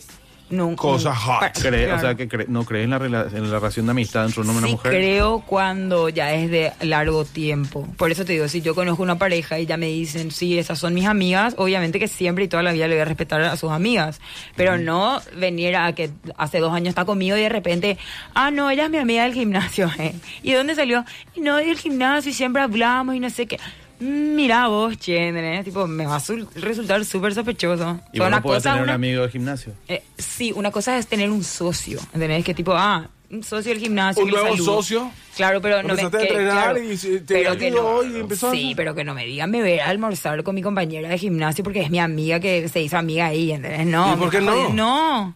no. 0.51 0.77
Cosas 0.77 1.17
hot. 1.17 1.57
O 1.57 1.61
sea, 2.01 2.15
que 2.15 2.47
no 2.49 2.65
crees 2.65 2.85
en 2.85 2.91
la, 2.91 2.97
en 2.97 3.51
la 3.51 3.59
relación 3.59 3.87
de 3.87 3.91
amistad 3.91 4.25
entre 4.25 4.43
un 4.43 4.51
hombre 4.51 4.67
y 4.67 4.69
Sí 4.69 4.75
una 4.75 4.77
mujer. 4.77 4.93
creo 4.93 5.41
cuando 5.41 6.09
ya 6.09 6.33
es 6.35 6.51
de 6.51 6.73
largo 6.81 7.25
tiempo. 7.25 7.87
Por 7.97 8.11
eso 8.11 8.25
te 8.25 8.33
digo, 8.33 8.49
si 8.49 8.61
yo 8.63 8.75
conozco 8.75 9.03
una 9.03 9.19
pareja 9.19 9.59
y 9.59 9.67
ya 9.67 9.77
me 9.77 9.87
dicen, 9.87 10.31
sí, 10.31 10.59
esas 10.59 10.79
son 10.79 10.95
mis 10.95 11.07
amigas, 11.07 11.55
obviamente 11.59 11.99
que 11.99 12.09
siempre 12.09 12.45
y 12.45 12.49
toda 12.49 12.63
la 12.63 12.73
vida 12.73 12.89
le 12.89 12.95
voy 12.95 13.03
a 13.03 13.05
respetar 13.05 13.41
a 13.43 13.57
sus 13.57 13.71
amigas. 13.71 14.21
Pero 14.57 14.79
no 14.79 15.21
venir 15.37 15.77
a 15.77 15.93
que 15.95 16.11
hace 16.37 16.61
dos 16.61 16.73
años 16.73 16.89
está 16.89 17.05
conmigo 17.05 17.37
y 17.37 17.41
de 17.41 17.49
repente, 17.49 17.99
ah, 18.35 18.51
no, 18.51 18.71
ella 18.71 18.85
es 18.85 18.91
mi 18.91 18.99
amiga 18.99 19.25
del 19.25 19.35
gimnasio. 19.35 19.91
¿eh? 19.99 20.15
¿Y 20.43 20.53
de 20.53 20.57
dónde 20.57 20.75
salió? 20.75 21.05
Y 21.35 21.41
no, 21.41 21.57
del 21.57 21.79
gimnasio 21.79 22.31
y 22.31 22.35
siempre 22.35 22.63
hablamos 22.63 23.15
y 23.15 23.21
no 23.21 23.31
sé 23.31 23.47
qué. 23.47 23.59
Mira 24.01 24.69
vos, 24.69 24.97
che, 24.99 25.29
¿entendés? 25.29 25.65
Tipo, 25.65 25.87
me 25.87 26.07
va 26.07 26.17
a 26.17 26.21
su- 26.21 26.49
resultar 26.55 27.05
súper 27.05 27.35
sospechoso. 27.35 28.01
Y 28.13 28.21
vos 28.21 28.31
no 28.31 28.41
cosa, 28.43 28.71
tener 28.71 28.83
una- 28.85 28.93
un 28.93 28.95
amigo 28.95 29.23
de 29.23 29.29
gimnasio. 29.31 29.73
eh, 29.89 30.03
sí, 30.17 30.53
una 30.55 30.71
cosa 30.71 30.97
es 30.99 31.07
tener 31.09 31.31
un 31.31 31.43
socio, 31.43 31.99
¿entendés? 32.15 32.45
Que 32.45 32.55
tipo, 32.55 32.73
ah, 32.77 33.09
un 33.31 33.43
socio 33.43 33.73
del 33.73 33.81
gimnasio. 33.81 34.23
¿Un 34.25 34.31
que 34.31 34.37
nuevo 34.37 34.57
socio? 34.57 35.11
Claro, 35.37 35.61
pero 35.61 35.83
no 35.83 35.95
me... 35.95 36.01
Empezaste 36.01 36.17
a 36.17 36.21
que- 36.21 36.27
entrenar 36.29 36.75
claro, 36.75 36.93
y 36.93 36.97
te 36.97 37.21
pero 37.27 37.57
que 37.59 37.71
no, 37.71 38.03
y 38.05 38.21
empezó 38.21 38.49
a- 38.49 38.53
Sí, 38.53 38.73
pero 38.77 38.95
que 38.95 39.05
no 39.05 39.15
me 39.15 39.27
digan, 39.27 39.51
me 39.51 39.61
voy 39.61 39.79
a 39.81 39.89
almorzar 39.89 40.43
con 40.45 40.55
mi 40.55 40.63
compañera 40.63 41.09
de 41.09 41.19
gimnasio 41.19 41.63
porque 41.65 41.81
es 41.81 41.91
mi 41.91 41.99
amiga 41.99 42.39
que 42.41 42.69
se 42.69 42.81
hizo 42.81 42.97
amiga 42.97 43.27
ahí, 43.27 43.53
¿entendés? 43.53 43.85
No. 43.87 44.15
¿Y 44.15 44.17
por 44.17 44.31
qué 44.31 44.41
no? 44.41 44.73
No. 44.73 45.35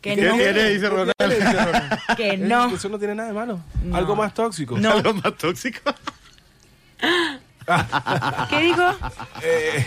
Que 0.00 0.14
¿Qué 0.16 0.22
no. 0.22 0.34
tiene? 0.34 0.70
Dice 0.70 0.88
¿Por 0.88 0.98
Ronald. 1.00 1.12
qué 1.18 1.26
le 1.28 1.34
dice 1.36 1.52
Ronald? 1.52 1.98
Que 2.16 2.36
no. 2.38 2.74
Eso 2.74 2.88
no 2.88 2.98
tiene 2.98 3.14
nada 3.14 3.28
de 3.28 3.34
malo. 3.34 3.60
No. 3.84 3.94
Algo 3.96 4.16
más 4.16 4.32
tóxico. 4.32 4.78
No. 4.78 4.92
Algo 4.92 5.12
más 5.12 5.36
tóxico. 5.36 5.80
¿Qué 8.48 8.60
dijo? 8.60 8.82
Eh, 9.42 9.86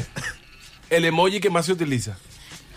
el 0.90 1.04
emoji 1.04 1.40
que 1.40 1.50
más 1.50 1.66
se 1.66 1.72
utiliza. 1.72 2.16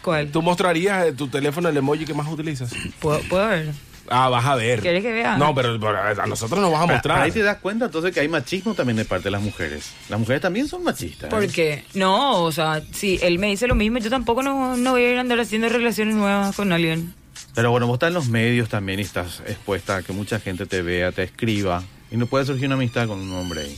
¿Cuál? 0.01 0.31
¿Tú 0.31 0.41
mostrarías 0.41 1.07
en 1.07 1.15
tu 1.15 1.27
teléfono 1.27 1.69
el 1.69 1.77
emoji 1.77 2.05
que 2.05 2.13
más 2.13 2.27
utilizas? 2.27 2.73
¿Puedo, 2.99 3.19
puedo 3.29 3.47
ver? 3.47 3.71
Ah, 4.09 4.27
vas 4.29 4.45
a 4.45 4.55
ver. 4.55 4.81
¿Quieres 4.81 5.03
que 5.03 5.11
vea? 5.11 5.37
No, 5.37 5.55
pero, 5.55 5.79
pero 5.79 5.97
a 6.21 6.27
nosotros 6.27 6.59
nos 6.59 6.71
vas 6.71 6.81
a 6.81 6.85
mostrar. 6.85 7.15
pero 7.15 7.23
ahí 7.23 7.31
te 7.31 7.43
das 7.43 7.57
cuenta 7.57 7.85
entonces 7.85 8.13
que 8.13 8.19
hay 8.19 8.27
machismo 8.27 8.73
también 8.73 8.97
de 8.97 9.05
parte 9.05 9.25
de 9.25 9.31
las 9.31 9.41
mujeres. 9.41 9.93
Las 10.09 10.19
mujeres 10.19 10.41
también 10.41 10.67
son 10.67 10.83
machistas. 10.83 11.27
¿eh? 11.27 11.29
¿Por 11.29 11.47
qué? 11.47 11.85
No, 11.93 12.43
o 12.43 12.51
sea, 12.51 12.81
si 12.91 13.19
él 13.21 13.39
me 13.39 13.47
dice 13.47 13.67
lo 13.67 13.75
mismo, 13.75 13.99
yo 13.99 14.09
tampoco 14.09 14.43
no, 14.43 14.75
no 14.75 14.91
voy 14.91 15.03
a 15.03 15.11
ir 15.11 15.17
a 15.17 15.21
andar 15.21 15.39
haciendo 15.39 15.69
relaciones 15.69 16.15
nuevas 16.15 16.55
con 16.55 16.73
alguien. 16.73 17.13
Pero 17.55 17.71
bueno, 17.71 17.87
vos 17.87 17.95
estás 17.95 18.09
en 18.09 18.15
los 18.15 18.27
medios 18.27 18.69
también 18.69 18.99
y 18.99 19.03
estás 19.03 19.41
expuesta 19.47 19.97
a 19.97 20.03
que 20.03 20.11
mucha 20.13 20.39
gente 20.39 20.65
te 20.65 20.81
vea, 20.81 21.11
te 21.11 21.23
escriba. 21.23 21.83
Y 22.11 22.17
no 22.17 22.25
puede 22.25 22.45
surgir 22.45 22.65
una 22.67 22.75
amistad 22.75 23.07
con 23.07 23.19
un 23.21 23.31
hombre 23.33 23.61
ahí. 23.61 23.77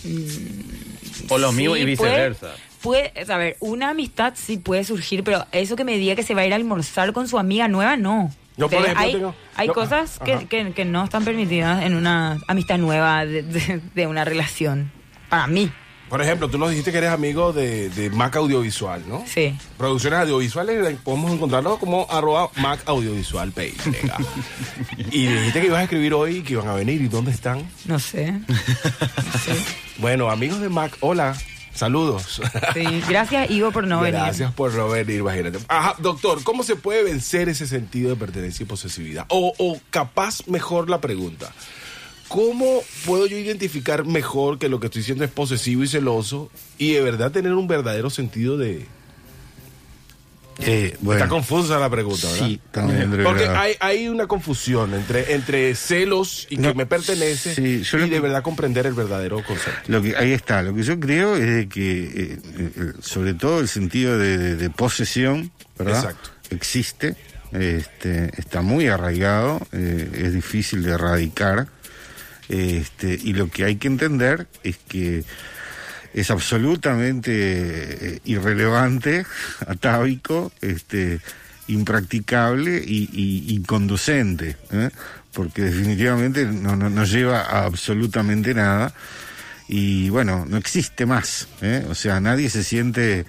o 1.30 1.38
lo 1.38 1.52
mismo 1.52 1.76
Sí, 1.76 1.82
y 1.82 1.86
viceversa. 1.86 2.52
Puede, 2.82 3.12
puede, 3.14 3.32
a 3.34 3.38
ver, 3.38 3.58
una 3.60 3.90
amistad 3.92 4.34
sí 4.36 4.58
puede 4.58 4.84
surgir, 4.84 5.24
pero 5.24 5.46
eso 5.52 5.76
que 5.76 5.84
me 5.84 5.98
diga 5.98 6.16
que 6.16 6.24
se 6.24 6.34
va 6.34 6.42
a 6.42 6.46
ir 6.48 6.54
a 6.54 6.56
almorzar 6.56 7.14
con 7.14 7.28
su 7.28 7.38
amiga 7.38 7.68
nueva, 7.68 7.96
no. 7.98 8.32
Yo, 8.58 8.70
por 8.70 8.82
ejemplo, 8.82 9.02
hay 9.04 9.12
tengo- 9.14 9.36
hay 9.56 9.68
no, 9.68 9.74
cosas 9.74 10.20
que, 10.24 10.46
que- 10.48 10.74
que 10.74 10.86
no 10.86 11.04
están 11.04 11.24
permitidas 11.26 11.84
en 11.84 11.96
una 11.96 12.40
amistad 12.48 12.78
nueva 12.78 13.26
de, 13.26 13.42
de- 13.44 13.82
de 13.96 14.08
una 14.08 14.26
relación. 14.26 14.92
Para 15.30 15.48
mí, 15.48 15.72
Por 16.14 16.22
ejemplo, 16.22 16.48
tú 16.48 16.60
nos 16.60 16.70
dijiste 16.70 16.92
que 16.92 17.00
eres 17.00 17.10
amigo 17.10 17.54
de, 17.54 17.90
de 17.90 18.12
Mac 18.12 18.36
Audiovisual, 18.36 19.02
¿no? 19.10 19.26
sí. 19.26 19.58
Producciones 19.80 20.20
audiovisuales, 20.20 20.88
eh, 20.88 20.98
podemos 21.04 21.32
encontrarlo 21.32 21.80
como 21.80 22.06
arroba 22.08 22.52
Mac 22.58 22.82
Audiovisual 22.86 23.52
venga. 23.56 24.18
y 25.12 25.26
dijiste 25.26 25.62
que 25.62 25.66
ibas 25.66 25.80
a 25.80 25.84
escribir 25.86 26.14
hoy, 26.14 26.44
que 26.44 26.54
iban 26.54 26.68
a 26.68 26.76
venir. 26.76 27.02
¿Y 27.02 27.08
dónde 27.08 27.32
están? 27.32 27.68
No 27.86 27.98
sé. 27.98 28.32
Bueno, 29.98 30.30
amigos 30.30 30.62
de 30.62 30.70
Mac, 30.70 30.96
hola. 31.00 31.36
Saludos. 31.74 32.40
Sí. 32.76 33.02
Gracias, 33.10 33.50
Ivo, 33.50 33.72
por 33.72 33.88
no 33.88 34.00
venir. 34.02 34.20
Gracias 34.20 34.52
por 34.52 34.72
no 34.76 34.90
venir, 34.90 35.22
imagínate. 35.22 35.58
Ajá, 35.68 35.96
doctor, 35.98 36.44
¿cómo 36.44 36.62
se 36.62 36.76
puede 36.76 37.02
vencer 37.02 37.50
ese 37.50 37.66
sentido 37.66 38.12
de 38.12 38.18
pertenencia 38.18 38.64
y 38.64 38.68
posesividad? 38.68 39.26
O, 39.30 39.52
o 39.58 39.80
capaz 39.90 40.48
mejor 40.48 40.92
la 40.92 41.02
pregunta. 41.02 41.52
¿Cómo 42.34 42.82
puedo 43.06 43.28
yo 43.28 43.38
identificar 43.38 44.06
mejor 44.06 44.58
que 44.58 44.68
lo 44.68 44.80
que 44.80 44.88
estoy 44.88 45.02
diciendo 45.02 45.24
es 45.24 45.30
posesivo 45.30 45.84
y 45.84 45.88
celoso 45.88 46.50
y 46.80 46.94
de 46.94 47.02
verdad 47.04 47.32
tener 47.32 47.54
un 47.54 47.68
verdadero 47.68 48.10
sentido 48.10 48.58
de... 48.58 48.88
Eh, 50.60 50.98
bueno, 51.02 51.20
Está 51.20 51.30
confusa 51.30 51.78
la 51.80 51.92
pregunta, 51.92 52.28
¿verdad? 52.32 52.48
Sí, 52.48 52.60
también, 52.72 53.12
Porque 53.24 53.48
hay, 53.48 53.74
hay 53.80 54.08
una 54.08 54.26
confusión 54.26 54.96
entre, 54.96 55.34
entre 55.36 55.76
celos 55.76 56.48
y 56.50 56.58
que 56.58 56.74
me 56.74 56.88
pertenece 56.88 57.54
sí, 57.54 57.82
yo 57.84 57.98
y 58.00 58.02
de 58.02 58.10
que- 58.10 58.20
verdad 58.20 58.42
comprender 58.42 58.88
el 58.88 58.94
verdadero 58.94 59.44
concepto. 59.44 59.82
Lo 59.92 60.02
que, 60.02 60.16
ahí 60.16 60.32
está. 60.32 60.64
Lo 60.64 60.74
que 60.74 60.82
yo 60.84 61.00
creo 61.00 61.36
es 61.36 61.46
de 61.56 61.70
que, 61.70 62.02
eh, 62.04 62.40
eh, 62.58 62.94
sobre 63.02 63.36
todo 63.36 63.60
el 63.60 63.68
sentido 63.68 64.18
de, 64.18 64.38
de- 64.40 64.56
de 64.56 64.70
posesión, 64.72 65.52
¿verdad? 65.78 65.98
Exacto. 66.04 66.30
Existe, 66.50 67.16
este, 67.52 68.32
está 68.40 68.62
muy 68.62 68.88
arraigado, 68.88 69.60
es 69.72 70.34
difícil 70.34 70.82
de 70.84 70.92
erradicar, 70.94 71.68
este, 72.50 73.20
y 73.22 73.34
lo 73.34 73.50
que 73.50 73.66
hay 73.66 73.78
que 73.78 73.88
entender 73.88 74.48
es 74.64 74.78
que 74.88 75.24
es 76.14 76.32
absolutamente 76.32 77.32
eh, 77.34 78.20
irrelevante, 78.26 79.26
atávico, 79.68 80.52
este, 80.62 81.20
impracticable 81.68 82.84
y, 82.86 83.10
y 83.14 83.64
¿eh? 84.72 84.90
porque 85.34 85.62
definitivamente 85.64 86.46
no, 86.46 86.76
no, 86.76 86.90
no 86.90 87.04
lleva 87.06 87.42
a 87.42 87.66
absolutamente 87.66 88.54
nada 88.54 88.94
y 89.68 90.10
bueno, 90.10 90.46
no 90.48 90.58
existe 90.58 91.06
más, 91.06 91.48
¿eh? 91.62 91.86
o 91.90 91.96
sea, 91.96 92.20
nadie 92.20 92.50
se 92.50 92.64
siente... 92.64 93.26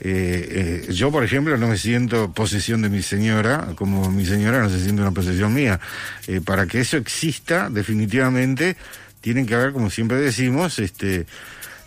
eh, 0.00 0.84
eh, 0.88 0.92
yo, 0.92 1.10
por 1.10 1.24
ejemplo, 1.24 1.56
no 1.56 1.68
me 1.68 1.76
siento 1.76 2.32
posesión 2.32 2.82
de 2.82 2.88
mi 2.88 3.02
señora, 3.02 3.68
como 3.74 4.10
mi 4.10 4.24
señora 4.26 4.60
no 4.60 4.70
se 4.70 4.80
siente 4.80 5.02
una 5.02 5.10
posesión 5.12 5.52
mía. 5.52 5.80
Eh, 6.26 6.40
para 6.44 6.66
que 6.66 6.80
eso 6.80 6.96
exista, 6.96 7.68
definitivamente, 7.70 8.76
tienen 9.20 9.46
que 9.46 9.54
haber, 9.54 9.72
como 9.72 9.90
siempre 9.90 10.18
decimos, 10.18 10.78
este, 10.78 11.26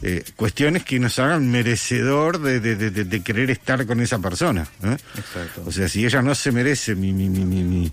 eh, 0.02 0.24
cuestiones 0.36 0.84
que 0.84 1.00
nos 1.00 1.20
hagan 1.20 1.50
merecedor 1.50 2.42
de, 2.42 2.60
de- 2.60 2.76
de- 2.76 2.92
de- 2.92 3.06
de 3.06 3.22
querer 3.22 3.50
estar 3.52 3.86
con 3.86 4.02
esa 4.02 4.20
persona. 4.20 4.68
Exacto. 5.16 5.64
O 5.66 5.72
sea, 5.72 5.88
si 5.88 6.06
ella 6.06 6.22
no 6.22 6.36
se 6.36 6.52
merece 6.52 6.96
mi, 6.96 7.14
mi, 7.14 7.30
mi, 7.30 7.46
mi, 7.46 7.64
mi, 7.64 7.92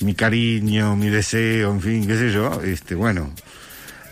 mi 0.00 0.14
cariño, 0.14 0.94
mi 0.94 1.08
deseo, 1.08 1.72
en 1.72 1.80
fin, 1.80 2.06
qué 2.06 2.16
sé 2.16 2.30
yo, 2.32 2.60
este, 2.62 2.94
bueno, 2.94 3.32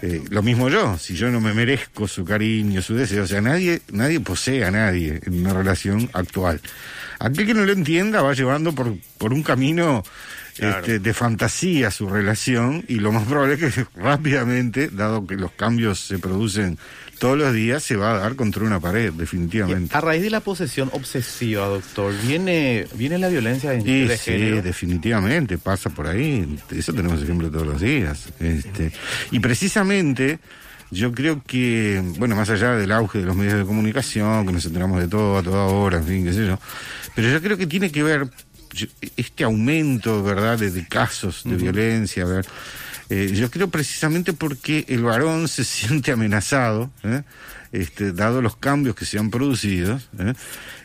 eh, 0.02 0.22
lo 0.30 0.42
mismo 0.42 0.68
yo, 0.68 0.98
si 0.98 1.14
yo 1.14 1.30
no 1.30 1.40
me 1.40 1.54
merezco 1.54 2.06
su 2.06 2.24
cariño, 2.24 2.82
su 2.82 2.94
deseo, 2.94 3.24
o 3.24 3.26
sea, 3.26 3.40
nadie, 3.40 3.80
nadie 3.92 4.20
posee 4.20 4.64
a 4.64 4.70
nadie 4.70 5.20
en 5.24 5.40
una 5.40 5.54
relación 5.54 6.10
actual. 6.12 6.60
Aquel 7.18 7.46
que 7.46 7.54
no 7.54 7.64
lo 7.64 7.72
entienda 7.72 8.22
va 8.22 8.34
llevando 8.34 8.74
por, 8.74 8.94
por 9.18 9.32
un 9.32 9.42
camino 9.42 10.02
Claro. 10.56 10.78
este, 10.78 11.00
de 11.00 11.12
fantasía 11.12 11.90
su 11.90 12.08
relación 12.08 12.82
y 12.88 12.94
lo 12.94 13.12
más 13.12 13.24
probable 13.24 13.54
es 13.60 13.74
que 13.74 13.86
rápidamente, 14.00 14.88
dado 14.88 15.26
que 15.26 15.36
los 15.36 15.52
cambios 15.52 16.00
se 16.00 16.18
producen 16.18 16.78
todos 17.18 17.38
los 17.38 17.52
días, 17.54 17.82
se 17.82 17.96
va 17.96 18.14
a 18.14 18.18
dar 18.18 18.36
contra 18.36 18.62
una 18.64 18.78
pared, 18.80 19.12
definitivamente. 19.12 19.96
A 19.96 20.00
raíz 20.00 20.22
de 20.22 20.30
la 20.30 20.40
posesión 20.40 20.90
obsesiva, 20.92 21.66
doctor, 21.66 22.12
viene, 22.26 22.86
viene 22.94 23.18
la 23.18 23.28
violencia 23.28 23.70
de, 23.70 23.80
Sí, 23.82 24.04
de 24.06 24.16
sí, 24.18 24.30
género. 24.32 24.62
definitivamente, 24.62 25.56
pasa 25.58 25.90
por 25.90 26.06
ahí. 26.06 26.58
Eso 26.70 26.92
tenemos 26.92 27.22
ejemplo 27.22 27.50
todos 27.50 27.66
los 27.66 27.80
días. 27.80 28.28
Este, 28.40 28.92
y 29.30 29.40
precisamente, 29.40 30.38
yo 30.90 31.12
creo 31.12 31.42
que, 31.46 32.02
bueno, 32.18 32.36
más 32.36 32.50
allá 32.50 32.72
del 32.72 32.92
auge 32.92 33.18
de 33.20 33.24
los 33.26 33.34
medios 33.36 33.58
de 33.58 33.64
comunicación, 33.64 34.46
que 34.46 34.52
nos 34.52 34.64
enteramos 34.66 35.00
de 35.00 35.08
todo 35.08 35.38
a 35.38 35.42
toda 35.42 35.64
hora, 35.64 35.98
en 35.98 36.04
fin, 36.04 36.24
qué 36.24 36.32
sé 36.32 36.46
yo, 36.46 36.58
pero 37.14 37.28
yo 37.30 37.40
creo 37.40 37.56
que 37.56 37.66
tiene 37.66 37.90
que 37.90 38.02
ver 38.02 38.28
este 39.16 39.44
aumento, 39.44 40.22
¿verdad?, 40.22 40.58
de, 40.58 40.70
de 40.70 40.86
casos 40.86 41.42
de 41.44 41.56
violencia, 41.56 42.24
a 42.24 42.26
ver. 42.26 42.46
Eh, 43.08 43.30
yo 43.34 43.50
creo 43.50 43.68
precisamente 43.68 44.32
porque 44.32 44.84
el 44.88 45.02
varón 45.02 45.48
se 45.48 45.64
siente 45.64 46.12
amenazado, 46.12 46.90
¿eh? 47.04 47.22
este, 47.72 48.12
dado 48.12 48.40
los 48.42 48.56
cambios 48.56 48.94
que 48.96 49.04
se 49.04 49.18
han 49.18 49.30
producido, 49.30 50.00
¿eh? 50.18 50.32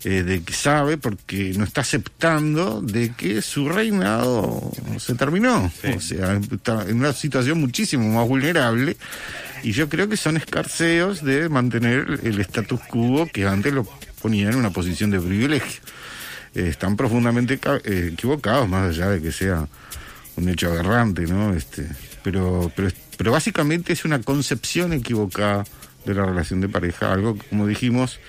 Eh, 0.04 0.24
de 0.24 0.42
que 0.42 0.52
sabe 0.54 0.98
porque 0.98 1.54
no 1.56 1.64
está 1.64 1.82
aceptando 1.82 2.82
de 2.82 3.12
que 3.14 3.42
su 3.44 3.70
reinado 3.70 4.72
se 4.98 5.14
terminó. 5.14 5.72
O 5.96 6.00
sea, 6.02 6.40
está 6.52 6.84
en 6.90 6.98
una 6.98 7.14
situación 7.14 7.60
muchísimo 7.62 8.08
más 8.12 8.28
vulnerable. 8.28 8.98
Y 9.64 9.74
yo 9.74 9.90
creo 9.90 10.10
que 10.10 10.18
son 10.18 10.38
escarceos 10.38 11.24
de 11.24 11.50
mantener 11.50 12.20
el 12.24 12.40
status 12.42 12.80
quo 12.90 13.28
que 13.32 13.46
antes 13.46 13.72
lo 13.74 13.84
ponía 14.24 14.50
en 14.50 14.56
una 14.56 14.72
posición 14.72 15.12
de 15.12 15.20
privilegio. 15.20 15.82
Están 16.56 16.98
profundamente 16.98 17.60
ca- 17.60 17.80
equivocados, 17.86 18.68
más 18.68 18.90
allá 18.90 19.10
de 19.10 19.22
que 19.22 19.32
sea 19.32 19.68
un 20.36 20.50
hecho 20.50 20.68
aberrante, 20.72 21.28
¿no? 21.28 21.54
Este, 21.54 21.88
pero, 22.24 22.72
pero, 22.76 22.90
pero 23.18 23.32
básicamente 23.32 23.94
es 23.94 24.06
una 24.06 24.22
concepción 24.22 24.94
equivocada 24.94 25.64
de 26.06 26.14
la 26.14 26.26
relación 26.26 26.62
de 26.62 26.70
pareja, 26.70 27.12
algo 27.14 27.36
que, 27.38 27.48
como 27.48 27.68
dijimos, 27.68 28.20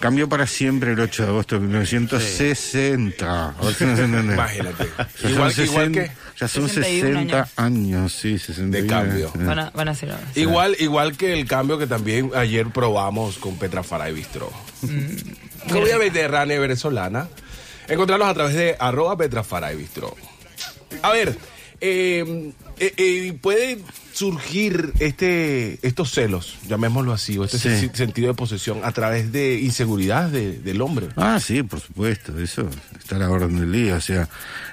cambió 0.00 0.28
para 0.28 0.46
siempre 0.46 0.92
el 0.92 1.00
8 1.00 1.22
de 1.24 1.28
agosto 1.28 1.54
de 1.56 1.60
1960. 1.66 3.48
A 3.50 3.64
ver 3.64 3.74
si 3.74 3.84
nos. 3.84 3.98
Imagínate. 4.00 4.88
Ya 4.96 5.06
son 5.20 5.30
Igual- 5.30 5.52
igual 5.52 5.52
60 5.52 6.00
que- 6.00 6.10
Ya 6.38 6.46
son 6.48 6.68
61 6.68 7.14
60 7.20 7.48
años, 7.56 8.12
sí, 8.12 8.38
61 8.38 8.70
De 8.70 8.86
cambio. 8.86 9.32
Van 9.34 9.58
a, 9.58 9.70
van 9.70 9.88
a 9.88 9.94
ser 9.94 10.12
ahora. 10.12 10.22
Igual, 10.36 10.76
igual 10.78 11.16
que 11.16 11.32
el 11.32 11.46
cambio 11.46 11.78
que 11.78 11.86
también 11.88 12.30
ayer 12.36 12.68
probamos 12.68 13.38
con 13.38 13.56
Petra 13.58 13.82
Faray 13.82 14.14
Bistro. 14.14 14.52
Comida 15.68 15.98
mediterránea 15.98 16.60
venezolana. 16.60 17.28
Encontrarlos 17.88 18.28
a 18.28 18.34
través 18.34 18.54
de 18.54 18.76
arroba 18.78 19.16
Petra 19.16 19.42
Faray 19.42 19.76
Bistro. 19.76 20.14
A 21.02 21.10
ver, 21.10 21.36
eh, 21.80 22.52
eh, 22.80 22.92
eh, 22.96 23.32
puede 23.40 23.78
surgir 24.12 24.92
este, 24.98 25.78
estos 25.86 26.10
celos, 26.12 26.56
llamémoslo 26.68 27.12
así, 27.12 27.38
o 27.38 27.44
este 27.44 27.58
Sí. 27.58 27.90
sentido 27.94 28.28
de 28.28 28.34
posesión 28.34 28.80
a 28.82 28.90
través 28.92 29.30
de 29.30 29.60
inseguridad 29.60 30.28
de- 30.28 30.58
del 30.58 30.80
hombre. 30.80 31.08
Ah, 31.16 31.38
sí, 31.40 31.62
por 31.62 31.80
supuesto, 31.80 32.38
eso 32.40 32.68
está 32.98 33.16
a 33.16 33.18
la 33.20 33.30
orden 33.30 33.58
del 33.60 33.70
día. 33.72 33.94
O 33.96 34.00
sea, 34.00 34.28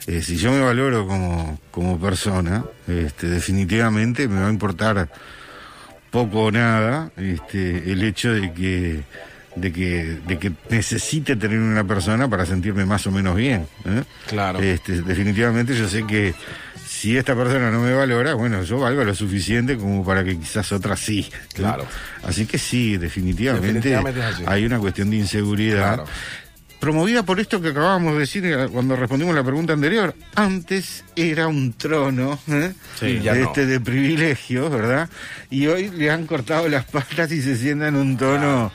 eh, 0.07 0.21
si 0.23 0.37
yo 0.37 0.51
me 0.51 0.61
valoro 0.61 1.05
como, 1.07 1.59
como 1.71 1.99
persona, 1.99 2.65
este, 2.87 3.27
definitivamente 3.27 4.27
me 4.27 4.41
va 4.41 4.47
a 4.47 4.51
importar 4.51 5.09
poco 6.11 6.45
o 6.45 6.51
nada 6.51 7.11
este, 7.17 7.91
el 7.91 8.01
hecho 8.03 8.31
de 8.33 8.51
que, 8.53 9.03
de 9.55 9.71
que, 9.71 10.17
de 10.27 10.39
que 10.39 10.51
necesite 10.69 11.35
tener 11.35 11.59
una 11.59 11.83
persona 11.83 12.27
para 12.29 12.45
sentirme 12.45 12.85
más 12.85 13.05
o 13.07 13.11
menos 13.11 13.35
bien. 13.35 13.67
¿eh? 13.85 14.03
Claro. 14.27 14.59
Este, 14.59 15.01
definitivamente 15.01 15.77
yo 15.77 15.87
sé 15.87 16.05
que 16.07 16.33
si 17.05 17.15
esta 17.15 17.35
persona 17.35 17.69
no 17.69 17.81
me 17.81 17.93
valora, 17.93 18.33
bueno, 18.33 18.63
yo 18.63 18.79
valgo 18.79 19.03
lo 19.03 19.13
suficiente 19.13 19.77
como 19.77 20.03
para 20.03 20.23
que 20.23 20.39
quizás 20.39 20.71
otra 20.71 20.97
sí. 20.97 21.29
Claro. 21.53 21.85
Así 22.23 22.47
que 22.47 22.57
sí, 22.57 22.97
definitivamente, 22.97 23.95
hay 24.47 24.65
una 24.65 24.79
cuestión 24.79 25.11
de 25.11 25.17
inseguridad. 25.17 25.97
Claro. 25.97 26.05
Promovida 26.79 27.21
por 27.21 27.39
esto 27.39 27.61
que 27.61 27.69
acabábamos 27.69 28.13
de 28.13 28.19
decir 28.21 28.43
eh, 28.47 28.69
cuando 28.73 28.95
respondimos 28.95 29.35
la 29.35 29.43
pregunta 29.43 29.73
anterior. 29.73 30.15
Antes 30.33 31.04
era 31.15 31.47
un 31.47 31.73
trono 31.73 32.37
¿eh? 32.49 32.73
Sí, 32.99 33.19
ya 33.23 33.33
no. 33.35 33.45
este 33.45 33.65
de 33.65 33.79
privilegios, 33.79 34.69
¿verdad? 34.71 35.09
Y 35.49 35.67
hoy 35.67 35.89
le 35.89 36.09
han 36.11 36.25
cortado 36.25 36.67
las 36.69 36.85
patas 36.85 37.31
y 37.31 37.41
se 37.41 37.55
sienta 37.57 37.87
en 37.87 37.95
un 37.95 38.17
tono, 38.17 38.71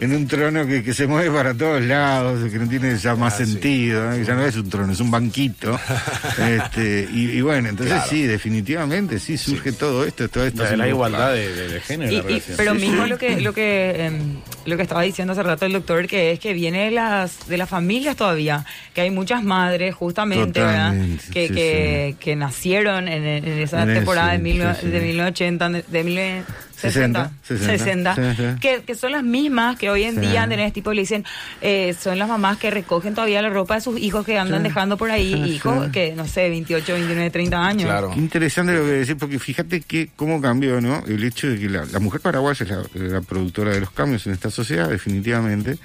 en 0.00 0.14
un 0.14 0.26
trono 0.28 0.66
que, 0.66 0.82
que 0.82 0.94
se 0.94 1.06
mueve 1.06 1.30
para 1.30 1.54
todos 1.54 1.82
lados, 1.82 2.50
que 2.50 2.58
no 2.58 2.68
tiene 2.68 2.96
ya 2.96 3.14
más 3.16 3.34
Ah, 3.34 3.36
sí. 3.38 3.46
sentido, 3.52 4.12
¿eh? 4.12 4.24
ya 4.24 4.34
no 4.34 4.44
es 4.44 4.56
un 4.56 4.68
trono, 4.70 4.92
es 4.92 5.00
un 5.00 5.10
banquito. 5.10 5.78
este, 6.38 7.08
y, 7.12 7.30
y 7.30 7.40
bueno, 7.40 7.68
entonces 7.68 7.94
Claro. 7.94 8.10
sí, 8.10 8.22
definitivamente 8.22 9.18
sí 9.18 9.36
surge 9.36 9.72
todo 9.72 10.04
esto, 10.04 10.28
todo 10.28 10.46
esto. 10.46 10.62
La, 10.64 10.76
la 10.76 10.88
igualdad 10.88 11.32
de, 11.32 11.54
de- 11.54 11.68
de 11.68 11.80
género. 11.80 12.12
Y- 12.30 12.34
la 12.34 12.40
pero 12.56 12.74
Sí, 12.74 12.80
mismo 12.80 13.04
sí. 13.04 13.10
lo 13.10 13.18
que 13.18 13.40
lo 13.40 13.52
que 13.52 14.04
em, 14.06 14.36
lo 14.66 14.76
que 14.76 14.82
estaba 14.82 15.02
diciendo 15.02 15.32
hace 15.32 15.42
rato 15.42 15.66
el 15.66 15.72
doctor 15.72 16.06
que 16.06 16.32
es 16.32 16.38
que 16.38 16.52
viene 16.52 16.84
de 16.86 16.90
las 16.92 17.48
de 17.48 17.56
las 17.56 17.68
familias 17.68 18.16
todavía 18.16 18.64
que 18.94 19.00
hay 19.02 19.10
muchas 19.10 19.42
madres 19.42 19.94
justamente 19.94 20.60
¿verdad? 20.60 20.94
Que, 21.32 21.48
sí, 21.48 21.54
que, 21.80 22.16
que 22.20 22.36
nacieron 22.36 23.08
en, 23.08 23.24
en 23.24 23.44
esa 23.58 23.82
En 23.82 23.94
temporada 23.94 24.34
ese, 24.34 24.42
de, 24.42 24.42
mil, 24.42 24.62
sí, 24.62 24.80
sí. 24.82 24.88
de 24.88 25.00
1980 25.00 25.68
de, 25.70 25.84
de 25.88 26.04
1960 26.04 27.30
60, 27.42 27.76
60, 27.76 28.14
sí, 28.14 28.22
sí. 28.36 28.60
Que, 28.60 28.82
que 28.82 28.94
son 28.94 29.12
las 29.12 29.22
mismas 29.22 29.76
que 29.76 29.90
hoy 29.90 30.04
en 30.04 30.14
Sí. 30.14 30.20
día 30.22 30.44
en 30.44 30.52
este 30.52 30.72
tipo 30.72 30.92
le 30.92 31.02
dicen 31.02 31.24
eh, 31.60 31.94
son 32.00 32.18
las 32.18 32.28
mamás 32.28 32.56
que 32.58 32.70
recogen 32.70 33.14
todavía 33.14 33.42
la 33.42 33.50
ropa 33.50 33.74
de 33.74 33.80
sus 33.82 33.98
hijos 34.00 34.24
que 34.24 34.38
andan 34.38 34.62
Sí. 34.62 34.68
dejando 34.68 34.96
por 34.96 35.10
ahí 35.10 35.32
Sí, 35.34 35.50
hijos 35.56 35.86
sí. 35.86 35.92
que 35.92 36.14
no 36.16 36.26
sé 36.26 36.48
28 36.48 36.92
29 36.94 37.30
30 37.30 37.66
años 37.66 37.84
Claro. 37.84 38.10
Qué 38.12 38.18
interesante 38.18 38.72
lo 38.72 38.80
que 38.84 38.90
decís, 38.92 39.16
porque 39.18 39.38
fíjate 39.38 39.80
que 39.82 40.08
cómo 40.16 40.40
cambió, 40.40 40.80
¿no? 40.80 41.04
El 41.06 41.22
hecho 41.24 41.48
de 41.48 41.58
que 41.58 41.68
la, 41.68 41.84
la 41.84 41.98
mujer 42.00 42.20
paraguaya 42.20 42.64
es 42.64 42.70
la, 42.70 42.82
la 43.08 43.20
productora 43.20 43.72
de 43.72 43.80
los 43.80 43.90
cambios 43.90 44.26
en 44.26 44.32
esta 44.32 44.50
sociedad, 44.50 44.88
definitivamente, 44.88 45.76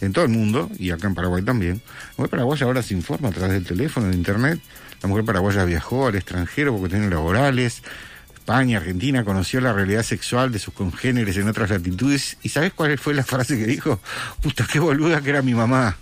en 0.00 0.12
todo 0.12 0.24
el 0.24 0.30
mundo, 0.30 0.70
y 0.78 0.90
acá 0.90 1.06
en 1.06 1.14
Paraguay 1.14 1.42
también. 1.42 1.80
La 1.86 2.12
mujer 2.18 2.30
paraguaya 2.30 2.66
ahora 2.66 2.82
se 2.82 2.92
informa 2.94 3.28
a 3.28 3.32
través 3.32 3.52
del 3.54 3.64
teléfono, 3.64 4.08
de 4.08 4.14
internet. 4.16 4.60
La 5.04 5.08
mujer 5.08 5.26
paraguaya 5.26 5.66
viajó 5.66 6.06
al 6.06 6.14
extranjero 6.14 6.70
por 6.72 6.80
cuestiones 6.80 7.10
laborales. 7.10 7.82
España, 8.32 8.78
Argentina, 8.78 9.22
conoció 9.22 9.60
la 9.60 9.74
realidad 9.74 10.02
sexual 10.02 10.50
de 10.50 10.58
sus 10.58 10.72
congéneres 10.72 11.36
en 11.36 11.46
otras 11.46 11.68
latitudes. 11.68 12.38
¿Y 12.42 12.48
sabes 12.48 12.72
cuál 12.72 12.96
fue 12.96 13.12
la 13.12 13.22
frase 13.22 13.58
que 13.58 13.66
dijo? 13.66 14.00
Puta, 14.40 14.66
qué 14.70 14.78
boluda 14.78 15.20
que 15.20 15.28
era 15.28 15.42
mi 15.42 15.52
mamá. 15.52 15.98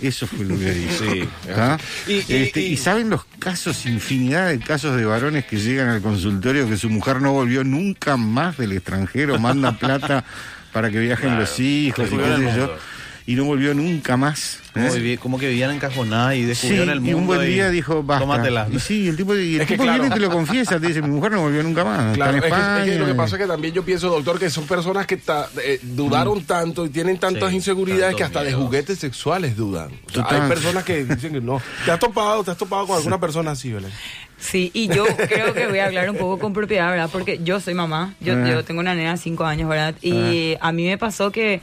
Eso 0.00 0.26
fue 0.26 0.46
lo 0.46 0.58
que 0.58 0.70
dijo. 0.72 1.04
Sí. 1.04 1.28
¿Ah? 1.54 1.76
Y- 2.06 2.12
y- 2.12 2.18
Este, 2.44 2.60
y- 2.62 2.72
y 2.72 2.76
saben 2.78 3.10
los 3.10 3.26
casos, 3.38 3.84
infinidad 3.84 4.48
de 4.48 4.58
casos 4.58 4.96
de 4.96 5.04
varones 5.04 5.44
que 5.44 5.58
llegan 5.58 5.90
al 5.90 6.00
consultorio 6.00 6.66
que 6.66 6.78
su 6.78 6.88
mujer 6.88 7.20
no 7.20 7.32
volvió 7.32 7.62
nunca 7.62 8.16
más 8.16 8.56
del 8.56 8.72
extranjero, 8.72 9.38
manda 9.38 9.72
plata 9.78 10.24
para 10.72 10.90
que 10.90 10.98
viajen 10.98 11.38
los 11.38 11.60
hijos 11.60 12.08
y 12.10 12.16
qué 12.16 12.36
sé 12.36 12.56
yo. 12.56 12.74
Y 13.30 13.34
no 13.36 13.44
volvió 13.44 13.74
nunca 13.74 14.16
más. 14.16 14.58
Como, 14.72 14.86
¿eh? 14.86 15.18
como 15.20 15.38
que 15.38 15.48
vivían 15.48 15.72
encajonadas 15.72 16.34
y 16.36 16.38
Sí, 16.42 16.44
descubrieron 16.46 16.90
el 16.90 17.00
mundo. 17.00 17.10
y 17.10 17.14
un 17.20 17.26
buen 17.26 17.46
día 17.46 17.70
dijo, 17.70 18.02
basta. 18.02 18.24
Tómatela. 18.24 18.68
Y 18.72 18.78
sí, 18.78 19.08
el 19.08 19.16
tipo, 19.16 19.34
y 19.36 19.56
el 19.56 19.60
Es 19.62 19.66
que 19.66 19.74
tipo 19.74 19.82
claro. 19.84 20.00
viene 20.02 20.14
y 20.14 20.18
te 20.18 20.24
lo 20.24 20.30
confiesa, 20.30 20.78
te 20.78 20.86
dice, 20.88 21.02
mi 21.02 21.08
mujer 21.10 21.32
no 21.32 21.40
volvió 21.42 21.62
nunca 21.62 21.84
más. 21.84 22.14
Claro, 22.14 22.36
es 22.36 22.44
está 22.44 22.48
en 22.48 22.52
que, 22.52 22.60
es 22.60 22.66
que 22.84 22.90
España. 22.92 22.98
lo 22.98 23.06
que 23.06 23.14
pasa 23.14 23.36
es 23.36 23.42
que 23.42 23.48
también 23.48 23.74
yo 23.74 23.84
pienso, 23.84 24.08
doctor, 24.10 24.38
que 24.38 24.48
son 24.50 24.66
personas 24.66 25.06
que 25.06 25.16
ta- 25.16 25.48
eh, 25.64 25.80
dudaron 25.82 26.44
tanto 26.44 26.86
y 26.86 26.88
tienen 26.90 27.18
tantas 27.18 27.50
Sí, 27.50 27.56
inseguridades 27.56 28.14
que 28.16 28.24
hasta 28.24 28.42
de 28.44 28.52
juguetes 28.52 28.98
sexuales 28.98 29.56
dudan. 29.56 29.88
O 30.06 30.10
sea, 30.12 30.22
Total. 30.24 30.42
hay 30.42 30.48
personas 30.48 30.84
que 30.84 31.04
dicen 31.04 31.32
que 31.32 31.40
no. 31.40 31.60
¿Te 31.84 31.90
has 31.90 31.98
topado, 31.98 32.44
te 32.44 32.50
has 32.52 32.58
topado 32.58 32.86
con 32.86 32.96
alguna 32.96 33.18
persona 33.20 33.50
así, 33.52 33.72
Belén? 33.72 33.90
Sí, 34.38 34.70
y 34.72 34.88
yo 34.88 35.04
creo 35.28 35.52
que 35.52 35.66
voy 35.66 35.80
a 35.80 35.86
hablar 35.86 36.08
un 36.08 36.16
poco 36.16 36.38
con 36.38 36.52
propiedad, 36.54 36.90
¿verdad? 36.90 37.10
Porque 37.12 37.40
yo 37.44 37.60
soy 37.60 37.74
mamá, 37.74 38.14
yo, 38.20 38.34
Ah. 38.36 38.48
yo 38.48 38.64
tengo 38.64 38.80
una 38.80 38.94
nena 38.94 39.10
de 39.12 39.18
5 39.18 39.44
años, 39.44 39.68
¿verdad? 39.68 39.94
Y 40.00 40.54
a 40.62 40.72
mí 40.72 40.86
me 40.86 40.96
pasó 40.96 41.30
que, 41.30 41.60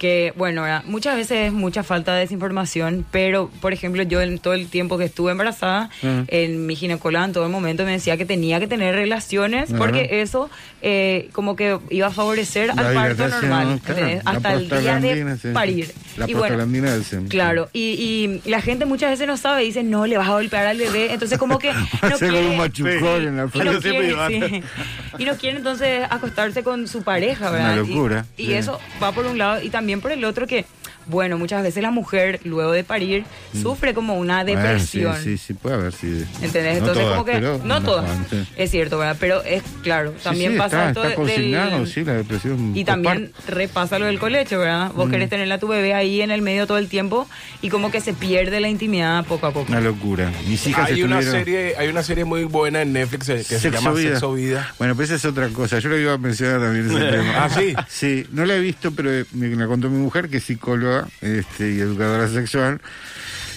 que, 0.00 0.32
bueno, 0.34 0.64
muchas 0.86 1.14
veces 1.14 1.48
es 1.48 1.52
mucha 1.52 1.82
falta 1.82 2.14
de 2.14 2.20
desinformación, 2.20 3.04
pero, 3.10 3.50
por 3.60 3.74
ejemplo, 3.74 4.02
yo 4.02 4.22
en 4.22 4.38
todo 4.38 4.54
el 4.54 4.66
tiempo 4.68 4.96
que 4.96 5.04
estuve 5.04 5.32
embarazada, 5.32 5.90
Ah. 6.02 6.24
en 6.28 6.64
mi 6.66 6.74
ginecóloga 6.74 7.26
en 7.26 7.32
todo 7.34 7.44
el 7.44 7.50
momento 7.52 7.84
me 7.84 7.92
decía 7.92 8.16
que 8.16 8.24
tenía 8.24 8.58
que 8.60 8.66
tener 8.66 8.94
relaciones, 8.94 9.70
porque 9.76 10.22
eso 10.22 10.48
eh, 10.82 11.28
como 11.32 11.54
que 11.54 11.78
iba 11.90 12.06
a 12.06 12.10
favorecer 12.10 12.74
La 12.74 12.88
al 12.88 12.94
parto 12.94 13.28
normal, 13.28 13.80
hasta 14.24 14.54
el 14.54 14.70
día 14.70 14.98
de 14.98 15.36
sí. 15.36 15.48
parir. 15.52 15.92
La 16.16 16.28
Y 16.28 16.34
bueno, 16.34 16.66
del. 16.66 17.28
Claro, 17.28 17.68
y, 17.72 18.40
y 18.44 18.48
la 18.48 18.60
gente 18.62 18.86
muchas 18.86 19.10
veces 19.10 19.26
no 19.26 19.36
sabe, 19.36 19.62
dice, 19.62 19.82
no, 19.82 20.06
le 20.06 20.16
vas 20.16 20.28
a 20.28 20.32
golpear 20.32 20.66
al 20.66 20.78
bebé, 20.78 21.12
entonces 21.12 21.38
como 21.38 21.58
que 21.58 21.72
no 22.02 22.18
quiere, 22.18 22.48
un 22.48 22.56
machucón 22.56 23.26
en 23.26 23.36
la 23.36 23.48
y 23.52 23.58
no, 23.58 23.80
quiere, 23.80 24.14
sí. 24.28 24.62
y 25.18 25.24
no 25.24 25.36
quiere 25.36 25.58
entonces 25.58 26.06
acostarse 26.08 26.62
con 26.62 26.88
su 26.88 27.02
pareja, 27.02 27.50
¿verdad? 27.50 27.72
Una 27.72 27.76
locura, 27.76 28.26
Y, 28.36 28.52
eso 28.52 28.80
va 29.02 29.12
por 29.12 29.26
un 29.26 29.38
lado 29.38 29.62
y 29.62 29.70
también 29.70 29.89
por 30.00 30.12
el 30.12 30.24
otro 30.24 30.46
que, 30.46 30.64
bueno, 31.06 31.38
muchas 31.38 31.62
veces 31.64 31.82
la 31.82 31.90
mujer 31.90 32.38
luego 32.44 32.70
de 32.70 32.84
parir 32.84 33.24
sufre 33.60 33.94
como 33.94 34.14
una 34.14 34.44
Bueno, 34.44 34.60
depresión. 34.62 35.16
sí, 35.16 35.36
sí, 35.36 35.38
sí, 35.38 35.54
puede 35.54 35.74
haber, 35.74 35.92
sí. 35.92 36.24
¿Entendés? 36.42 36.74
No 36.80 36.88
Entonces 36.90 37.02
todas, 37.02 37.12
como 37.14 37.24
que 37.24 37.32
pero 37.32 37.60
no 37.64 37.82
todas, 37.82 38.08
es 38.56 38.70
cierto, 38.70 38.98
¿verdad? 38.98 39.16
Pero 39.18 39.42
es 39.42 39.62
claro, 39.82 40.12
también 40.22 40.52
sí, 40.52 40.58
pasa 40.58 40.88
está, 40.88 40.88
esto 40.90 41.04
está 41.22 41.32
del 41.32 41.86
sí, 41.88 42.04
la 42.04 42.14
depresión. 42.14 42.76
y 42.76 42.84
también 42.84 43.32
repasa 43.48 43.98
lo 43.98 44.06
del 44.06 44.18
colecho, 44.20 44.58
¿verdad? 44.60 44.92
Vos 44.94 45.08
Mm. 45.08 45.10
querés 45.10 45.30
tener 45.30 45.50
a 45.50 45.58
tu 45.58 45.66
bebé 45.66 45.94
ahí 45.94 46.20
en 46.20 46.30
el 46.30 46.42
medio 46.42 46.66
todo 46.66 46.78
el 46.78 46.88
tiempo 46.88 47.26
y 47.62 47.70
como 47.70 47.90
que 47.90 48.00
se 48.00 48.12
pierde 48.12 48.60
la 48.60 48.68
intimidad 48.68 49.24
poco 49.24 49.46
a 49.46 49.52
poco. 49.52 49.72
Una 49.72 49.80
locura. 49.80 50.30
Mis 50.46 50.66
hijas 50.66 50.90
Hay 50.90 51.02
una, 51.02 51.22
serie, 51.22 51.74
hay 51.78 51.88
una 51.88 52.02
serie 52.02 52.24
muy 52.24 52.44
buena 52.44 52.82
en 52.82 52.92
Netflix 52.92 53.28
eh, 53.30 53.36
que 53.38 53.42
se 53.44 53.58
Sexo 53.60 53.78
llama 53.80 53.92
Vida. 53.96 54.10
Sexo 54.10 54.32
Vida. 54.34 54.74
Bueno, 54.78 54.94
pues 54.94 55.08
esa 55.10 55.16
es 55.16 55.24
otra 55.24 55.48
cosa. 55.48 55.78
Yo 55.78 55.88
lo 55.88 55.98
iba 55.98 56.12
a 56.12 56.18
mencionar 56.18 56.60
también 56.60 56.86
ese 56.90 57.10
tema. 57.16 57.44
Ah, 57.44 57.48
¿sí? 57.50 57.74
Sí, 57.88 58.26
no 58.32 58.44
la 58.44 58.54
he 58.56 58.60
visto, 58.60 58.92
pero 58.92 59.10
me 59.32 59.48
la 59.48 59.66
contó 59.80 59.96
mi 59.96 60.02
mujer, 60.02 60.28
que 60.28 60.36
es 60.36 60.44
psicóloga 60.44 61.08
este, 61.22 61.72
y 61.72 61.80
educadora 61.80 62.28
sexual. 62.28 62.82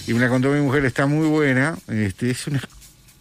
Y 0.06 0.14
me 0.14 0.20
la 0.20 0.30
contó 0.30 0.50
mi 0.50 0.60
mujer, 0.60 0.86
está 0.86 1.06
muy 1.06 1.28
buena. 1.28 1.76
Este, 1.88 2.30
es 2.30 2.46
una, 2.46 2.60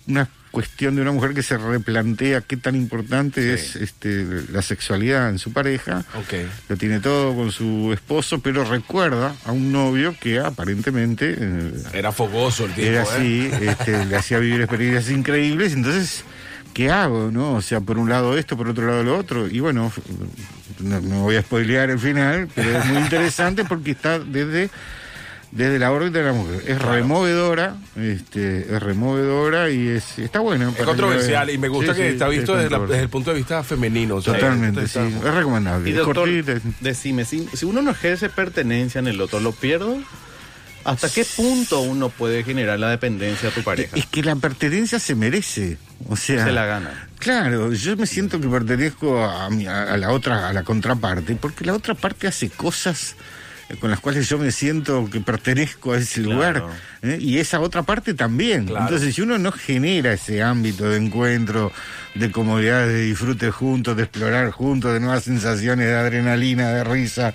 una 0.08 0.30
cuestión 0.52 0.96
de 0.96 1.02
una 1.02 1.12
mujer 1.12 1.34
que 1.34 1.44
se 1.44 1.58
replantea 1.58 2.40
qué 2.40 2.56
tan 2.56 2.78
importante 2.78 3.54
es 3.54 3.76
este, 3.76 4.26
la 4.54 4.62
sexualidad 4.62 5.30
en 5.30 5.38
su 5.38 5.52
pareja. 5.52 6.06
Ok. 6.16 6.34
Lo 6.70 6.78
tiene 6.78 7.02
todo 7.02 7.36
con 7.36 7.52
su 7.52 7.92
esposo, 7.92 8.40
pero 8.40 8.64
recuerda 8.64 9.36
a 9.44 9.52
un 9.52 9.74
novio 9.74 10.16
que 10.18 10.40
aparentemente 10.40 11.36
eh, 11.38 11.74
Era 11.92 12.14
fogoso 12.14 12.66
el 12.66 12.74
tipo, 12.74 12.88
era 12.88 13.02
¿eh? 13.02 13.08
así, 13.10 13.52
este, 13.62 14.06
le 14.06 14.16
hacía 14.16 14.40
vivir 14.40 14.62
experiencias 14.62 15.10
increíbles, 15.10 15.74
entonces 15.74 16.24
¿qué 16.74 16.90
hago? 16.90 17.32
¿no? 17.32 17.56
O 17.56 17.62
sea, 17.62 17.82
por 17.82 17.98
un 17.98 18.10
lado 18.10 18.38
esto, 18.38 18.56
por 18.56 18.70
otro 18.70 18.88
lado 18.88 19.04
lo 19.04 19.18
otro. 19.18 19.48
Y 19.48 19.60
bueno, 19.60 19.92
no, 20.80 21.00
no 21.02 21.22
voy 21.24 21.36
a 21.36 21.42
spoilear 21.42 21.90
el 21.90 22.00
final, 22.00 22.48
pero 22.54 22.78
es 22.80 22.86
muy 22.86 22.98
interesante 22.98 23.64
porque 23.66 23.92
está 23.92 24.20
desde, 24.20 24.70
desde 25.52 25.80
la 25.80 25.92
órbita 25.92 26.20
de 26.20 26.26
la 26.26 26.34
mujer. 26.34 26.64
Es 26.68 26.82
removedora, 26.82 27.76
este, 27.96 28.62
es 28.76 28.82
removedora 28.84 29.70
y 29.70 29.88
es, 29.90 30.18
está 30.20 30.40
bueno. 30.40 30.74
Es 30.78 30.84
controversial 30.86 31.50
y 31.50 31.58
me 31.58 31.68
gusta 31.68 31.94
Sí, 31.94 32.02
que 32.02 32.08
sí, 32.08 32.14
está 32.14 32.26
es 32.28 32.32
visto 32.38 32.54
desde, 32.56 32.70
la- 32.70 32.78
controversial. 32.78 32.90
desde 32.90 33.04
el 33.04 33.10
punto 33.10 33.30
de 33.32 33.38
vista 33.38 33.64
femenino. 33.64 34.16
o 34.16 34.22
sea, 34.22 34.34
Totalmente, 34.34 34.82
sí. 34.88 35.00
está- 35.00 35.08
Es 35.30 35.34
recomendable. 35.36 35.90
Y 35.90 35.94
es 35.94 35.98
doctor, 36.00 36.16
cortita. 36.30 36.54
decime, 36.82 37.26
si, 37.26 37.48
si 37.54 37.66
uno 37.66 37.82
no 37.82 37.92
ejerce 37.92 38.30
pertenencia 38.30 39.00
en 39.00 39.08
el 39.08 39.20
otro, 39.22 39.40
¿lo 39.40 39.52
pierdo? 39.52 39.98
¿Hasta 40.86 41.10
qué 41.10 41.24
punto 41.24 41.80
uno 41.80 42.10
puede 42.10 42.44
generar 42.44 42.78
la 42.78 42.90
dependencia 42.90 43.48
a 43.48 43.52
tu 43.54 43.62
pareja? 43.64 43.96
Es 43.96 44.06
que 44.06 44.22
la 44.22 44.36
pertenencia 44.36 45.00
se 45.00 45.16
merece. 45.16 45.78
O 46.10 46.18
sea, 46.18 46.44
Se 46.44 46.52
la 46.52 46.66
gana. 46.66 47.08
Claro, 47.24 47.72
yo 47.74 47.96
me 47.98 48.06
siento 48.06 48.40
que 48.40 48.48
pertenezco 48.48 49.24
a, 49.24 49.50
mi- 49.50 49.66
a- 49.68 49.94
a 49.94 49.98
la 49.98 50.12
otra, 50.12 50.50
a 50.50 50.54
la 50.54 50.64
contraparte, 50.64 51.36
porque 51.36 51.66
la 51.66 51.74
otra 51.74 51.94
parte 51.96 52.28
hace 52.28 52.50
cosas 52.50 53.16
eh, 53.70 53.76
con 53.78 53.90
las 53.90 54.00
cuales 54.02 54.28
yo 54.28 54.38
me 54.38 54.52
siento 54.52 55.10
que 55.10 55.22
pertenezco 55.22 55.94
a 55.94 55.98
ese 55.98 56.20
lugar 56.22 56.66
¿eh? 57.02 57.18
y 57.22 57.38
esa 57.40 57.62
otra 57.62 57.84
parte 57.84 58.14
también. 58.14 58.66
Claro. 58.66 58.86
Entonces, 58.86 59.16
si 59.16 59.22
uno 59.22 59.38
no 59.38 59.52
genera 59.54 60.12
ese 60.14 60.44
ámbito 60.44 60.90
de 60.90 60.98
encuentro, 60.98 61.72
de 62.16 62.30
comodidad, 62.32 62.86
de 62.88 63.02
disfrute 63.04 63.52
juntos, 63.52 63.96
de 63.96 64.04
explorar 64.04 64.52
juntos, 64.52 64.94
de 64.94 65.00
nuevas 65.00 65.24
sensaciones, 65.24 65.88
de 65.88 65.96
adrenalina, 65.96 66.70
de 66.72 66.84
risa, 66.84 67.34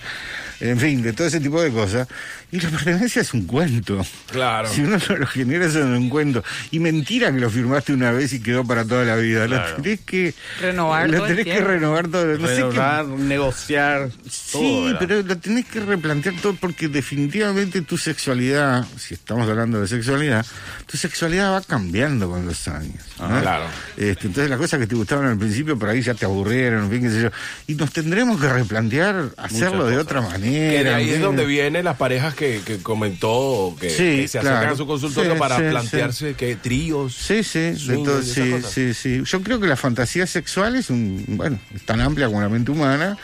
en 0.61 0.78
fin, 0.78 1.03
de 1.03 1.12
todo 1.14 1.26
ese 1.28 1.41
tipo 1.41 1.62
de 1.62 1.70
cosas, 1.70 2.07
y 2.51 2.61
la 2.61 2.71
pertenencia 2.71 3.23
es 3.23 3.35
un 3.35 3.47
cuento. 3.47 4.05
Claro. 4.33 4.69
Si 4.69 4.81
uno 4.83 4.97
no 5.09 5.17
lo 5.17 5.27
genera, 5.27 5.67
eso 5.67 5.81
es 5.81 5.85
un 5.85 6.09
cuento. 6.09 6.43
Y 6.71 6.81
mentira 6.81 7.31
que 7.33 7.41
lo 7.41 7.51
firmaste 7.51 7.93
una 7.93 8.11
vez 8.13 8.33
y 8.33 8.41
quedó 8.41 8.65
para 8.65 8.85
toda 8.85 9.05
la 9.05 9.17
vida. 9.17 9.47
Claro. 9.47 9.77
Lo 9.77 9.83
tenés 9.83 10.01
que 10.01 10.35
Renovar 10.61 11.11
lo 11.11 11.23
tenés 11.27 11.45
que 11.45 11.61
renovar 11.61 12.09
todo. 12.09 12.25
No 12.39 12.47
sé 12.47 12.55
qué- 12.57 12.63
Renovar, 12.63 13.07
negociar, 13.07 14.09
todo, 14.11 14.31
Sí, 14.31 14.83
¿verdad? 14.87 14.99
pero 15.01 15.23
lo 15.23 15.37
tenés 15.39 15.67
que 15.67 15.81
replantear 15.81 16.35
todo 16.41 16.55
porque 16.55 16.89
definitivamente 16.89 17.83
tu 17.83 17.97
sexualidad, 17.99 18.87
si 18.97 19.15
estamos 19.15 19.49
hablando 19.49 19.81
de 19.81 19.87
sexualidad, 19.89 20.45
tu 20.87 20.97
sexualidad 20.97 21.53
va 21.53 21.61
cambiando 21.63 22.31
con 22.31 22.47
los 22.47 22.67
años. 22.69 23.05
¿no? 23.19 23.27
Ah, 23.27 23.41
claro. 23.43 23.65
Este, 23.97 24.27
entonces 24.29 24.49
las 24.49 24.59
cosas 24.59 24.81
que 24.81 24.87
te 24.87 24.95
gustaban 24.95 25.27
al 25.27 25.39
principio 25.39 25.79
por 25.79 25.89
ahí 25.89 26.01
ya 26.03 26.15
te 26.15 26.25
aburrieron, 26.25 26.85
en 26.85 26.91
fin, 26.91 27.03
qué 27.03 27.11
sé 27.11 27.23
yo. 27.23 27.29
Y 27.67 27.75
nos 27.75 27.93
tendremos 27.93 28.41
que 28.41 28.49
replantear 28.49 29.31
hacerlo 29.37 29.87
de 29.87 29.99
otra 29.99 30.21
Que 30.23 30.29
manera. 30.29 30.91
de 30.91 30.95
ahí 30.95 31.11
es 31.11 31.21
donde 31.21 31.45
vienen 31.45 31.85
las 31.85 31.97
parejas 31.97 32.35
que, 32.39 32.62
que 32.64 32.78
comentó 32.78 33.76
que, 33.80 33.91
Sí, 33.91 33.97
que 33.97 34.28
se 34.28 34.39
acercan 34.39 34.61
claro. 34.61 34.74
a 34.74 34.76
su 34.78 34.86
consultorio 34.86 35.32
Sí, 35.34 35.39
para 35.39 35.57
sí, 35.57 35.62
plantearse 35.70 36.34
que 36.34 36.57
tríos. 36.57 37.14
Sí, 37.14 37.43
sí, 37.43 37.59
de 37.59 37.76
swingers 37.76 38.05
todo, 38.34 38.62
sí, 38.62 38.62
sí, 38.70 38.95
sí. 38.95 39.22
Yo 39.24 39.43
creo 39.43 39.59
que 39.61 39.66
la 39.66 39.76
fantasía 39.76 40.26
sexual 40.26 40.76
es 40.76 40.89
un, 40.91 41.24
bueno, 41.28 41.59
es 41.74 41.82
tan 41.84 42.01
amplia 42.01 42.26
como 42.28 42.41
la 42.41 42.49
mente 42.49 42.70
humana, 42.70 43.18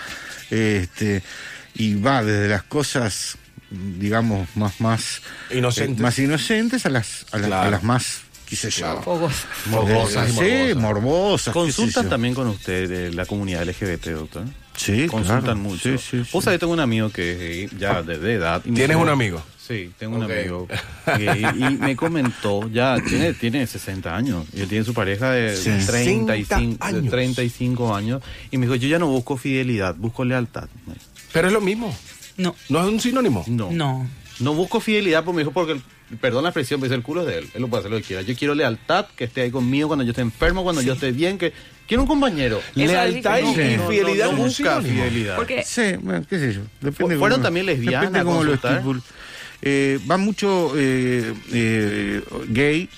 este, 0.51 1.23
y 1.75 1.95
va 1.95 2.23
desde 2.23 2.49
las 2.49 2.63
cosas, 2.65 3.37
digamos, 3.71 4.49
más, 4.57 4.81
más 4.81 5.23
Inocentes. 5.51 5.99
eh, 5.99 6.03
más 6.03 6.19
inocentes 6.19 6.87
a 6.87 6.91
las, 6.91 7.27
a, 7.33 7.39
las- 7.39 7.47
Claro. 7.47 7.69
a 7.69 7.71
las 7.71 7.83
más, 7.83 8.21
qué 8.49 8.57
sé 8.57 8.71
yo, 8.71 9.01
Fogos. 9.03 9.33
Morbosas 9.67 10.29
sí, 10.31 10.35
morbosas. 10.35 10.77
morbosas. 10.77 11.55
¿Consultan 11.55 12.09
también 12.09 12.35
con 12.35 12.47
usted 12.49 12.89
de 12.89 13.13
la 13.13 13.27
comunidad 13.27 13.63
LGBT, 13.69 14.07
doctor? 14.09 14.45
Sí, 14.77 15.07
Consultan 15.07 15.43
claro. 15.43 15.57
mucho. 15.59 15.83
Sí, 15.83 15.99
sí, 15.99 16.25
sí. 16.25 16.31
Vos 16.33 16.45
sabés, 16.45 16.59
tengo 16.61 16.73
un 16.73 16.81
amigo 16.81 17.11
que 17.11 17.33
es 17.33 17.39
gay, 17.71 17.79
ya 17.79 18.03
de, 18.03 18.19
de 18.19 18.35
edad. 18.35 18.61
¿Tienes 18.63 18.97
un 18.97 19.09
amigo? 19.09 19.43
Sí, 19.59 19.93
tengo 19.99 20.17
un 20.17 20.25
amigo 20.25 20.67
gay 21.19 21.43
y 21.57 21.79
me 21.79 21.97
comentó, 21.97 22.69
ya 22.71 22.97
tiene, 23.07 23.33
tiene 23.33 23.67
60 23.67 24.15
años, 24.15 24.45
y 24.53 24.61
él 24.61 24.69
tiene 24.69 24.85
su 24.85 24.93
pareja 24.93 25.31
de 25.31 25.57
Sí. 25.57 25.71
35, 25.87 26.85
años. 26.85 27.03
de 27.05 27.09
35 27.11 27.95
años, 27.95 28.23
y 28.51 28.59
me 28.59 28.67
dijo, 28.67 28.75
yo 28.77 28.89
ya 28.89 28.99
no 28.99 29.07
busco 29.07 29.37
fidelidad, 29.37 29.95
busco 29.97 30.25
lealtad. 30.25 30.69
Pero 31.33 31.49
es 31.49 31.53
lo 31.55 31.61
mismo. 31.61 31.97
No, 32.37 32.55
No 32.69 32.81
es 32.81 32.89
un 32.93 33.01
sinónimo. 33.01 33.45
No, 33.47 33.71
no, 33.71 34.07
no. 34.41 34.55
busco 34.55 34.81
fidelidad, 34.81 35.25
pues 35.25 35.35
me 35.35 35.43
dijo, 35.43 35.53
porque, 35.53 35.73
el- 35.73 36.19
perdón 36.21 36.43
la 36.43 36.51
expresión, 36.51 36.81
pero 36.81 36.93
es 36.93 36.97
el 36.99 37.03
culo 37.03 37.23
es 37.23 37.27
de 37.29 37.39
él, 37.39 37.49
él 37.55 37.63
lo 37.63 37.69
puede 37.69 37.81
hacer 37.81 37.91
lo 37.93 37.97
que 37.99 38.03
quiera. 38.03 38.23
Yo 38.23 38.37
quiero 38.37 38.55
lealtad, 38.55 39.07
que 39.17 39.25
esté 39.25 39.41
ahí 39.43 39.51
conmigo 39.51 39.89
cuando 39.89 40.05
yo 40.05 40.11
esté 40.11 40.21
enfermo, 40.21 40.63
cuando 40.63 40.83
yo 40.83 40.93
esté 40.93 41.11
bien, 41.13 41.39
que 41.39 41.53
quiero 41.87 42.03
un 42.03 42.09
compañero. 42.09 42.59
Eso 42.59 42.93
Lealtad 42.93 43.39
es 43.39 43.45
y, 43.45 43.49
diferente. 43.49 43.77
No, 43.79 43.89
fidelidad 43.89 44.27
no, 44.27 44.33
no 44.33 44.37
es 44.37 44.41
un 44.41 44.47
busca 44.47 44.81
sinónimo. 44.83 45.05
fidelidad. 45.05 45.37
Porque 45.37 45.63
Sí, 45.65 45.83
bueno, 46.03 46.27
qué 46.29 46.39
sé 46.39 46.55
yo. 46.55 46.61
Depende 46.81 47.15
Fu- 47.15 47.19
¿fueron 47.21 47.37
cómo- 47.39 47.43
también 47.45 47.67
lesbianas 47.67 48.01
Depende 48.01 48.19
a 48.21 48.25
cómo 48.25 48.45
lo 48.45 48.51
consultar? 48.61 49.03
Eh, 49.63 49.99
va 50.11 50.17
mucho 50.19 50.73
eh, 50.77 51.33
eh, 51.53 52.23
gay, 52.49 52.89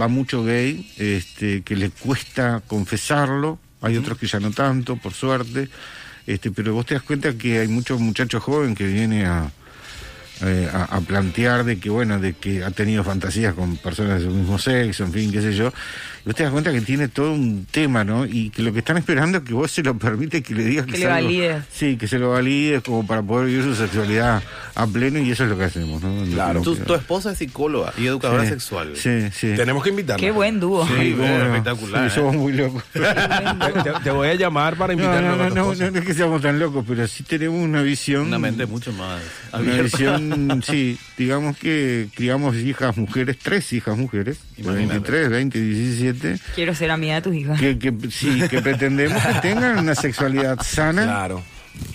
va 0.00 0.08
mucho 0.08 0.42
gay, 0.44 0.90
este, 0.96 1.62
que 1.62 1.76
le 1.76 1.90
cuesta 1.90 2.62
confesarlo. 2.66 3.58
Hay 3.82 3.96
otros 3.96 4.18
que 4.18 4.26
ya 4.26 4.40
no 4.40 4.50
tanto, 4.50 4.96
por 4.96 5.12
suerte. 5.12 5.68
Este, 6.26 6.50
pero 6.50 6.72
vos 6.74 6.84
te 6.86 6.94
das 6.94 7.04
cuenta 7.04 7.34
que 7.38 7.60
hay 7.60 7.68
muchos 7.68 8.00
muchachos 8.00 8.42
jóvenes 8.42 8.76
que 8.76 8.86
vienen 8.86 9.26
a, 9.26 9.52
eh, 10.42 10.68
a, 10.72 10.84
a 10.96 11.00
plantear 11.00 11.64
de 11.64 11.78
que, 11.78 11.88
bueno, 11.90 12.18
de 12.18 12.34
que 12.34 12.62
ha 12.64 12.70
tenido 12.70 13.02
fantasías 13.04 13.54
con 13.54 13.76
personas 13.76 14.20
de 14.20 14.26
su 14.26 14.32
mismo 14.34 14.58
sexo, 14.58 15.04
en 15.04 15.12
fin, 15.12 15.32
qué 15.32 15.40
sé 15.40 15.54
yo. 15.54 15.72
Y 16.24 16.26
vos 16.28 16.34
te 16.34 16.42
das 16.42 16.50
cuenta 16.52 16.72
que 16.72 16.80
tiene 16.80 17.06
todo 17.08 17.32
un 17.32 17.66
tema, 17.70 18.02
¿no? 18.02 18.26
Y 18.26 18.50
que 18.50 18.62
lo 18.62 18.72
que 18.72 18.80
están 18.80 18.96
esperando 18.96 19.38
es 19.38 19.44
que 19.44 19.54
vos 19.54 19.70
se 19.70 19.82
lo 19.84 19.96
permite 19.96 20.42
que 20.42 20.54
le 20.54 20.64
digas 20.64 20.84
que, 20.86 20.92
Que 20.92 20.98
le 20.98 21.06
algo- 21.06 21.26
valides. 21.28 21.64
Sí, 21.72 21.96
que 21.96 22.08
se 22.08 22.18
lo 22.18 22.30
valide 22.30 22.80
como 22.80 23.06
para 23.06 23.22
poder 23.22 23.46
vivir 23.46 23.62
su 23.62 23.74
sexualidad 23.76 24.42
a 24.74 24.86
pleno 24.88 25.20
y 25.20 25.30
eso 25.30 25.44
es 25.44 25.50
lo 25.50 25.56
que 25.56 25.64
hacemos, 25.64 26.02
¿no? 26.02 26.24
Claro. 26.32 26.62
Tu, 26.62 26.74
tu 26.76 26.94
esposa 26.94 27.30
es 27.32 27.38
psicóloga 27.38 27.92
y 27.96 28.06
educadora 28.06 28.42
Sí, 28.42 28.48
sexual. 28.50 28.92
Sí, 28.96 29.28
sí. 29.32 29.52
Tenemos 29.56 29.82
que 29.84 29.90
invitarla. 29.90 30.20
qué 30.26 30.32
buen 30.32 30.58
dúo. 30.58 30.84
Sí, 30.86 30.92
Sí, 30.98 31.12
bueno, 31.14 31.32
bueno, 31.34 31.46
espectacular, 31.54 32.10
sí, 32.10 32.12
¿eh? 32.12 32.20
somos 32.20 32.34
muy 32.36 32.52
locos. 32.54 32.82
Te, 34.04 34.10
voy 34.10 34.28
a 34.28 34.34
llamar 34.34 34.76
para 34.76 34.92
invitarla. 34.92 35.20
no, 35.30 35.36
no, 35.36 35.48
no, 35.50 35.74
no, 35.74 35.90
no 35.90 35.98
es 36.00 36.04
que 36.04 36.14
seamos 36.14 36.42
tan 36.42 36.58
locos, 36.58 36.84
pero 36.86 37.06
sí 37.06 37.22
tenemos 37.22 37.60
una 37.62 37.82
visión. 37.82 38.26
Una 38.26 38.38
mente 38.38 38.66
mucho 38.66 38.92
más 38.92 39.22
Una 39.52 39.58
abierta. 39.60 39.96
Visión, 40.28 40.62
sí, 40.62 40.98
digamos 41.16 41.56
que 41.58 42.08
criamos 42.14 42.56
hijas 42.56 42.96
mujeres, 42.96 43.38
tres 43.42 43.72
hijas 43.72 43.96
mujeres, 43.96 44.38
Imagínate. 44.56 44.94
23, 45.00 45.30
20 45.30 45.58
y 45.58 45.62
17, 45.62 46.38
Quiero 46.54 46.74
ser 46.74 46.90
amiga 46.90 47.16
de 47.16 47.22
tus 47.22 47.34
hijas. 47.34 47.58
que, 47.60 47.78
que 47.78 47.92
sí, 48.10 48.42
que 48.48 48.60
pretendemos 48.62 49.22
que 49.22 49.34
tengan 49.40 49.78
una 49.78 49.94
sexualidad 49.94 50.58
sana, 50.62 51.04
Claro. 51.04 51.42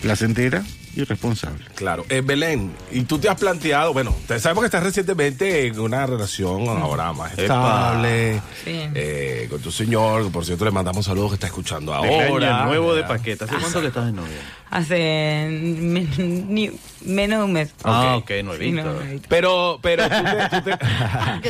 placentera 0.01 0.63
y 0.95 1.03
responsable. 1.03 1.63
Claro, 1.75 2.05
eh, 2.09 2.21
Belén, 2.23 2.71
y 2.91 3.01
tú 3.03 3.17
te 3.17 3.29
has 3.29 3.39
planteado, 3.39 3.93
bueno, 3.93 4.13
te- 4.27 4.39
sabemos 4.39 4.63
que 4.63 4.65
estás 4.67 4.83
recientemente 4.83 5.67
en 5.67 5.79
una 5.79 6.05
relación 6.05 6.67
ahora 6.67 7.13
más 7.13 7.37
estable 7.37 8.41
Sí. 8.65 8.71
eh, 8.93 9.47
con 9.49 9.61
tu 9.61 9.71
señor, 9.71 10.25
que 10.25 10.29
por 10.31 10.45
cierto 10.45 10.65
le 10.65 10.71
mandamos 10.71 11.05
saludos 11.05 11.29
que 11.31 11.35
está 11.35 11.47
escuchando 11.47 11.93
ahora. 11.93 12.65
nuevo 12.65 12.93
de 12.93 13.03
paquete. 13.03 13.45
¿Hace 13.45 13.55
cuánto 13.55 13.81
que 13.81 13.87
estás 13.87 14.05
de 14.07 14.11
novia? 14.11 14.37
Hace 14.69 15.47
men- 15.49 16.53
ni- 16.53 16.71
menos 17.05 17.39
de 17.39 17.45
un 17.45 17.53
mes. 17.53 17.73
Ah, 17.83 18.15
Ok. 18.17 18.23
ok, 18.23 18.31
nuevito. 18.43 18.83
No, 18.83 18.93
nuevito. 18.93 19.25
Pero, 19.29 19.79
pero, 19.81 20.03
tú 20.03 20.09
te- 20.09 20.57
tú 20.57 20.61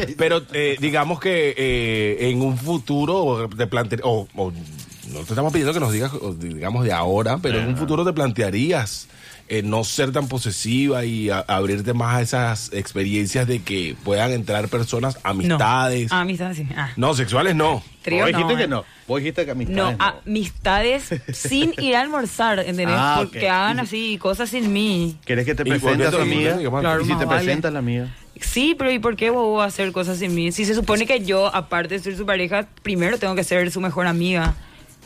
te- 0.08 0.16
pero 0.18 0.42
eh, 0.54 0.78
digamos 0.80 1.20
que 1.20 1.54
eh, 1.58 2.30
en 2.30 2.42
un 2.42 2.58
futuro 2.58 3.48
te 3.50 3.68
plantearías, 3.68 4.06
o, 4.08 4.28
o 4.36 4.52
no 4.52 5.20
te 5.20 5.34
estamos 5.34 5.52
pidiendo 5.52 5.74
que 5.74 5.80
nos 5.80 5.92
digas, 5.92 6.12
digamos 6.40 6.84
de 6.86 6.94
ahora, 6.94 7.38
pero 7.42 7.60
en 7.60 7.68
un 7.68 7.78
futuro 7.78 8.06
te 8.06 8.14
plantearías 8.14 9.08
eh, 9.54 9.64
no 9.64 9.84
ser 9.84 10.14
tan 10.14 10.30
posesiva 10.30 11.04
y 11.04 11.30
a- 11.30 11.40
abrirte 11.42 11.94
más 11.94 12.16
a 12.16 12.22
esas 12.22 12.72
experiencias 12.74 13.46
de 13.48 13.62
que 13.62 13.98
puedan 14.06 14.32
entrar 14.32 14.70
personas, 14.70 15.20
amistades. 15.24 16.10
No. 16.10 16.16
Ah, 16.16 16.22
amistades, 16.22 16.56
sí. 16.56 16.68
Ah. 16.76 16.90
No, 16.96 17.14
sexuales 17.14 17.54
no. 17.54 17.84
Trío 18.02 18.24
Vos 18.24 18.32
no, 18.32 18.38
dijiste 18.38 18.54
eh. 18.54 18.66
que 18.66 18.68
no. 18.70 18.86
Vos 19.08 19.20
dijiste 19.20 19.44
que 19.44 19.52
amistades 19.52 19.98
No, 19.98 20.06
no. 20.06 20.22
amistades 20.26 21.10
sin 21.34 21.74
ir 21.80 21.98
a 21.98 22.02
almorzar, 22.02 22.60
¿entendés? 22.60 22.96
Ah. 22.98 23.16
Porque 23.20 23.50
hagan 23.50 23.82
así 23.82 24.18
cosas 24.20 24.50
sin 24.50 24.72
mí. 24.72 25.18
¿Querés 25.26 25.46
que 25.46 25.54
te 25.54 25.64
¿Y 25.64 25.72
por 25.74 25.82
presente 25.82 26.08
a 26.08 26.12
tu 26.12 26.18
amiga? 26.22 26.58
Claro, 26.80 27.02
y 27.02 27.06
si 27.06 27.16
te 27.18 27.26
vale. 27.26 27.44
presentas 27.44 27.74
la 27.74 27.80
amiga. 27.80 28.08
Sí, 28.40 28.74
pero 28.78 28.90
¿y 28.90 29.00
por 29.00 29.18
qué 29.18 29.30
vos 29.32 29.58
vas 29.58 29.66
a 29.66 29.68
hacer 29.68 29.92
cosas 29.92 30.18
sin 30.18 30.34
mí? 30.34 30.54
Si 30.54 30.64
se 30.64 30.74
supone 30.76 31.06
que 31.06 31.24
yo, 31.26 31.54
aparte 31.54 31.96
de 31.96 32.00
ser 32.00 32.16
su 32.16 32.26
pareja, 32.26 32.68
primero 32.84 33.20
tengo 33.20 33.36
que 33.36 33.44
ser 33.44 33.70
su 33.70 33.82
mejor 33.82 34.08
amiga. 34.08 34.56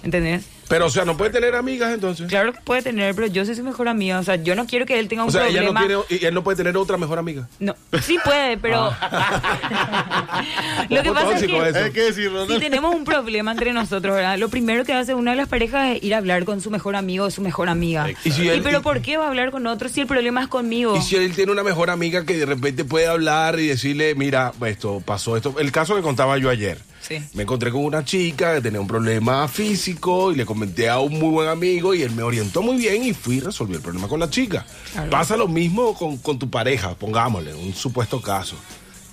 ¿Entendés? 0.06 0.45
Pero, 0.68 0.86
o 0.86 0.89
sea, 0.89 1.03
no 1.03 1.18
puede 1.18 1.32
tener 1.32 1.56
amigas 1.56 1.91
entonces. 1.93 2.28
Claro 2.28 2.53
que 2.53 2.60
puede 2.62 2.82
tener, 2.82 3.14
pero 3.16 3.28
yo 3.28 3.43
soy 3.45 3.56
su 3.56 3.64
mejor 3.64 3.88
amiga. 3.88 4.20
O 4.20 4.24
sea, 4.24 4.36
yo 4.36 4.56
no 4.56 4.66
quiero 4.66 4.86
que 4.86 4.97
él 4.99 5.08
tenga 5.08 5.24
un 5.24 5.30
O 5.30 5.32
sea, 5.32 5.47
ella 5.47 5.62
no 5.64 5.74
problema. 5.74 6.06
tiene, 6.08 6.22
y 6.24 6.26
él 6.28 6.34
no 6.34 6.43
puede 6.43 6.58
tener 6.58 6.78
otra 6.78 6.95
mejor 6.97 7.20
amiga. 7.20 7.47
No, 7.60 7.76
sí 8.01 8.18
puede, 8.24 8.58
pero. 8.58 8.91
Lo 10.89 11.03
que 11.03 11.12
pasa 11.12 11.36
es 11.38 11.43
que. 11.43 11.58
eso. 11.70 11.78
Hay 11.86 11.91
que 11.91 12.01
decirlo, 12.03 12.45
¿no? 12.45 12.53
Si 12.53 12.60
tenemos 12.60 12.93
un 12.95 13.03
problema 13.03 13.51
entre 13.51 13.74
nosotros, 13.74 14.16
¿verdad? 14.16 14.38
Lo 14.38 14.49
primero 14.49 14.84
que 14.86 14.93
hace 14.93 15.14
una 15.14 15.32
de 15.32 15.38
las 15.38 15.47
parejas 15.49 15.95
es 15.95 16.03
ir 16.03 16.14
a 16.14 16.18
hablar 16.20 16.45
con 16.45 16.62
su 16.62 16.70
mejor 16.72 16.95
amigo 16.95 17.26
o 17.26 17.32
su 17.32 17.41
mejor 17.41 17.70
amiga. 17.70 18.08
Y 18.24 18.32
si 18.32 18.47
él- 18.47 18.62
pero 18.64 18.80
y- 18.80 18.82
¿por 18.84 19.01
qué 19.01 19.18
va 19.18 19.26
a 19.26 19.30
hablar 19.30 19.51
con 19.51 19.66
otro 19.68 19.89
si 19.89 20.01
el 20.01 20.08
problema 20.08 20.41
es 20.43 20.47
conmigo? 20.47 20.95
Y 20.97 21.01
si 21.01 21.16
él 21.16 21.34
tiene 21.36 21.51
una 21.51 21.64
mejor 21.64 21.89
amiga 21.89 22.26
que 22.26 22.38
de 22.38 22.45
repente 22.45 22.86
puede 22.86 23.08
hablar 23.08 23.60
y 23.60 23.68
decirle, 23.68 24.14
mira, 24.16 24.53
esto 24.66 25.01
pasó 25.06 25.36
esto. 25.38 25.56
El 25.60 25.72
caso 25.72 25.95
que 25.95 26.01
contaba 26.01 26.38
yo 26.38 26.49
ayer. 26.49 26.78
Sí. 27.08 27.22
Me 27.34 27.43
encontré 27.43 27.72
con 27.72 27.84
una 27.84 28.03
chica 28.03 28.56
que 28.56 28.62
tenía 28.62 28.80
un 28.82 28.88
problema 28.88 29.47
físico 29.47 30.32
y 30.32 30.36
le 30.36 30.45
comenté 30.45 30.89
a 30.89 30.99
un 30.99 31.14
muy 31.20 31.30
buen 31.30 31.47
amigo 31.49 31.93
y 31.93 32.01
él 32.01 32.12
me 32.12 32.24
orientó 32.24 32.62
muy 32.62 32.78
bien 32.78 33.03
y 33.03 33.14
fui 33.14 33.36
y 33.38 33.39
resolví 33.41 33.76
el 33.76 33.82
problema 33.82 34.08
con 34.08 34.20
la 34.20 34.30
chica. 34.30 34.66
Pasa 35.12 35.38
lo 35.38 35.47
mismo 35.47 35.93
con, 35.93 36.18
con 36.18 36.39
tu 36.39 36.49
pareja, 36.49 36.95
pongámosle, 36.95 37.53
un 37.53 37.74
supuesto 37.76 38.22
caso. 38.22 38.56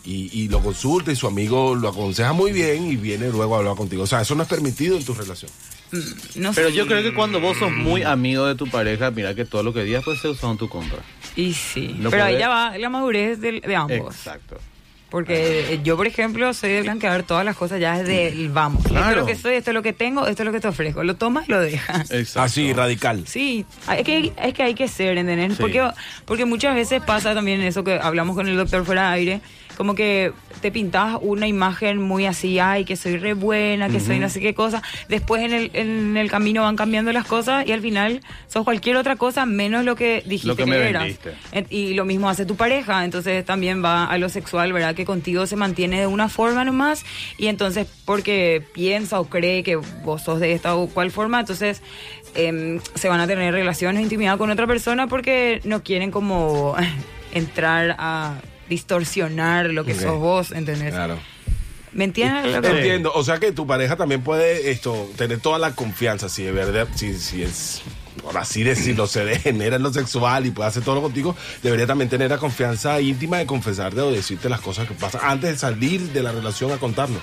y, 0.05 0.31
y 0.33 0.49
lo 0.49 0.61
consulta 0.61 1.13
y 1.13 1.17
su 1.17 1.27
amigo 1.27 1.75
lo 1.75 1.89
aconseja 1.89 2.33
muy 2.33 2.51
bien 2.53 2.87
y 2.91 2.97
viene 2.97 3.29
luego 3.29 3.55
a 3.55 3.59
hablar 3.59 3.77
contigo. 3.77 4.03
O 4.05 4.07
sea, 4.07 4.23
eso 4.23 4.35
no 4.35 4.43
es 4.43 4.49
permitido 4.49 4.97
en 4.97 5.05
tu 5.05 5.13
relación. 5.15 5.51
No 6.37 6.53
Pero 6.55 6.71
sé. 6.71 6.75
yo 6.75 6.87
creo 6.87 7.03
que 7.03 7.13
cuando 7.13 7.39
vos 7.41 7.59
sos 7.59 7.71
muy 7.71 8.03
amigo 8.03 8.47
de 8.47 8.55
tu 8.55 8.67
pareja, 8.71 9.11
mira 9.11 9.35
que 9.35 9.45
todo 9.45 9.63
lo 9.63 9.75
que 9.75 9.85
digas 9.85 10.03
puede 10.03 10.17
ser 10.19 10.31
usado 10.31 10.53
en 10.53 10.59
tu 10.59 10.69
contra. 10.71 10.99
Y 11.37 11.53
sí. 11.53 11.95
No 11.99 12.09
Pero 12.11 12.25
ahí 12.25 12.39
ya 12.39 12.49
va 12.49 12.79
la 12.79 12.89
madurez 12.89 13.39
de, 13.41 13.61
de 13.61 13.77
ambos. 13.77 14.15
Exacto. 14.17 14.57
Porque 15.13 15.75
eh, 15.75 15.81
yo, 15.85 15.99
por 15.99 16.07
ejemplo, 16.07 16.55
soy 16.55 16.71
de 16.71 16.81
blanquear 16.81 17.23
todas 17.23 17.45
las 17.45 17.55
cosas 17.55 17.79
ya 17.79 17.99
desde 17.99 18.29
el 18.29 18.49
vamos. 18.49 18.87
Esto 18.87 19.11
es 19.11 19.17
lo 19.17 19.27
que 19.27 19.37
soy, 19.37 19.55
esto 19.57 19.71
es 19.71 19.75
lo 19.75 19.83
que 19.83 19.93
tengo, 19.93 20.27
esto 20.27 20.43
es 20.43 20.47
lo 20.47 20.53
que 20.53 20.61
te 20.61 20.69
ofrezco. 20.69 21.05
Lo 21.05 21.17
tomas 21.17 21.47
y 21.51 21.53
lo 21.53 21.61
dejas. 21.61 22.11
Así, 22.35 22.73
radical. 22.73 23.25
Sí, 23.27 23.67
es 23.95 24.05
que, 24.05 24.33
es 24.43 24.55
que 24.55 24.63
hay 24.63 24.75
que 24.75 24.89
ser, 24.89 25.19
¿entendés? 25.19 25.59
Sí. 25.59 25.61
Porque, 25.61 25.87
porque 26.25 26.47
muchas 26.47 26.75
veces 26.75 27.03
pasa 27.03 27.35
también 27.35 27.61
eso 27.61 27.85
que 27.85 27.93
hablamos 27.93 28.35
con 28.35 28.49
el 28.49 28.57
doctor 28.57 28.87
fuera 28.87 29.09
de 29.09 29.15
aire, 29.15 29.41
como 29.77 29.95
que 29.95 30.33
te 30.61 30.71
pintas 30.71 31.19
una 31.21 31.47
imagen 31.47 32.01
muy 32.01 32.27
así, 32.27 32.59
ay, 32.59 32.85
que 32.85 32.97
soy 32.97 33.17
re 33.17 33.35
buena, 33.35 33.89
que 33.89 34.01
soy 34.01 34.19
no 34.19 34.29
sé 34.29 34.41
qué 34.41 34.55
cosa. 34.55 34.83
Después 35.09 35.43
en 35.43 35.53
el, 35.53 35.71
en 35.75 36.17
el 36.17 36.31
camino 36.31 36.63
van 36.63 36.77
cambiando 36.77 37.13
las 37.13 37.27
cosas 37.27 37.67
y 37.67 37.73
al 37.73 37.81
final 37.81 38.21
sos 38.47 38.65
cualquier 38.65 38.97
otra 38.97 39.17
cosa 39.17 39.47
menos 39.47 39.85
lo 39.85 39.97
que 39.97 40.23
dijiste 40.27 40.49
Lo 40.49 40.57
que 40.57 40.67
me 40.67 40.77
eras. 40.77 41.19
Y 41.71 41.95
lo 41.95 42.05
mismo 42.05 42.29
hace 42.29 42.47
tu 42.47 42.57
pareja, 42.57 43.05
entonces 43.05 43.45
también 43.45 43.85
va 43.85 44.05
a 44.05 44.19
lo 44.19 44.29
sexual, 44.29 44.73
¿verdad? 44.73 44.95
Que 44.95 45.05
contigo 45.05 45.47
se 45.47 45.57
mantiene 45.57 46.01
de 46.01 46.07
una 46.07 46.29
forma 46.29 46.65
nomás 46.65 47.05
y 47.39 47.49
entonces 47.49 47.87
porque 48.05 48.63
piensa 48.73 49.21
o 49.21 49.25
cree 49.25 49.63
que 49.63 49.77
vos 49.77 50.23
sos 50.23 50.41
de 50.41 50.53
esta 50.53 50.75
o 50.75 50.89
cual 50.89 51.11
forma, 51.11 51.41
entonces 51.41 51.83
em, 52.35 52.81
se 52.95 53.09
van 53.09 53.21
a 53.21 53.27
tener 53.27 53.53
relaciones, 53.53 54.03
intimidad 54.03 54.39
con 54.39 54.51
otra 54.51 54.67
persona 54.67 55.07
porque 55.07 55.61
no 55.65 55.83
quieren 55.83 56.11
como 56.11 56.75
entrar 57.33 57.97
a 57.99 58.37
distorsionar 58.69 59.67
lo 59.71 59.85
que 59.85 59.93
Ok. 59.95 60.01
sos 60.01 60.19
vos, 60.19 60.53
¿entendés? 60.53 60.93
Claro. 60.95 61.19
¿Me 61.93 62.05
entiendes? 62.05 62.55
lo 62.55 62.63
que- 62.63 62.69
Entiendo, 62.69 63.13
o 63.15 63.23
sea 63.23 63.39
que 63.39 63.53
tu 63.53 63.67
pareja 63.67 63.97
también 63.97 64.23
puede 64.23 64.71
esto 64.71 65.11
tener 65.17 65.41
toda 65.41 65.59
la 65.59 65.75
confianza, 65.75 66.29
si 66.31 66.43
de 66.43 66.53
verdad, 66.53 66.89
si, 66.95 67.19
si 67.19 67.43
es, 67.43 67.83
por 68.23 68.39
así 68.39 68.63
decirlo, 68.63 69.07
se 69.07 69.25
degenera 69.27 69.77
en 69.77 69.83
lo 69.83 69.93
sexual 69.93 70.47
y 70.47 70.51
puede 70.53 70.71
hacer 70.71 70.83
todo 70.83 70.95
lo 70.95 71.03
contigo, 71.03 71.37
debería 71.63 71.87
también 71.87 72.09
tener 72.09 72.31
la 72.31 72.39
confianza 72.39 72.99
íntima 73.01 73.37
de 73.39 73.45
confesarte 73.47 74.01
o 74.01 74.11
decirte 74.11 74.49
las 74.49 74.61
cosas 74.63 74.89
que 74.89 74.95
pasan 74.95 75.21
antes 75.25 75.51
de 75.51 75.59
salir 75.59 76.01
de 76.13 76.23
la 76.23 76.33
relación 76.33 76.73
a 76.73 76.79
contarlo. 76.79 77.21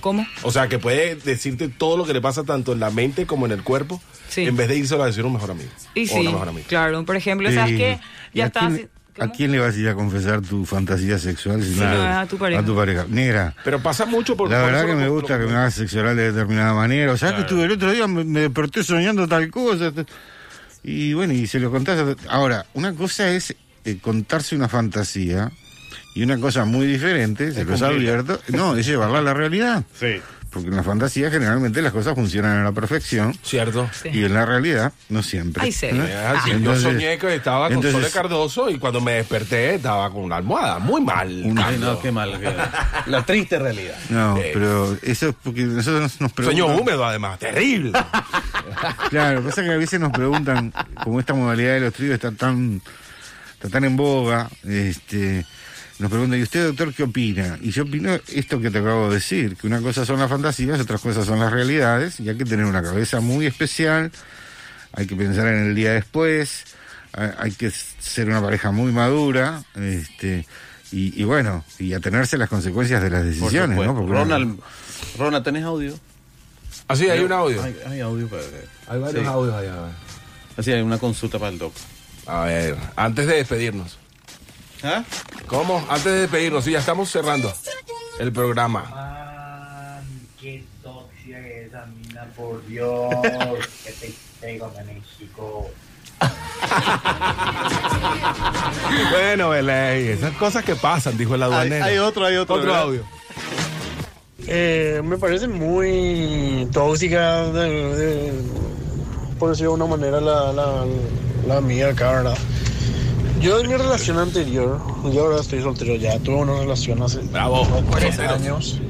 ¿Cómo? 0.00 0.26
O 0.42 0.50
sea, 0.50 0.68
que 0.68 0.78
puede 0.78 1.14
decirte 1.16 1.68
todo 1.68 1.96
lo 1.98 2.04
que 2.06 2.14
le 2.14 2.20
pasa 2.22 2.44
tanto 2.44 2.72
en 2.72 2.80
la 2.80 2.90
mente 2.90 3.26
como 3.26 3.44
en 3.46 3.52
el 3.52 3.62
cuerpo, 3.62 4.00
Sí. 4.30 4.44
en 4.46 4.56
vez 4.56 4.68
de 4.68 4.76
irse 4.78 4.94
a 4.94 5.04
decir 5.04 5.22
a 5.22 5.26
un 5.26 5.34
mejor 5.34 5.50
amigo. 5.50 5.68
Y 5.94 6.04
o 6.04 6.08
sí, 6.08 6.20
una 6.20 6.30
mejor 6.32 6.48
amiga. 6.48 6.66
claro, 6.66 7.04
por 7.04 7.14
ejemplo, 7.16 7.52
¿sabes 7.52 7.74
Eh, 7.74 7.76
qué? 7.76 8.00
¿y 8.32 8.38
Ya 8.38 8.44
a 8.44 8.46
estás... 8.46 8.72
¿A 9.18 9.28
quién 9.28 9.52
le 9.52 9.58
vas 9.58 9.74
a 9.74 9.78
ir 9.78 9.88
a 9.88 9.94
confesar 9.94 10.40
tu 10.40 10.64
fantasía 10.64 11.18
sexual? 11.18 11.62
Si 11.62 11.74
Sí, 11.74 11.80
no 11.80 11.92
no, 11.92 12.18
a 12.20 12.26
tu 12.26 12.38
pareja. 12.38 12.60
A 12.60 12.64
tu 12.64 12.74
pareja. 12.74 13.04
Negra. 13.08 13.54
Pero 13.64 13.80
pasa 13.82 14.06
mucho 14.06 14.36
por 14.36 14.50
La 14.50 14.62
por 14.62 14.72
verdad 14.72 14.86
que 14.86 14.94
me 14.94 15.04
lo- 15.04 15.12
gusta 15.12 15.38
que 15.38 15.44
me 15.46 15.52
hagas 15.52 15.74
sexual 15.74 16.16
de 16.16 16.32
determinada 16.32 16.72
manera. 16.74 17.12
O 17.12 17.16
sea, 17.16 17.28
que 17.28 17.34
Claro. 17.36 17.46
estuve 17.48 17.64
el 17.66 17.72
otro 17.72 17.92
día, 17.92 18.06
me, 18.06 18.24
me 18.24 18.40
desperté 18.40 18.82
soñando 18.82 19.28
tal 19.28 19.50
cosa. 19.50 19.92
Y 20.82 21.12
bueno, 21.12 21.32
y 21.34 21.46
se 21.46 21.60
lo 21.60 21.70
contás. 21.70 22.16
Ahora, 22.28 22.64
una 22.74 22.94
cosa 22.94 23.28
es 23.30 23.54
eh, 23.84 23.98
contarse 24.00 24.56
una 24.56 24.68
fantasía 24.68 25.50
y 26.14 26.22
una 26.22 26.38
cosa 26.38 26.64
muy 26.64 26.86
diferente, 26.86 27.52
se 27.52 27.60
Es 27.62 27.66
los 27.66 27.82
ha 27.82 27.88
abierto, 27.88 28.40
no, 28.48 28.76
es 28.76 28.86
llevarla 28.86 29.18
a 29.18 29.22
la 29.22 29.34
realidad. 29.34 29.84
Sí. 29.98 30.20
Porque 30.52 30.68
en 30.68 30.76
la 30.76 30.82
fantasía 30.82 31.30
generalmente 31.30 31.80
las 31.80 31.92
cosas 31.94 32.14
funcionan 32.14 32.58
a 32.58 32.64
la 32.64 32.72
perfección. 32.72 33.34
Cierto. 33.42 33.88
Y 34.04 34.24
en 34.24 34.34
la 34.34 34.44
realidad 34.44 34.92
no 35.08 35.22
siempre. 35.22 35.62
Ay, 35.62 35.72
sí. 35.72 35.86
¿no? 35.92 36.04
Es 36.04 36.14
así. 36.14 36.50
Yo 36.62 36.76
soñé 36.76 37.16
que 37.16 37.34
estaba 37.34 37.68
con 37.68 37.76
entonces- 37.78 37.92
Sole 38.02 38.10
Cardoso 38.10 38.68
y 38.68 38.78
cuando 38.78 39.00
me 39.00 39.12
desperté 39.12 39.76
estaba 39.76 40.10
con 40.10 40.24
una 40.24 40.36
almohada. 40.36 40.78
Muy 40.78 41.00
mal. 41.00 41.28
Ay, 41.56 41.78
no, 41.80 41.98
qué 42.00 42.12
mal. 42.12 42.38
qué- 42.38 42.54
La 43.10 43.24
triste 43.24 43.58
realidad. 43.58 43.96
No, 44.10 44.36
Eh. 44.36 44.50
pero 44.52 44.94
eso 45.00 45.28
es 45.30 45.34
porque 45.42 45.62
nosotros 45.62 46.02
nos, 46.02 46.20
nos 46.20 46.32
Sueño 46.44 46.66
húmedo 46.66 47.04
además, 47.06 47.38
terrible. 47.38 47.92
Claro, 49.10 49.42
pasa 49.42 49.62
que 49.62 49.70
a 49.72 49.76
veces 49.76 50.00
nos 50.00 50.12
preguntan, 50.12 50.72
como 51.02 51.18
esta 51.20 51.34
modalidad 51.34 51.74
de 51.74 51.80
los 51.80 51.94
tríos 51.94 52.14
está 52.14 52.30
tan, 52.32 52.80
está 53.54 53.68
tan 53.68 53.84
en 53.84 53.96
boga, 53.96 54.48
este, 54.64 55.44
nos 55.98 56.10
preguntan, 56.10 56.38
¿y 56.38 56.42
usted, 56.42 56.66
doctor, 56.66 56.92
qué 56.94 57.02
opina? 57.04 57.58
Y 57.60 57.70
yo 57.70 57.84
opino 57.84 58.18
esto 58.28 58.60
que 58.60 58.70
te 58.70 58.78
acabo 58.78 59.08
de 59.08 59.14
decir, 59.16 59.56
que 59.56 59.66
una 59.66 59.80
cosa 59.80 60.04
son 60.04 60.18
las 60.18 60.28
fantasías, 60.30 60.80
otras 60.80 61.00
cosas 61.00 61.26
son 61.26 61.38
las 61.38 61.52
realidades, 61.52 62.18
y 62.20 62.28
hay 62.28 62.36
que 62.36 62.44
tener 62.44 62.64
una 62.66 62.82
cabeza 62.82 63.20
muy 63.20 63.46
especial, 63.46 64.10
hay 64.92 65.06
que 65.06 65.16
pensar 65.16 65.46
en 65.48 65.66
el 65.68 65.74
día 65.74 65.92
después, 65.92 66.64
hay 67.12 67.30
hay 67.38 67.50
que 67.52 67.70
ser 67.70 68.28
una 68.28 68.40
pareja 68.42 68.70
muy 68.72 68.90
madura, 68.92 69.62
este, 69.76 70.46
y, 70.90 71.20
y 71.20 71.24
bueno, 71.24 71.64
y 71.78 71.92
atenerse 71.94 72.36
a 72.36 72.38
las 72.40 72.48
consecuencias 72.48 73.02
de 73.02 73.10
las 73.10 73.22
Por 73.22 73.30
decisiones, 73.30 73.78
¿no? 73.78 73.94
Porque 73.94 74.12
Ronald, 74.12 74.60
Ronald, 75.18 75.44
¿tenés 75.44 75.64
audio? 75.64 75.98
Así, 76.88 77.08
hay 77.08 77.20
un 77.20 77.32
audio. 77.32 77.62
Hay, 77.62 77.76
hay 77.86 78.00
audio 78.00 78.28
para 78.28 78.42
Hay 78.88 78.98
varios 79.00 79.22
Sí. 79.24 79.28
audios 79.30 79.54
allá. 79.54 79.74
Así 80.56 80.72
hay 80.72 80.82
una 80.82 80.98
consulta 80.98 81.38
para 81.38 81.52
el 81.52 81.58
doc. 81.58 81.72
A 82.26 82.44
ver, 82.44 82.76
antes 82.96 83.26
de 83.26 83.36
despedirnos. 83.36 83.98
¿Ah? 84.84 85.04
¿Cómo? 85.46 85.84
Antes 85.88 86.04
de 86.04 86.20
despedirnos, 86.22 86.64
sí, 86.64 86.72
ya 86.72 86.80
estamos 86.80 87.10
cerrando 87.10 87.52
el 88.18 88.32
programa. 88.32 90.00
Qué 90.40 90.64
tóxica 90.82 91.40
que 91.40 91.60
es 91.62 91.68
esa 91.68 91.86
mina, 91.86 92.24
por 92.36 92.64
Dios. 92.66 93.08
que 93.84 93.92
te 93.92 94.14
traigo 94.40 94.66
a 94.66 94.82
México. 94.84 95.70
Bueno, 99.10 99.50
Belén, 99.50 100.10
esas 100.18 100.32
cosas 100.36 100.64
que 100.64 100.74
pasan, 100.74 101.16
dijo 101.16 101.34
el 101.34 101.42
aduanero. 101.42 101.84
hay 101.84 101.98
otro, 101.98 102.24
hay 102.26 102.36
otro, 102.36 102.56
Otro 102.56 102.66
¿verdad? 102.66 102.82
audio. 102.82 103.04
Eh, 104.46 105.00
me 105.04 105.16
parece 105.18 105.46
muy 105.48 106.68
tóxica, 106.72 107.44
de, 107.44 107.96
de- 107.96 108.32
por 109.38 109.50
decirlo 109.50 109.76
de 109.76 109.82
una 109.82 109.86
manera, 109.96 110.20
la, 110.20 110.52
la, 110.52 110.84
la 111.46 111.56
amiga 111.58 111.88
acá, 111.90 112.12
¿verdad? 112.12 112.38
Yo 113.42 113.58
en 113.58 113.68
mi 113.68 113.74
relación 113.76 114.18
anterior, 114.18 114.78
yo 115.12 115.24
ahora 115.24 115.40
estoy 115.40 115.62
soltero 115.62 115.96
ya, 115.96 116.18
tuve 116.20 116.36
una 116.36 116.54
relación 116.60 117.02
hace 117.02 117.18
Bravo, 117.20 117.66
tres 117.96 118.18
años. 118.20 118.80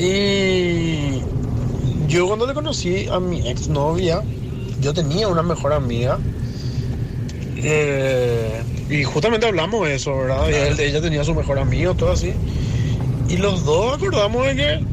Y 0.00 1.20
yo 2.08 2.26
cuando 2.26 2.46
le 2.46 2.54
conocí 2.54 3.06
a 3.08 3.20
mi 3.20 3.46
exnovia, 3.48 4.22
yo 4.80 4.92
tenía 4.92 5.28
una 5.28 5.42
mejor 5.42 5.72
amiga. 5.72 6.18
eh, 7.64 8.60
y 8.90 9.04
justamente 9.04 9.46
hablamos 9.46 9.86
de 9.86 9.94
eso, 9.94 10.16
¿verdad? 10.16 10.48
Y 10.50 10.54
él- 10.54 10.80
ella 10.80 11.00
tenía 11.00 11.22
su 11.22 11.32
mejor 11.32 11.60
amigo, 11.60 11.94
todo 11.94 12.10
así. 12.10 12.32
Y 13.28 13.36
los 13.36 13.64
dos 13.64 13.94
acordamos 13.96 14.44
de 14.46 14.56
que 14.56 14.84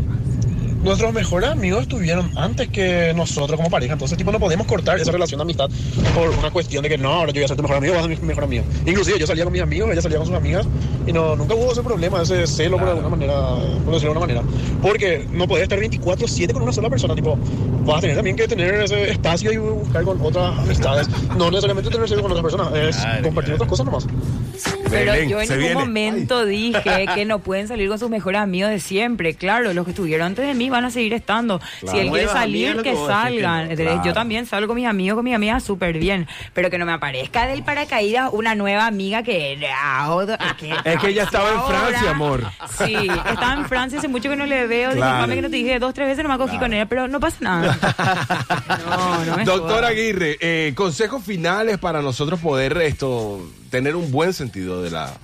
nuestros 0.83 1.13
mejores 1.13 1.49
amigos 1.49 1.83
estuvieron 1.83 2.31
antes 2.37 2.69
que 2.69 3.13
nosotros 3.15 3.57
como 3.57 3.69
pareja. 3.69 3.93
Entonces, 3.93 4.17
tipo, 4.17 4.31
no 4.31 4.39
podemos 4.39 4.65
cortar 4.67 4.99
esa 4.99 5.11
relación 5.11 5.39
de 5.39 5.43
amistad 5.43 5.69
por 6.15 6.29
una 6.29 6.51
cuestión 6.51 6.83
de 6.83 6.89
que 6.89 6.97
no, 6.97 7.13
ahora 7.13 7.31
yo 7.31 7.39
voy 7.39 7.43
a 7.43 7.47
ser 7.47 7.57
tu 7.57 7.63
mejor 7.63 7.77
amigo, 7.77 7.93
vas 7.93 8.05
a 8.05 8.07
ser 8.07 8.19
mi 8.19 8.27
mejor 8.27 8.43
amigo. 8.45 8.63
Inclusive 8.85 9.19
yo 9.19 9.27
salía 9.27 9.43
con 9.43 9.53
mis 9.53 9.61
amigos, 9.61 9.91
ella 9.91 10.01
salía 10.01 10.17
con 10.17 10.27
sus 10.27 10.35
amigas 10.35 10.65
y 11.05 11.11
no, 11.11 11.35
nunca 11.35 11.55
hubo 11.55 11.71
ese 11.71 11.83
problema, 11.83 12.21
ese 12.21 12.47
celo 12.47 12.77
por 12.77 12.87
alguna 12.87 13.09
manera, 13.09 13.33
por 13.83 13.93
decirlo 13.93 13.99
de 13.99 14.19
alguna 14.19 14.19
manera. 14.19 14.41
Porque 14.81 15.27
no 15.31 15.47
podés 15.47 15.63
estar 15.63 15.79
24-7 15.79 16.53
con 16.53 16.63
una 16.63 16.71
sola 16.71 16.89
persona, 16.89 17.15
tipo, 17.15 17.37
vas 17.85 17.97
a 17.97 18.01
tener 18.01 18.15
también 18.15 18.35
que 18.35 18.47
tener 18.47 18.73
ese 18.75 19.11
espacio 19.11 19.51
y 19.51 19.57
buscar 19.57 20.03
con 20.03 20.21
otras 20.21 20.57
amistades. 20.59 21.09
No 21.37 21.49
necesariamente 21.49 21.89
tener 21.89 22.07
sexo 22.07 22.21
con 22.21 22.31
otras 22.31 22.43
personas, 22.43 22.73
es 22.75 23.23
compartir 23.23 23.53
otras 23.55 23.69
cosas 23.69 23.85
nomás. 23.85 24.07
Pero 24.89 25.11
Belén, 25.11 25.29
yo 25.29 25.41
en 25.41 25.49
ningún 25.49 25.59
viene. 25.59 25.75
momento 25.75 26.45
dije 26.45 27.05
que 27.13 27.25
no 27.25 27.39
pueden 27.39 27.67
salir 27.67 27.89
con 27.89 27.99
sus 27.99 28.09
mejores 28.09 28.41
amigos 28.41 28.71
de 28.71 28.79
siempre. 28.79 29.33
Claro, 29.33 29.73
los 29.73 29.85
que 29.85 29.91
estuvieron 29.91 30.27
antes 30.27 30.45
de 30.45 30.53
mí 30.53 30.69
van 30.69 30.85
a 30.85 30.91
seguir 30.91 31.13
estando. 31.13 31.59
Claro. 31.79 31.97
Si 31.97 31.99
él 31.99 32.09
quiere 32.11 32.27
salir, 32.27 32.75
que 32.77 32.83
que 32.83 32.89
decís 32.91 33.05
salgan. 33.07 34.03
Yo 34.03 34.13
también 34.13 34.45
salgo 34.45 34.67
con 34.67 34.75
mis 34.75 34.87
amigos, 34.87 35.15
con 35.15 35.25
mis 35.25 35.35
amigas 35.35 35.63
súper 35.63 35.97
bien. 35.97 36.27
Pero 36.53 36.69
que 36.69 36.77
no 36.77 36.85
me 36.85 36.93
aparezca 36.93 37.47
del 37.47 37.63
paracaídas 37.63 38.29
una 38.33 38.55
nueva 38.55 38.87
amiga 38.87 39.23
que 39.23 39.53
Es 40.83 40.99
que 40.99 41.07
ella 41.09 41.23
estaba 41.23 41.49
en. 41.49 41.59
Francia, 41.69 42.11
amor. 42.11 42.43
Sí, 42.77 42.95
estaba 42.95 43.53
en 43.53 43.65
Francia 43.65 43.99
hace 43.99 44.07
mucho 44.07 44.29
que 44.29 44.35
no 44.35 44.45
le 44.45 44.67
veo. 44.67 44.91
Claro. 44.91 45.05
Disculpame 45.05 45.35
que 45.35 45.41
no 45.41 45.49
te 45.49 45.55
dije 45.57 45.79
dos, 45.79 45.93
tres 45.93 46.07
veces 46.07 46.23
no 46.23 46.29
me 46.29 46.35
acogí 46.35 46.57
con 46.57 46.73
ella, 46.73 46.85
pero 46.87 47.07
no 47.07 47.19
pasa 47.19 47.37
nada. 47.41 47.77
No, 48.89 49.25
no 49.25 49.37
me 49.37 49.43
Doctor. 49.43 49.83
Aguirre, 49.83 50.37
eh, 50.39 50.73
consejos 50.75 51.23
finales 51.23 51.77
para 51.77 52.01
nosotros 52.01 52.39
poder 52.39 52.77
esto 52.81 53.39
tener 53.69 53.95
un 53.95 54.11
buen 54.11 54.33
sentido 54.33 54.81
de 54.81 54.91
la. 54.91 55.17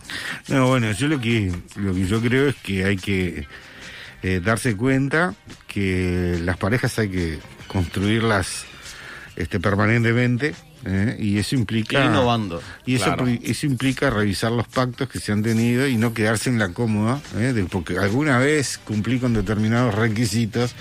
No, 0.47 0.67
bueno, 0.67 0.91
yo 0.91 1.07
lo 1.07 1.19
que, 1.19 1.51
lo 1.75 1.93
que 1.93 2.05
yo 2.05 2.21
creo 2.21 2.47
es 2.47 2.55
que 2.55 2.85
hay 2.85 2.97
que 2.97 3.47
eh, 4.23 4.41
darse 4.43 4.75
cuenta 4.75 5.35
que 5.67 6.39
las 6.41 6.57
parejas 6.57 6.97
hay 6.99 7.09
que 7.09 7.39
construirlas 7.67 8.65
este, 9.35 9.59
permanentemente, 9.59 10.55
¿eh? 10.85 11.17
y 11.19 11.37
eso 11.37 11.55
implica... 11.55 11.99
Ir 11.99 12.05
innovando. 12.05 12.61
Y 12.85 12.95
eso, 12.95 13.05
Claro. 13.05 13.27
eso 13.27 13.65
implica 13.65 14.09
revisar 14.09 14.51
los 14.51 14.67
pactos 14.67 15.09
que 15.09 15.19
se 15.19 15.31
han 15.31 15.41
tenido 15.43 15.87
y 15.87 15.97
no 15.97 16.13
quedarse 16.13 16.49
en 16.49 16.59
la 16.59 16.69
cómoda, 16.69 17.19
¿eh? 17.37 17.53
de- 17.53 17.65
porque 17.65 17.97
alguna 17.97 18.37
vez 18.39 18.79
cumplí 18.83 19.19
con 19.19 19.33
determinados 19.33 19.95
requisitos, 19.95 20.75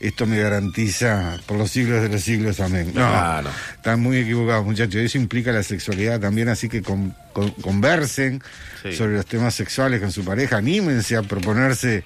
esto 0.00 0.26
me 0.26 0.38
garantiza 0.40 1.38
por 1.46 1.56
los 1.56 1.70
siglos 1.70 2.02
de 2.02 2.08
los 2.08 2.20
siglos, 2.22 2.60
amén. 2.60 2.88
No, 2.88 2.92
Claro. 3.08 3.50
están 3.76 4.00
muy 4.00 4.18
equivocados, 4.18 4.64
muchachos. 4.64 4.96
Eso 4.96 5.18
implica 5.18 5.52
la 5.52 5.62
sexualidad 5.62 6.20
también, 6.20 6.48
así 6.48 6.68
que 6.68 6.82
con- 6.82 7.14
con- 7.32 7.50
conversen 7.52 8.42
Sí. 8.82 8.92
sobre 8.92 9.14
los 9.16 9.26
temas 9.26 9.54
sexuales 9.54 10.00
con 10.00 10.12
su 10.12 10.24
pareja, 10.24 10.56
anímense 10.58 11.16
a 11.16 11.22
proponerse 11.22 12.04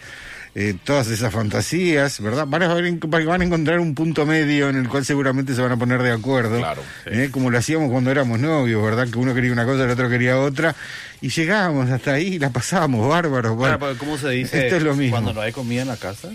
eh, 0.55 0.75
todas 0.85 1.09
esas 1.09 1.33
fantasías, 1.33 2.21
¿verdad? 2.21 2.47
Van 2.49 2.63
a, 2.63 2.75
ver- 2.75 2.93
van 3.27 3.41
a 3.41 3.45
encontrar 3.45 3.79
un 3.81 3.95
punto 3.95 4.27
medio 4.27 4.69
en 4.69 4.77
el 4.77 4.89
cual 4.89 5.05
seguramente 5.05 5.55
se 5.55 5.63
van 5.63 5.73
a 5.73 5.77
poner 5.77 6.03
de 6.03 6.13
acuerdo. 6.13 6.59
Claro, 6.59 6.83
¿eh? 7.07 7.29
Como 7.31 7.51
lo 7.51 7.59
hacíamos 7.59 7.91
cuando 7.91 8.11
éramos 8.11 8.39
novios, 8.41 8.83
¿verdad? 8.83 9.09
Que 9.09 9.19
uno 9.19 9.35
quería 9.35 9.53
una 9.53 9.65
cosa, 9.65 9.85
el 9.85 9.91
otro 9.91 10.09
quería 10.09 10.39
otra. 10.39 10.75
Y 11.21 11.29
llegábamos 11.31 11.91
hasta 11.91 12.13
ahí 12.15 12.35
y 12.35 12.39
la 12.39 12.51
pasábamos 12.51 13.09
bárbaros. 13.09 13.57
Bueno, 13.57 13.79
Claro, 13.79 13.97
¿Cómo 13.99 14.17
se 14.19 14.31
dice? 14.31 14.65
Esto 14.67 14.77
es 14.77 14.83
lo 14.83 14.95
mismo. 14.95 15.13
Cuando 15.17 15.33
no 15.35 15.41
hay 15.41 15.53
comida 15.53 15.83
en 15.83 15.89
la 15.89 15.97
casa, 15.97 16.29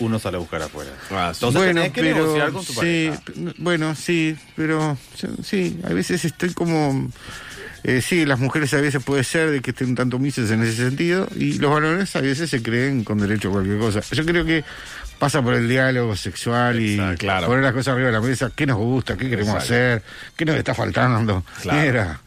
uno 0.00 0.18
sale 0.18 0.36
a 0.36 0.40
buscar 0.40 0.60
afuera. 0.62 0.90
Ah, 1.10 1.30
sí. 1.32 1.38
Entonces 1.44 1.60
bueno, 1.62 1.80
tenés 1.82 1.92
que 1.92 2.00
pero 2.00 2.16
negociar 2.16 2.50
con 2.52 2.64
tu 2.64 2.72
sí, 2.72 3.10
pareja. 3.12 3.54
bueno, 3.58 3.94
sí, 3.94 4.36
pero 4.56 4.98
sí, 5.44 5.78
a 5.84 5.90
veces 5.92 6.24
estoy 6.24 6.52
como 6.52 7.10
eh, 7.84 8.00
sí, 8.00 8.24
las 8.24 8.40
mujeres 8.40 8.72
a 8.72 8.80
veces 8.80 9.04
puede 9.04 9.24
ser 9.24 9.50
de 9.50 9.60
que 9.60 9.72
estén 9.72 9.90
un 9.90 9.94
tanto 9.94 10.18
mises 10.18 10.50
en 10.50 10.62
ese 10.62 10.76
sentido 10.76 11.28
y 11.36 11.58
los 11.58 11.70
varones 11.70 12.16
a 12.16 12.22
veces 12.22 12.48
se 12.48 12.62
creen 12.62 13.04
con 13.04 13.18
derecho 13.18 13.50
a 13.50 13.52
cualquier 13.52 13.78
cosa. 13.78 14.00
Yo 14.00 14.24
creo 14.24 14.46
que 14.46 14.64
pasa 15.18 15.42
por 15.42 15.52
el 15.52 15.68
diálogo 15.68 16.16
sexual 16.16 16.80
y 16.80 16.98
claro. 17.18 17.46
poner 17.46 17.62
las 17.62 17.74
cosas 17.74 17.92
arriba 17.92 18.06
de 18.06 18.14
la 18.14 18.20
mesa, 18.22 18.50
qué 18.56 18.66
nos 18.66 18.78
gusta, 18.78 19.18
qué 19.18 19.28
queremos 19.28 19.54
Exacto. 19.54 19.74
hacer, 19.74 20.02
qué 20.34 20.44
nos 20.46 20.56
está 20.56 20.74
faltando. 20.74 21.44
Claro. 21.60 21.80
Mira, 21.80 22.20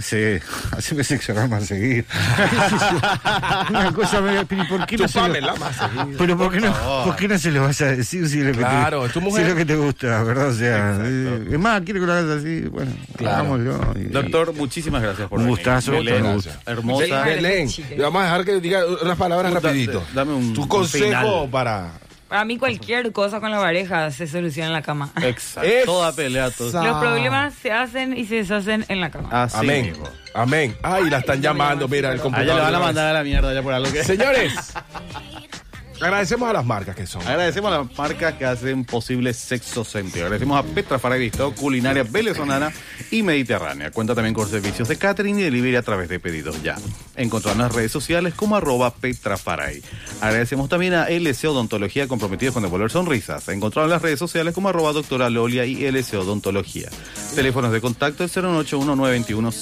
sé, 0.00 0.42
haceme 0.76 1.04
sexo 1.04 1.32
oral 1.32 1.48
más 1.48 1.66
seguir. 1.66 2.04
Una 3.70 3.92
cosa 3.92 4.20
¿y 4.50 4.64
¿por 4.64 4.86
qué 4.86 4.96
no 4.96 5.08
se 5.08 5.20
lo- 5.40 5.56
más 5.56 5.76
seguido. 5.76 6.18
pero 6.18 6.36
¿por 6.36 6.52
qué, 6.52 6.60
no. 6.60 6.72
¿por 7.04 7.16
qué 7.16 7.28
no 7.28 7.38
se 7.38 7.50
lo 7.50 7.62
vas 7.62 7.80
a 7.80 7.86
decir 7.86 8.28
si 8.28 8.40
es 8.40 8.46
lo 8.46 8.52
que, 8.52 8.58
Claro, 8.58 9.00
te, 9.02 9.06
es 9.08 9.12
tu 9.12 9.20
si 9.20 9.24
mujer. 9.26 9.42
es 9.44 9.50
lo 9.50 9.56
que 9.56 9.64
te 9.64 9.76
gusta, 9.76 10.22
¿verdad? 10.22 10.48
O 10.48 10.54
sea, 10.54 10.98
eh, 11.02 11.48
es 11.52 11.58
más, 11.58 11.80
quiero 11.82 12.00
que 12.00 12.06
lo 12.06 12.12
hagas 12.12 12.38
así, 12.38 12.60
bueno, 12.62 12.92
Claro. 13.16 13.58
y- 13.96 14.04
Doctor, 14.04 14.52
muchísimas 14.54 15.02
gracias 15.02 15.28
por 15.28 15.38
Un 15.38 15.44
venir. 15.46 15.58
gustazo, 15.58 15.92
Belén, 15.92 16.24
un 16.26 16.34
gusto. 16.34 16.50
hermosa. 16.66 17.22
Be- 17.24 17.34
Belén, 17.36 17.68
vamos 17.98 18.20
a 18.22 18.24
dejar 18.24 18.44
que 18.44 18.60
diga 18.60 18.80
unas 19.02 19.16
palabras 19.16 19.52
rapidito. 19.52 20.02
dame 20.14 20.32
un- 20.32 20.54
Tu 20.54 20.62
un 20.62 20.68
consejo 20.68 21.04
final. 21.04 21.48
para... 21.50 21.92
Para 22.30 22.44
mí 22.44 22.58
cualquier 22.58 23.10
cosa 23.10 23.40
con 23.40 23.50
la 23.50 23.58
pareja 23.58 24.08
se 24.12 24.28
soluciona 24.28 24.68
en 24.68 24.72
la 24.72 24.82
cama. 24.82 25.10
Exacto. 25.20 25.68
Toda 25.84 26.12
pelea. 26.12 26.48
Todo. 26.52 26.84
Los 26.84 26.98
problemas 26.98 27.54
se 27.54 27.72
hacen 27.72 28.16
y 28.16 28.24
se 28.24 28.36
deshacen 28.36 28.84
en 28.88 29.00
la 29.00 29.10
cama. 29.10 29.42
Así 29.42 29.56
Amén. 29.56 29.86
mismo. 29.86 30.08
Amén. 30.32 30.76
Ay, 30.80 31.10
la 31.10 31.18
están 31.18 31.42
llamando, 31.42 31.88
mira, 31.88 32.12
el 32.12 32.20
computador. 32.20 32.46
ella 32.46 32.54
le 32.54 32.62
van 32.62 32.74
a 32.76 32.78
mandar 32.78 33.08
a 33.08 33.12
la 33.14 33.24
mierda 33.24 33.52
ya 33.52 33.62
por 33.64 33.72
algo 33.72 33.92
que... 33.92 34.04
Señores, 34.04 34.54
agradecemos 36.00 36.48
a 36.48 36.52
las 36.52 36.64
marcas 36.64 36.96
que 36.96 37.06
son. 37.06 37.22
Agradecemos 37.26 37.72
a 37.72 37.78
las 37.78 37.98
marcas 37.98 38.34
que 38.34 38.44
hacen 38.44 38.84
posible 38.84 39.32
Sexo 39.34 39.84
Sentido. 39.84 40.26
Agradecemos 40.26 40.58
a 40.58 40.62
Petra 40.62 40.98
Faray 40.98 41.20
Bistro, 41.20 41.54
culinaria 41.54 42.02
venezolana 42.02 42.72
y 43.10 43.22
mediterránea. 43.22 43.90
Cuenta 43.90 44.14
también 44.14 44.34
con 44.34 44.48
servicios 44.48 44.88
de 44.88 44.96
catering 44.96 45.38
y 45.38 45.42
delivery 45.42 45.76
a 45.76 45.82
través 45.82 46.08
de 46.08 46.20
pedidos 46.20 46.62
ya. 46.62 46.76
Encontrarnos 47.16 47.64
en 47.64 47.68
las 47.68 47.74
redes 47.74 47.92
sociales 47.92 48.34
como 48.34 48.56
arroba 48.56 48.92
Petra 48.94 49.36
Faray. 49.36 49.82
Agradecemos 50.20 50.68
también 50.68 50.94
a 50.94 51.08
LC 51.08 51.48
Odontología 51.48 52.08
comprometidos 52.08 52.54
con 52.54 52.62
devolver 52.62 52.90
sonrisas. 52.90 53.48
Encontrarnos 53.48 53.90
en 53.90 53.94
las 53.94 54.02
redes 54.02 54.18
sociales 54.18 54.54
como 54.54 54.68
arroba 54.68 54.92
doctora 54.92 55.30
Lolia 55.30 55.66
y 55.66 55.84
LC 55.84 56.14
Odontología. 56.14 56.88
Teléfonos 57.34 57.72
de 57.72 57.80
contacto 57.80 58.24
el 58.24 58.30
081 58.30 58.96
921 58.96 59.52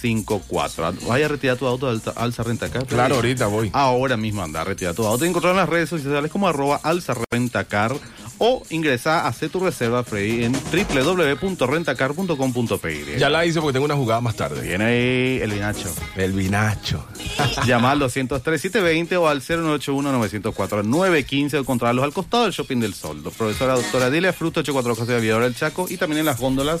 754 0.00 1.06
Vaya 1.06 1.26
a 1.26 1.28
retirar 1.28 1.56
tu 1.56 1.66
auto 1.66 1.86
de 1.86 1.92
Alza, 1.92 2.12
Alza 2.16 2.42
Rentacar. 2.42 2.86
Claro, 2.86 3.16
ahorita 3.16 3.46
voy. 3.46 3.70
Ahora 3.72 4.16
mismo 4.16 4.42
anda 4.42 4.62
a 4.62 4.64
retirar 4.64 4.94
tu 4.94 5.06
auto. 5.06 5.24
Encontrar 5.24 5.52
en 5.52 5.58
las 5.58 5.68
redes 5.68 5.88
sociales 5.88 6.30
como 6.30 6.48
arroba 6.48 6.80
alzarrentacar 6.82 7.94
o 8.40 8.62
ingresar 8.70 9.26
a 9.26 9.28
hacer 9.28 9.50
tu 9.50 9.60
reserva, 9.60 10.02
Freddy, 10.02 10.44
en 10.44 10.52
www.rentacar.com.py. 10.52 13.18
Ya 13.18 13.28
la 13.28 13.44
hice 13.44 13.60
porque 13.60 13.74
tengo 13.74 13.84
una 13.84 13.96
jugada 13.96 14.22
más 14.22 14.34
tarde. 14.34 14.66
Viene 14.66 14.84
ahí 14.84 15.40
el 15.42 15.52
vinacho. 15.52 15.94
El 16.16 16.32
vinacho. 16.32 17.04
Llama 17.66 17.90
al 17.90 18.00
203-720 18.00 19.18
o 19.18 19.28
al 19.28 19.42
091-904-915 19.42 21.54
o 21.54 21.58
encontrarlos 21.58 22.02
al 22.02 22.14
costado 22.14 22.44
del 22.44 22.52
Shopping 22.52 22.80
del 22.80 22.94
Sol. 22.94 23.22
Profesora 23.22 23.74
doctora 23.74 24.08
Delia 24.08 24.32
Fruto, 24.32 24.60
84 24.60 24.96
José 24.96 25.12
de 25.12 25.18
Aviador 25.18 25.42
del 25.42 25.54
Chaco 25.54 25.86
y 25.90 25.98
también 25.98 26.20
en 26.20 26.26
las 26.26 26.40
góndolas 26.40 26.80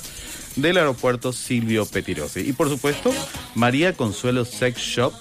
del 0.56 0.78
aeropuerto 0.78 1.34
Silvio 1.34 1.84
Petirosi. 1.84 2.40
Y 2.40 2.54
por 2.54 2.70
supuesto, 2.70 3.12
María 3.54 3.92
Consuelo 3.92 4.46
Sex 4.46 4.80
Shop. 4.80 5.12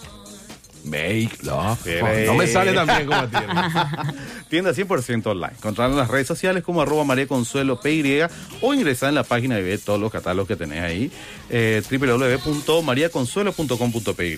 Make 0.84 1.38
love. 1.43 1.80
Fun. 1.80 2.25
No 2.25 2.34
me 2.36 2.47
sale 2.47 2.73
tan 2.73 2.88
bien 2.88 3.05
como 3.05 3.21
a 3.21 3.27
ti. 3.27 3.38
Tienda 4.49 4.71
100% 4.71 5.27
online. 5.27 5.53
Encontrarla 5.57 5.93
en 5.93 5.99
las 5.99 6.09
redes 6.09 6.25
sociales 6.27 6.63
como 6.63 6.82
arroba 6.82 7.03
María 7.03 7.27
Consuelo 7.27 7.80
PY 7.80 8.21
o 8.61 8.73
ingresar 8.73 9.09
en 9.09 9.15
la 9.15 9.23
página 9.23 9.59
y 9.59 9.63
ver 9.63 9.80
todos 9.80 9.99
los 9.99 10.11
catálogos 10.11 10.47
que 10.47 10.55
tenés 10.55 10.82
ahí. 10.82 11.11
Eh, 11.49 11.84
www.mariaconsuelo.com.py. 11.89 14.38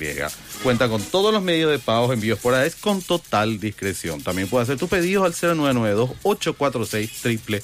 Cuenta 0.64 0.90
con 0.90 1.04
todos 1.04 1.32
los 1.34 1.44
medios 1.44 1.72
de 1.72 1.80
pagos 1.80 2.14
envíos 2.14 2.40
por 2.40 2.56
AES 2.56 2.76
con 2.76 3.02
total 3.02 3.60
discreción. 3.60 4.22
También 4.22 4.48
puedes 4.48 4.68
hacer 4.68 4.78
tus 4.80 4.90
pedidos 4.90 5.26
al 5.26 5.34
0992-846 5.58 7.40
000. 7.40 7.62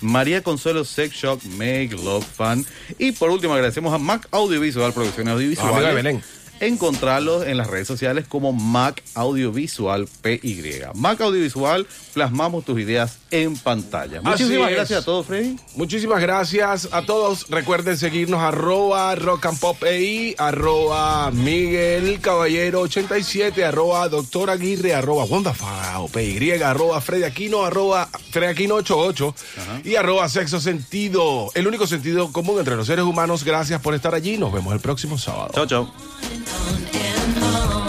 María 0.00 0.42
Consuelo 0.42 0.84
Sex 0.84 1.14
Shop, 1.14 1.42
Make 1.44 1.90
Love 2.02 2.24
Fun. 2.24 2.66
Y 2.98 3.12
por 3.12 3.30
último 3.30 3.54
agradecemos 3.54 3.94
a 3.94 3.98
Mac 3.98 4.26
Audiovisual, 4.30 4.92
Producciones 4.92 5.34
Audiovisuales. 5.34 5.74
Amiga 5.74 5.88
de 5.88 5.94
Belén. 5.94 6.22
Encontrarlos 6.60 7.46
en 7.46 7.56
las 7.56 7.66
redes 7.66 7.86
sociales 7.86 8.26
como 8.28 8.52
Mac 8.52 9.02
Audiovisual 9.14 10.08
PY. 10.22 10.82
Mac 10.94 11.20
Audiovisual, 11.20 11.86
plasmamos 12.12 12.64
tus 12.64 12.80
ideas 12.80 13.18
en 13.30 13.56
pantalla. 13.56 14.20
Muchísimas 14.22 14.70
gracias 14.70 15.02
a 15.02 15.04
todos, 15.04 15.26
Freddy. 15.26 15.56
Muchísimas 15.74 16.20
gracias 16.20 16.88
a 16.92 17.02
todos. 17.02 17.48
Recuerden 17.50 17.98
seguirnos 17.98 18.40
arroba 18.40 19.14
rock 19.16 19.46
and 19.46 19.58
pop 19.58 19.82
EI, 19.82 20.34
arroba 20.38 21.30
Miguel 21.32 22.20
Caballero 22.20 22.82
87, 22.82 23.64
arroba 23.64 24.08
doctor 24.08 24.50
Aguirre, 24.50 24.94
arroba 24.94 25.24
Wondafao, 25.24 26.08
PY, 26.08 26.62
arroba 26.62 27.00
Freddy 27.00 27.24
Aquino, 27.24 27.64
arroba 27.64 28.08
Freddy 28.30 28.52
Aquino 28.52 28.76
88 28.76 29.34
y 29.84 29.96
arroba 29.96 30.28
sexo 30.28 30.60
sentido. 30.60 31.50
El 31.54 31.66
único 31.66 31.86
sentido 31.86 32.32
común 32.32 32.58
entre 32.58 32.76
los 32.76 32.86
seres 32.86 33.04
humanos. 33.04 33.44
Gracias 33.44 33.80
por 33.80 33.94
estar 33.94 34.14
allí. 34.14 34.38
Nos 34.38 34.52
vemos 34.52 34.72
el 34.72 34.80
próximo 34.80 35.18
sábado. 35.18 35.50
Chao, 35.54 35.66
chao. 35.66 35.92
on 36.48 36.86
and 36.94 37.44
on. 37.44 37.83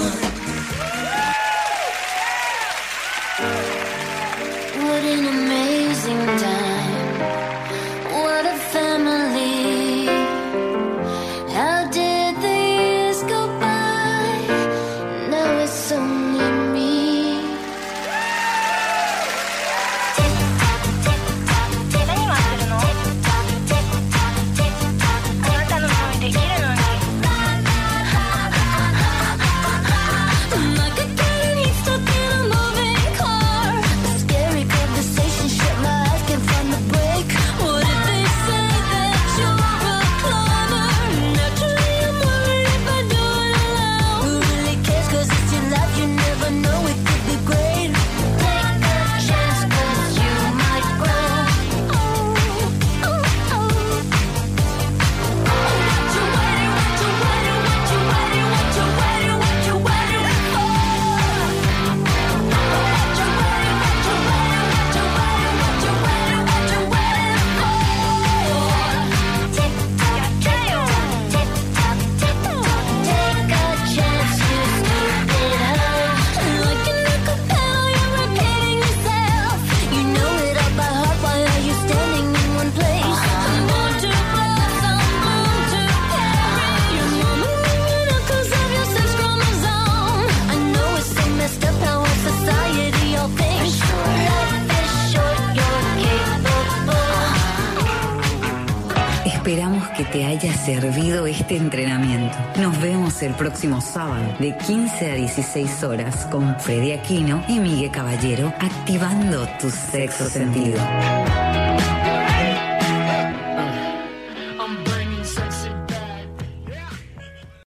Servido 100.66 101.28
este 101.28 101.58
entrenamiento. 101.58 102.36
Nos 102.60 102.82
vemos 102.82 103.22
el 103.22 103.36
próximo 103.36 103.82
sábado 103.82 104.36
de 104.40 104.58
15 104.58 105.12
a 105.12 105.14
16 105.14 105.84
horas 105.84 106.26
con 106.32 106.60
Freddy 106.60 106.92
Aquino 106.94 107.44
y 107.48 107.60
Miguel 107.60 107.92
Caballero 107.92 108.52
activando 108.60 109.48
tu 109.60 109.70
sexo 109.70 110.28
sentido. 110.28 110.80